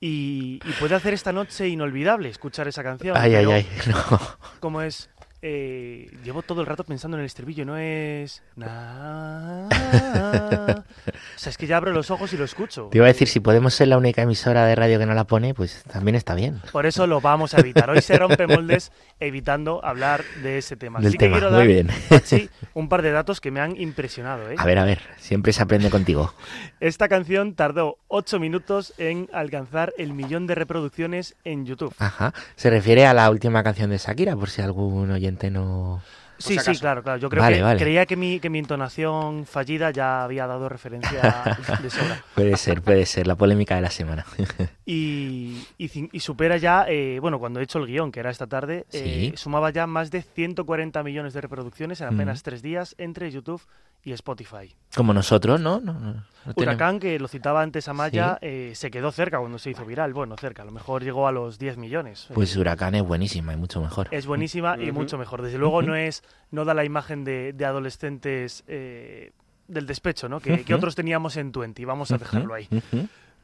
Y, 0.00 0.58
y 0.64 0.72
puede 0.80 0.96
hacer 0.96 1.14
esta 1.14 1.32
noche 1.32 1.68
inolvidable 1.68 2.28
escuchar 2.28 2.66
esa 2.66 2.82
canción. 2.82 3.16
Ay, 3.16 3.36
ay, 3.36 3.46
ay. 3.46 3.68
No. 3.86 4.18
como 4.58 4.80
es 4.82 5.10
eh, 5.42 6.08
llevo 6.24 6.42
todo 6.42 6.60
el 6.60 6.66
rato 6.66 6.84
pensando 6.84 7.16
en 7.16 7.20
el 7.22 7.26
estribillo 7.26 7.64
no 7.64 7.76
es 7.76 8.42
na- 8.56 9.68
o 9.68 11.38
sea 11.38 11.50
es 11.50 11.56
que 11.58 11.66
ya 11.66 11.76
abro 11.78 11.92
los 11.92 12.10
ojos 12.10 12.32
y 12.32 12.36
lo 12.36 12.44
escucho 12.44 12.88
Te 12.92 12.98
iba 12.98 13.06
a 13.06 13.08
decir, 13.08 13.26
si 13.28 13.40
podemos 13.40 13.74
ser 13.74 13.88
la 13.88 13.98
única 13.98 14.22
emisora 14.22 14.64
de 14.66 14.74
radio 14.76 14.98
que 14.98 15.06
no 15.06 15.14
la 15.14 15.24
pone, 15.24 15.54
pues 15.54 15.82
también 15.92 16.14
está 16.14 16.34
bien. 16.34 16.60
por 16.70 16.86
eso 16.86 17.06
lo 17.06 17.20
vamos 17.20 17.54
a 17.54 17.60
evitar 17.60 17.90
hoy 17.90 18.00
se 18.02 18.16
rompe 18.18 18.46
moldes 18.46 18.92
evitando 19.18 19.84
hablar 19.84 20.22
de 20.42 20.58
ese 20.58 20.76
tema 20.76 20.98
Del 21.00 21.08
Así 21.08 21.18
que 21.18 21.24
tema, 21.26 21.38
quiero 21.38 21.50
muy 21.50 21.58
dar 21.58 21.66
bien. 21.66 21.88
Pachi, 22.08 22.48
un 22.74 22.88
par 22.88 23.02
de 23.02 23.10
datos 23.10 23.40
que 23.40 23.50
me 23.50 23.60
han 23.60 23.80
impresionado 23.80 24.48
¿eh? 24.50 24.54
A 24.58 24.64
ver, 24.64 24.78
a 24.78 24.84
ver, 24.84 25.00
siempre 25.18 25.52
se 25.52 25.62
aprende 25.62 25.90
contigo. 25.90 26.32
esta 26.80 27.08
canción 27.08 27.54
tardó 27.54 27.98
8 28.08 28.38
minutos 28.38 28.94
en 28.98 29.28
alcanzar 29.32 29.92
el 29.98 30.12
millón 30.12 30.46
de 30.46 30.54
reproducciones 30.54 31.34
en 31.44 31.66
YouTube 31.66 31.94
Ajá. 31.98 32.32
Se 32.56 32.70
refiere 32.70 33.06
a 33.06 33.14
la 33.14 33.28
última 33.30 33.62
canción 33.64 33.90
de 33.90 33.98
Shakira, 33.98 34.36
por 34.36 34.48
si 34.50 34.62
algún 34.62 35.10
oyente 35.10 35.31
no... 35.50 36.02
Sí, 36.38 36.58
sí, 36.58 36.76
claro, 36.80 37.04
claro. 37.04 37.18
Yo 37.20 37.30
creo 37.30 37.40
Vale, 37.40 37.58
que 37.58 37.62
vale. 37.62 37.78
creía 37.80 38.04
que 38.04 38.16
mi, 38.16 38.40
que 38.40 38.50
mi 38.50 38.58
entonación 38.58 39.46
fallida 39.46 39.92
ya 39.92 40.24
había 40.24 40.44
dado 40.48 40.68
referencia 40.68 41.20
de 41.80 41.88
sobra. 41.88 42.20
Puede 42.34 42.56
ser, 42.56 42.82
puede 42.82 43.06
ser, 43.06 43.28
la 43.28 43.36
polémica 43.36 43.76
de 43.76 43.82
la 43.82 43.90
semana. 43.90 44.26
Y, 44.84 45.64
y 45.78 45.88
cin- 45.88 46.08
y 46.12 46.18
supera 46.18 46.56
ya, 46.56 46.84
eh, 46.88 47.18
bueno, 47.20 47.38
cuando 47.38 47.60
he 47.60 47.62
hecho 47.62 47.78
el 47.78 47.86
guion, 47.86 48.10
que 48.10 48.18
era 48.20 48.30
esta 48.30 48.48
tarde, 48.48 48.86
eh, 48.92 49.30
Sí. 49.30 49.36
sumaba 49.36 49.70
ya 49.70 49.86
más 49.86 50.10
de 50.10 50.22
140 50.22 51.02
millones 51.04 51.32
de 51.32 51.40
reproducciones 51.40 52.00
en 52.00 52.08
apenas 52.08 52.40
Mm. 52.40 52.42
tres 52.42 52.62
días 52.62 52.94
entre 52.98 53.30
YouTube 53.30 53.62
y 54.02 54.10
Spotify. 54.12 54.74
Como 54.96 55.14
nosotros, 55.14 55.60
¿no? 55.60 55.78
no, 55.80 55.92
no, 55.94 56.24
no 56.46 56.54
tenemos- 56.54 56.74
Huracán, 56.74 56.98
que 57.00 57.18
lo 57.18 57.28
citaba 57.28 57.62
antes 57.62 57.88
a 57.88 57.92
Maya, 57.92 58.38
eh, 58.40 58.72
se 58.74 58.90
quedó 58.90 59.12
cerca 59.12 59.38
cuando 59.38 59.58
se 59.58 59.70
hizo 59.70 59.84
viral. 59.84 60.12
Bueno, 60.12 60.36
cerca, 60.36 60.62
a 60.62 60.64
lo 60.64 60.72
mejor 60.72 61.02
llegó 61.02 61.26
a 61.28 61.32
los 61.32 61.58
10 61.58 61.76
millones. 61.76 62.28
Pues 62.34 62.56
Huracán 62.56 62.94
es 62.94 63.02
buenísima 63.02 63.52
y 63.54 63.56
mucho 63.56 63.80
mejor. 63.80 64.08
es 64.10 64.26
buenísima 64.26 64.76
y 64.80 64.92
mucho 64.92 65.18
mejor. 65.18 65.42
Desde 65.42 65.58
luego 65.58 65.82
no 65.82 65.94
es 65.94 66.22
no 66.50 66.64
da 66.64 66.74
la 66.74 66.84
imagen 66.84 67.24
de, 67.24 67.52
de 67.52 67.64
adolescentes 67.64 68.64
eh, 68.66 69.32
del 69.68 69.86
despecho, 69.86 70.28
¿no? 70.28 70.40
Que, 70.40 70.64
que 70.64 70.74
otros 70.74 70.94
teníamos 70.94 71.36
en 71.36 71.52
Twenty. 71.52 71.84
Vamos 71.84 72.10
a 72.10 72.18
dejarlo 72.18 72.54
ahí. 72.54 72.68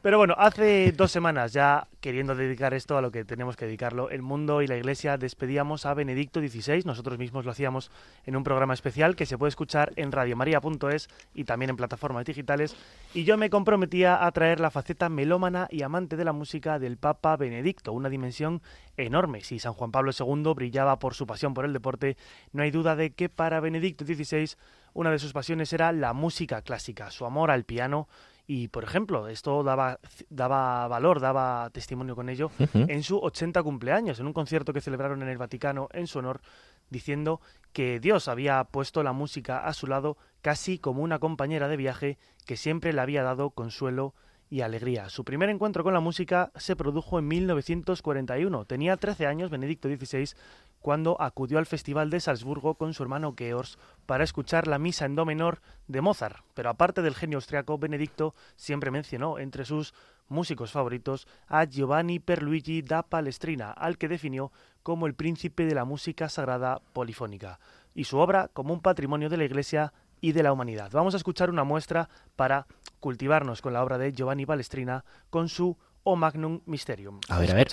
Pero 0.01 0.17
bueno, 0.17 0.33
hace 0.37 0.93
dos 0.93 1.11
semanas 1.11 1.51
ya, 1.51 1.85
queriendo 1.99 2.33
dedicar 2.33 2.73
esto 2.73 2.97
a 2.97 3.01
lo 3.01 3.11
que 3.11 3.25
tenemos 3.25 3.57
que 3.57 3.65
dedicarlo, 3.65 4.09
el 4.09 4.21
mundo 4.21 4.61
y 4.61 4.67
la 4.67 4.77
iglesia 4.77 5.17
despedíamos 5.17 5.85
a 5.85 5.93
Benedicto 5.93 6.39
XVI. 6.39 6.83
Nosotros 6.85 7.19
mismos 7.19 7.43
lo 7.43 7.51
hacíamos 7.51 7.91
en 8.25 8.37
un 8.37 8.45
programa 8.45 8.73
especial 8.73 9.17
que 9.17 9.25
se 9.25 9.37
puede 9.37 9.49
escuchar 9.49 9.91
en 9.97 10.13
radiomaria.es 10.13 11.09
y 11.33 11.43
también 11.43 11.71
en 11.71 11.75
plataformas 11.75 12.23
digitales. 12.23 12.77
Y 13.13 13.25
yo 13.25 13.37
me 13.37 13.49
comprometía 13.49 14.25
a 14.25 14.31
traer 14.31 14.61
la 14.61 14.71
faceta 14.71 15.09
melómana 15.09 15.67
y 15.69 15.81
amante 15.81 16.15
de 16.15 16.23
la 16.23 16.31
música 16.31 16.79
del 16.79 16.95
Papa 16.95 17.35
Benedicto, 17.35 17.91
una 17.91 18.07
dimensión 18.07 18.61
enorme. 18.95 19.41
Si 19.41 19.59
San 19.59 19.73
Juan 19.73 19.91
Pablo 19.91 20.13
II 20.17 20.53
brillaba 20.55 20.97
por 20.97 21.13
su 21.13 21.27
pasión 21.27 21.53
por 21.53 21.65
el 21.65 21.73
deporte, 21.73 22.15
no 22.53 22.63
hay 22.63 22.71
duda 22.71 22.95
de 22.95 23.11
que 23.11 23.27
para 23.27 23.59
Benedicto 23.59 24.05
XVI 24.05 24.55
una 24.93 25.11
de 25.11 25.19
sus 25.19 25.33
pasiones 25.33 25.71
era 25.73 25.91
la 25.91 26.13
música 26.13 26.61
clásica, 26.61 27.11
su 27.11 27.25
amor 27.25 27.51
al 27.51 27.63
piano 27.63 28.07
y, 28.51 28.69
por 28.69 28.83
ejemplo, 28.83 29.27
esto 29.27 29.61
daba, 29.61 29.99
daba 30.31 30.87
valor, 30.87 31.19
daba 31.19 31.69
testimonio 31.69 32.15
con 32.15 32.29
ello 32.29 32.49
en 32.73 33.03
su 33.03 33.19
80 33.19 33.61
cumpleaños, 33.61 34.19
en 34.19 34.25
un 34.25 34.33
concierto 34.33 34.73
que 34.73 34.81
celebraron 34.81 35.21
en 35.21 35.29
el 35.29 35.37
Vaticano 35.37 35.87
en 35.93 36.07
su 36.07 36.17
honor, 36.17 36.41
diciendo 36.89 37.41
que 37.73 37.99
Dios 37.99 38.27
había 38.27 38.63
puesto 38.63 39.03
la 39.03 39.13
música 39.13 39.59
a 39.59 39.73
su 39.73 39.85
lado 39.85 40.17
casi 40.41 40.79
como 40.79 41.03
una 41.03 41.19
compañera 41.19 41.67
de 41.67 41.77
viaje 41.77 42.17
que 42.47 42.57
siempre 42.57 42.91
le 42.91 43.01
había 43.01 43.21
dado 43.21 43.51
consuelo 43.51 44.15
y 44.49 44.61
alegría. 44.61 45.09
Su 45.09 45.23
primer 45.23 45.49
encuentro 45.49 45.83
con 45.83 45.93
la 45.93 45.99
música 45.99 46.51
se 46.55 46.75
produjo 46.75 47.19
en 47.19 47.27
1941. 47.27 48.65
Tenía 48.65 48.97
13 48.97 49.27
años, 49.27 49.51
Benedicto 49.51 49.87
XVI, 49.89 50.33
cuando 50.81 51.19
acudió 51.21 51.57
al 51.59 51.65
Festival 51.65 52.09
de 52.09 52.19
Salzburgo 52.19 52.75
con 52.75 52.93
su 52.93 53.03
hermano 53.03 53.33
Georg 53.37 53.69
para 54.05 54.23
escuchar 54.23 54.67
la 54.67 54.79
misa 54.79 55.05
en 55.05 55.15
do 55.15 55.25
menor 55.25 55.61
de 55.87 56.01
Mozart. 56.01 56.43
Pero 56.53 56.69
aparte 56.69 57.01
del 57.01 57.15
genio 57.15 57.37
austriaco, 57.37 57.77
Benedicto 57.77 58.33
siempre 58.55 58.91
mencionó 58.91 59.39
entre 59.39 59.65
sus 59.65 59.93
músicos 60.27 60.71
favoritos 60.71 61.27
a 61.47 61.65
Giovanni 61.65 62.19
Perluigi 62.19 62.81
da 62.81 63.03
Palestrina, 63.03 63.71
al 63.71 63.97
que 63.97 64.07
definió 64.07 64.51
como 64.83 65.07
el 65.07 65.15
príncipe 65.15 65.65
de 65.65 65.75
la 65.75 65.85
música 65.85 66.29
sagrada 66.29 66.81
polifónica, 66.93 67.59
y 67.93 68.05
su 68.05 68.17
obra 68.17 68.47
como 68.47 68.73
un 68.73 68.81
patrimonio 68.81 69.29
de 69.29 69.37
la 69.37 69.45
Iglesia 69.45 69.93
y 70.21 70.31
de 70.31 70.43
la 70.43 70.53
humanidad. 70.53 70.91
Vamos 70.91 71.13
a 71.13 71.17
escuchar 71.17 71.49
una 71.49 71.63
muestra 71.63 72.09
para 72.35 72.67
cultivarnos 72.99 73.61
con 73.61 73.73
la 73.73 73.83
obra 73.83 73.97
de 73.97 74.13
Giovanni 74.13 74.45
Palestrina 74.45 75.03
con 75.29 75.49
su 75.49 75.77
O 76.03 76.15
Magnum 76.15 76.61
Mysterium. 76.65 77.19
A 77.29 77.39
ver, 77.39 77.51
a 77.51 77.55
ver. 77.55 77.67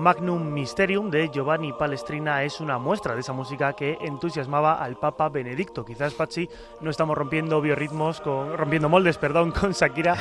Magnum 0.00 0.50
Mysterium 0.52 1.10
de 1.10 1.28
Giovanni 1.28 1.74
Palestrina 1.74 2.42
es 2.42 2.60
una 2.60 2.78
muestra 2.78 3.14
de 3.14 3.20
esa 3.20 3.34
música 3.34 3.74
que 3.74 3.98
entusiasmaba 4.00 4.82
al 4.82 4.96
Papa 4.96 5.28
Benedicto. 5.28 5.84
Quizás, 5.84 6.14
Pachi, 6.14 6.48
no 6.80 6.90
estamos 6.90 7.16
rompiendo 7.16 7.60
biorritmos, 7.60 8.22
con, 8.22 8.56
rompiendo 8.56 8.88
moldes, 8.88 9.18
perdón, 9.18 9.50
con 9.60 9.72
Shakira, 9.72 10.16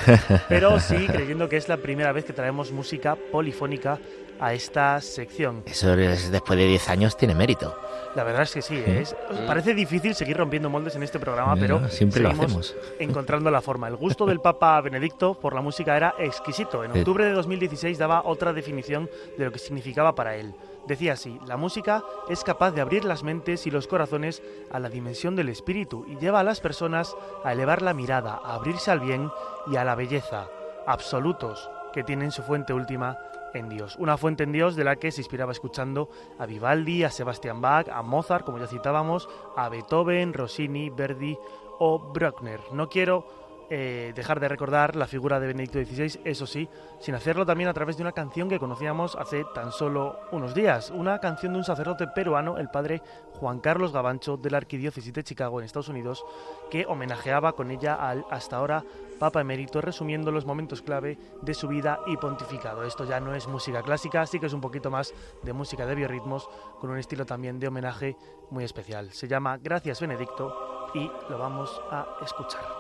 pero 0.50 0.80
sí 0.82 1.08
creyendo 1.08 1.48
que 1.48 1.56
es 1.56 1.70
la 1.70 1.78
primera 1.78 2.12
vez 2.12 2.26
que 2.26 2.34
traemos 2.34 2.74
música 2.74 3.16
polifónica 3.32 3.98
a 4.40 4.54
esta 4.54 5.00
sección. 5.02 5.64
Eso 5.66 5.94
es, 5.94 6.32
después 6.32 6.58
de 6.58 6.66
10 6.66 6.90
años 6.90 7.18
tiene 7.18 7.36
mérito. 7.36 7.76
La 8.16 8.24
verdad 8.24 8.44
es 8.44 8.54
que 8.54 8.62
sí, 8.62 8.82
es, 8.86 9.16
parece 9.46 9.74
difícil 9.74 10.16
seguir 10.16 10.38
rompiendo 10.38 10.70
moldes 10.70 10.96
en 10.96 11.04
este 11.04 11.20
programa, 11.20 11.56
pero 11.56 11.88
siempre 11.90 12.22
lo 12.22 12.30
hacemos. 12.30 12.76
encontrando 13.00 13.52
la 13.52 13.62
forma. 13.62 13.88
El 13.88 13.98
gusto 13.98 14.26
del 14.26 14.40
Papa 14.40 14.80
Benedicto 14.82 15.40
por 15.40 15.54
la 15.54 15.62
música 15.62 15.96
era 15.96 16.16
exquisito. 16.18 16.84
En 16.84 16.92
octubre 16.92 17.26
de 17.26 17.32
2016 17.32 17.98
daba 17.98 18.24
otra 18.26 18.54
definición 18.54 19.10
de 19.38 19.46
lo 19.46 19.52
que 19.52 19.60
significaba 19.60 20.16
para 20.16 20.36
él. 20.36 20.54
Decía 20.88 21.14
así, 21.14 21.40
la 21.46 21.56
música 21.56 22.04
es 22.30 22.44
capaz 22.44 22.72
de 22.72 22.82
abrir 22.82 23.06
las 23.06 23.24
mentes 23.24 23.68
y 23.68 23.72
los 23.72 23.86
corazones 23.86 24.42
a 24.72 24.80
la 24.80 24.90
dimensión 24.90 25.36
del 25.36 25.50
espíritu 25.50 26.06
y 26.08 26.18
lleva 26.18 26.40
a 26.40 26.44
las 26.44 26.62
personas 26.62 27.16
a 27.44 27.54
elevar 27.54 27.84
la 27.84 27.94
mirada, 27.94 28.40
a 28.44 28.56
abrirse 28.56 28.90
al 28.90 29.00
bien 29.00 29.30
y 29.68 29.76
a 29.76 29.84
la 29.84 29.94
belleza, 29.94 30.48
absolutos, 30.88 31.70
que 31.94 32.04
tienen 32.04 32.32
su 32.32 32.42
fuente 32.42 32.74
última 32.74 33.20
en 33.54 33.70
Dios. 33.70 33.96
Una 33.98 34.18
fuente 34.18 34.44
en 34.44 34.52
Dios 34.52 34.76
de 34.76 34.84
la 34.84 34.98
que 34.98 35.12
se 35.12 35.22
inspiraba 35.22 35.52
escuchando 35.52 36.10
a 36.38 36.46
Vivaldi, 36.46 37.04
a 37.04 37.10
Sebastian 37.10 37.62
Bach, 37.62 37.88
a 37.90 38.02
Mozart, 38.02 38.46
como 38.46 38.60
ya 38.60 38.68
citábamos, 38.68 39.30
a 39.56 39.70
Beethoven, 39.70 40.34
Rossini, 40.34 40.90
Verdi 40.90 41.38
o 41.80 42.00
Bruckner. 42.00 42.60
No 42.72 42.90
quiero 42.90 43.49
eh, 43.70 44.14
dejar 44.16 44.40
de 44.40 44.48
recordar 44.48 44.96
la 44.96 45.06
figura 45.06 45.40
de 45.40 45.48
Benedicto 45.48 45.80
XVI, 45.80 46.22
eso 46.26 46.48
sí, 46.48 46.68
sin 47.00 47.14
hacerlo 47.14 47.46
también 47.46 47.70
a 47.70 47.74
través 47.74 47.98
de 47.98 48.04
una 48.04 48.12
canción 48.12 48.50
que 48.50 48.58
conocíamos 48.58 49.16
hace 49.16 49.46
tan 49.54 49.72
solo 49.72 50.20
unos 50.32 50.56
días, 50.56 50.90
una 50.90 51.20
canción 51.20 51.54
de 51.54 51.60
un 51.60 51.66
sacerdote 51.66 52.08
peruano, 52.08 52.58
el 52.58 52.70
padre 52.70 53.02
Juan 53.34 53.60
Carlos 53.60 53.94
Gabancho 53.94 54.38
de 54.38 54.50
la 54.50 54.58
Arquidiócesis 54.58 55.14
de 55.14 55.24
Chicago 55.24 55.60
en 55.60 55.66
Estados 55.66 55.90
Unidos, 55.90 56.26
que 56.72 56.86
homenajeaba 56.88 57.54
con 57.54 57.70
ella 57.70 57.94
al 57.94 58.26
hasta 58.32 58.58
ahora 58.58 58.84
Papa 59.20 59.42
Emérito, 59.42 59.82
resumiendo 59.82 60.32
los 60.32 60.46
momentos 60.46 60.82
clave 60.82 61.20
de 61.42 61.54
su 61.54 61.68
vida 61.68 62.00
y 62.08 62.18
pontificado. 62.18 62.84
Esto 62.84 63.04
ya 63.04 63.20
no 63.20 63.36
es 63.36 63.48
música 63.48 63.84
clásica, 63.84 64.26
sí 64.26 64.40
que 64.40 64.48
es 64.48 64.54
un 64.54 64.62
poquito 64.62 64.90
más 64.90 65.14
de 65.44 65.54
música 65.54 65.86
de 65.86 65.96
biorritmos, 65.96 66.50
con 66.80 66.90
un 66.90 66.98
estilo 66.98 67.26
también 67.26 67.60
de 67.60 67.68
homenaje 67.68 68.16
muy 68.50 68.64
especial. 68.64 69.12
Se 69.12 69.28
llama 69.28 69.58
Gracias 69.58 70.02
Benedicto 70.02 70.90
y 70.94 71.12
lo 71.30 71.38
vamos 71.38 71.82
a 71.92 72.18
escuchar. 72.24 72.79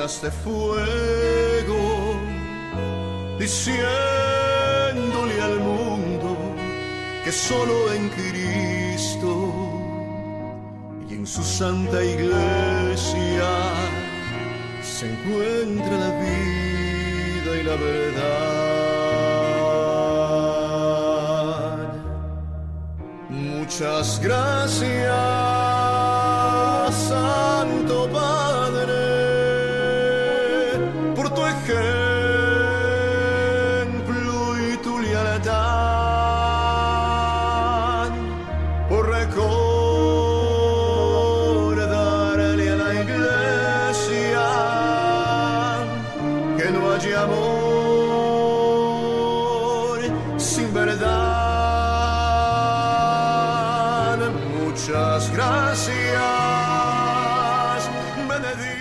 Páginas 0.00 0.22
de 0.22 0.30
fuego, 0.30 1.82
diciéndole 3.38 3.82
al 5.42 5.60
mundo 5.60 6.36
que 7.24 7.30
solo 7.32 7.92
en 7.92 8.08
Cristo 8.10 9.52
y 11.08 11.14
en 11.14 11.26
su 11.26 11.42
santa 11.42 12.02
iglesia 12.02 13.50
se 14.82 15.06
encuentra 15.10 15.98
la 15.98 16.10
vida 16.18 17.56
y 17.60 17.62
la 17.64 17.76
verdad. 17.76 18.70
Muchas 23.28 24.20
gracias, 24.22 25.69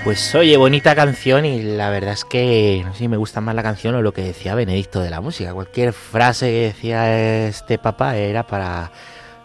Pues 0.09 0.33
oye, 0.33 0.57
bonita 0.57 0.95
canción 0.95 1.45
y 1.45 1.61
la 1.61 1.91
verdad 1.91 2.13
es 2.13 2.25
que 2.25 2.81
no 2.83 2.93
sé 2.93 2.97
si 3.01 3.07
me 3.07 3.15
gusta 3.15 3.41
más 3.41 3.53
la 3.53 3.61
canción 3.61 3.93
o 3.93 4.01
lo 4.01 4.11
que 4.11 4.23
decía 4.23 4.55
Benedicto 4.55 5.01
de 5.01 5.11
la 5.11 5.21
música. 5.21 5.53
Cualquier 5.53 5.93
frase 5.93 6.47
que 6.47 6.61
decía 6.61 7.45
este 7.45 7.77
papá 7.77 8.17
era 8.17 8.41
para 8.41 8.91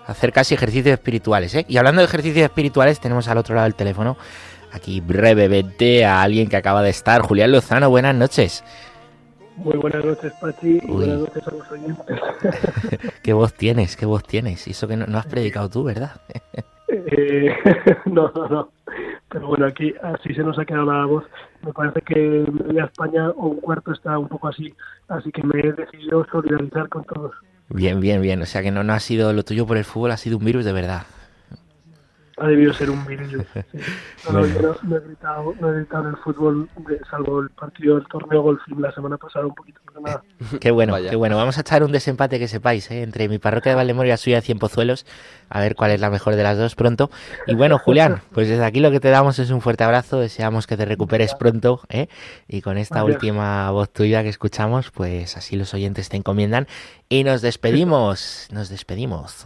hacer 0.06 0.32
casi 0.32 0.54
ejercicios 0.54 0.94
espirituales. 0.94 1.54
¿eh? 1.54 1.66
Y 1.68 1.76
hablando 1.76 2.00
de 2.00 2.06
ejercicios 2.06 2.42
espirituales, 2.42 2.98
tenemos 2.98 3.28
al 3.28 3.36
otro 3.36 3.54
lado 3.54 3.64
del 3.64 3.74
teléfono, 3.74 4.16
aquí 4.72 5.02
brevemente, 5.02 6.06
a 6.06 6.22
alguien 6.22 6.48
que 6.48 6.56
acaba 6.56 6.80
de 6.80 6.88
estar, 6.88 7.20
Julián 7.20 7.52
Lozano. 7.52 7.90
Buenas 7.90 8.14
noches. 8.14 8.64
Muy 9.56 9.76
buenas 9.76 10.02
noches, 10.02 10.32
Pachi, 10.40 10.80
y 10.82 10.86
buenas 10.90 11.18
noches 11.18 11.46
a 11.46 11.50
los 11.50 11.70
oyentes. 11.70 12.20
¿Qué 13.22 13.34
voz 13.34 13.52
tienes? 13.52 13.96
¿Qué 13.98 14.06
voz 14.06 14.24
tienes? 14.24 14.66
Y 14.66 14.70
eso 14.70 14.88
que 14.88 14.96
no, 14.96 15.04
no 15.04 15.18
has 15.18 15.26
predicado 15.26 15.68
tú, 15.68 15.84
¿verdad? 15.84 16.12
Eh, 16.88 17.54
no, 18.06 18.30
no, 18.34 18.48
no. 18.48 18.68
Pero 19.28 19.48
bueno, 19.48 19.66
aquí 19.66 19.94
así 20.02 20.34
se 20.34 20.42
nos 20.42 20.58
ha 20.58 20.64
quedado 20.64 20.92
la 20.92 21.06
voz. 21.06 21.24
Me 21.62 21.72
parece 21.72 22.00
que 22.02 22.46
media 22.66 22.84
España 22.84 23.30
o 23.30 23.48
un 23.48 23.60
cuarto 23.60 23.92
está 23.92 24.18
un 24.18 24.28
poco 24.28 24.48
así. 24.48 24.72
Así 25.08 25.32
que 25.32 25.42
me 25.42 25.60
he 25.60 25.72
decidido 25.72 26.26
solidarizar 26.30 26.88
con 26.88 27.04
todos. 27.04 27.34
Bien, 27.68 28.00
bien, 28.00 28.20
bien. 28.20 28.42
O 28.42 28.46
sea 28.46 28.62
que 28.62 28.70
no, 28.70 28.84
no 28.84 28.92
ha 28.92 29.00
sido 29.00 29.32
lo 29.32 29.42
tuyo 29.42 29.66
por 29.66 29.76
el 29.76 29.84
fútbol, 29.84 30.12
ha 30.12 30.16
sido 30.16 30.38
un 30.38 30.44
virus 30.44 30.64
de 30.64 30.72
verdad. 30.72 31.02
Ha 32.36 32.48
debido 32.48 32.72
ser 32.74 32.90
un 32.90 33.04
virus. 33.06 33.30
sí. 33.32 33.60
No, 34.32 34.42
he 34.44 34.48
gritado, 34.48 35.54
no 35.60 35.68
he 35.68 35.76
gritado 35.76 36.02
en 36.04 36.08
el 36.10 36.16
fútbol, 36.16 36.68
de- 36.88 36.98
salvo 37.10 37.40
el 37.40 37.50
partido 37.50 37.96
del 37.96 38.06
torneo 38.08 38.40
Golfing 38.42 38.80
la 38.80 38.90
semana 38.92 39.18
pasada 39.18 39.46
un 39.46 39.54
poquito, 39.54 39.80
pero 39.86 40.00
nada. 40.00 40.22
Qué 40.60 40.70
bueno, 40.70 40.94
Vaya. 40.94 41.10
qué 41.10 41.16
bueno. 41.16 41.36
Vamos 41.36 41.58
a 41.58 41.60
echar 41.60 41.84
un 41.84 41.92
desempate 41.92 42.38
que 42.38 42.48
sepáis, 42.48 42.90
¿eh? 42.90 43.02
entre 43.02 43.28
mi 43.28 43.38
parroquia 43.38 43.72
de 43.72 43.76
Valdemoro 43.76 44.06
y 44.06 44.10
la 44.10 44.16
suya 44.16 44.36
de 44.36 44.42
Cienpozuelos, 44.42 45.04
a 45.50 45.60
ver 45.60 45.74
cuál 45.76 45.90
es 45.90 46.00
la 46.00 46.08
mejor 46.10 46.34
de 46.36 46.42
las 46.42 46.56
dos 46.58 46.74
pronto. 46.74 47.10
Y 47.46 47.54
bueno, 47.54 47.78
Julián, 47.78 48.22
pues 48.32 48.48
desde 48.48 48.64
aquí 48.64 48.80
lo 48.80 48.90
que 48.90 48.98
te 49.00 49.10
damos 49.10 49.38
es 49.38 49.50
un 49.50 49.60
fuerte 49.60 49.84
abrazo, 49.84 50.18
deseamos 50.20 50.66
que 50.66 50.76
te 50.76 50.86
recuperes 50.86 51.34
pronto, 51.34 51.80
¿eh? 51.90 52.08
y 52.48 52.62
con 52.62 52.78
esta 52.78 53.00
Gracias. 53.02 53.14
última 53.16 53.70
voz 53.70 53.92
tuya 53.92 54.22
que 54.22 54.30
escuchamos, 54.30 54.90
pues 54.90 55.36
así 55.36 55.56
los 55.56 55.72
oyentes 55.74 56.08
te 56.08 56.16
encomiendan. 56.16 56.66
Y 57.10 57.22
nos 57.24 57.42
despedimos, 57.42 58.48
nos 58.50 58.70
despedimos. 58.70 59.44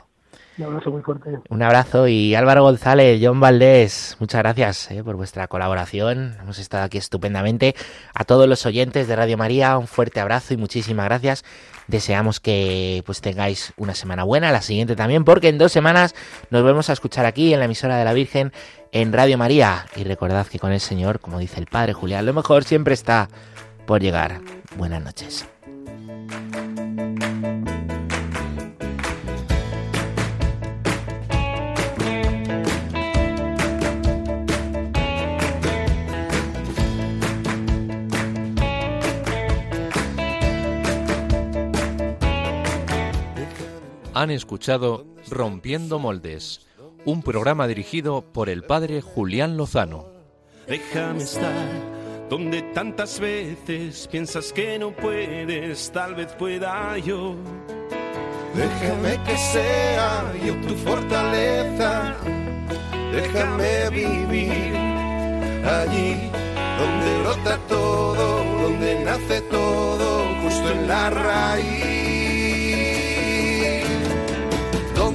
Un 0.59 0.65
abrazo 0.65 0.91
muy 0.91 1.03
fuerte. 1.03 1.39
Un 1.49 1.63
abrazo 1.63 2.09
y 2.09 2.35
Álvaro 2.35 2.65
González, 2.65 3.21
John 3.23 3.39
Valdés, 3.39 4.17
muchas 4.19 4.43
gracias 4.43 4.91
eh, 4.91 5.05
por 5.05 5.15
vuestra 5.15 5.47
colaboración. 5.47 6.37
Hemos 6.41 6.59
estado 6.59 6.85
aquí 6.85 6.99
estupendamente. 6.99 7.77
A 8.13 8.25
todos 8.25 8.49
los 8.49 8.67
oyentes 8.67 9.07
de 9.07 9.15
Radio 9.15 9.37
María, 9.37 9.79
un 9.79 9.87
fuerte 9.87 10.19
abrazo 10.19 10.55
y 10.55 10.57
muchísimas 10.57 11.07
gracias. 11.07 11.45
Deseamos 11.87 12.41
que 12.41 13.03
pues 13.07 13.21
tengáis 13.21 13.73
una 13.77 13.95
semana 13.95 14.25
buena, 14.25 14.51
la 14.51 14.61
siguiente 14.61 14.97
también, 14.97 15.25
porque 15.25 15.49
en 15.49 15.59
dos 15.59 15.71
semanas 15.71 16.15
nos 16.51 16.65
vemos 16.65 16.91
a 16.91 16.93
escuchar 16.93 17.25
aquí 17.25 17.53
en 17.53 17.61
la 17.61 17.67
emisora 17.67 17.97
de 17.97 18.05
la 18.05 18.13
Virgen 18.13 18.53
en 18.91 19.13
Radio 19.13 19.39
María. 19.39 19.87
Y 19.95 20.05
recordad 20.05 20.47
que 20.49 20.59
con 20.59 20.73
el 20.73 20.81
Señor, 20.81 21.21
como 21.21 21.39
dice 21.39 21.61
el 21.61 21.67
Padre 21.67 21.93
Julián, 21.93 22.27
lo 22.27 22.35
mejor 22.35 22.65
siempre 22.65 22.95
está 22.95 23.29
por 23.87 24.01
llegar. 24.01 24.41
Buenas 24.77 25.03
noches. 25.03 25.47
Han 44.19 44.33
escuchado 44.33 45.07
Rompiendo 45.31 46.01
Moldes, 46.01 46.66
un 47.05 47.23
programa 47.23 47.69
dirigido 47.69 48.23
por 48.33 48.49
el 48.49 48.64
padre 48.64 49.01
Julián 49.01 49.57
Lozano. 49.57 50.07
Déjame 50.66 51.23
estar 51.23 52.29
donde 52.29 52.62
tantas 52.75 53.21
veces 53.21 54.09
piensas 54.11 54.53
que 54.53 54.77
no 54.77 54.91
puedes, 54.91 55.93
tal 55.93 56.16
vez 56.16 56.33
pueda 56.33 56.99
yo. 56.99 57.37
Déjame 58.57 59.23
que 59.23 59.37
sea 59.37 60.33
yo 60.45 60.57
tu 60.66 60.75
fortaleza. 60.75 62.16
Déjame 63.12 63.89
vivir 63.91 64.75
allí 65.64 66.16
donde 66.77 67.19
brota 67.23 67.57
todo, 67.69 68.45
donde 68.62 69.05
nace 69.05 69.43
todo, 69.43 70.43
justo 70.43 70.71
en 70.73 70.89
la 70.89 71.11
raíz. 71.11 72.08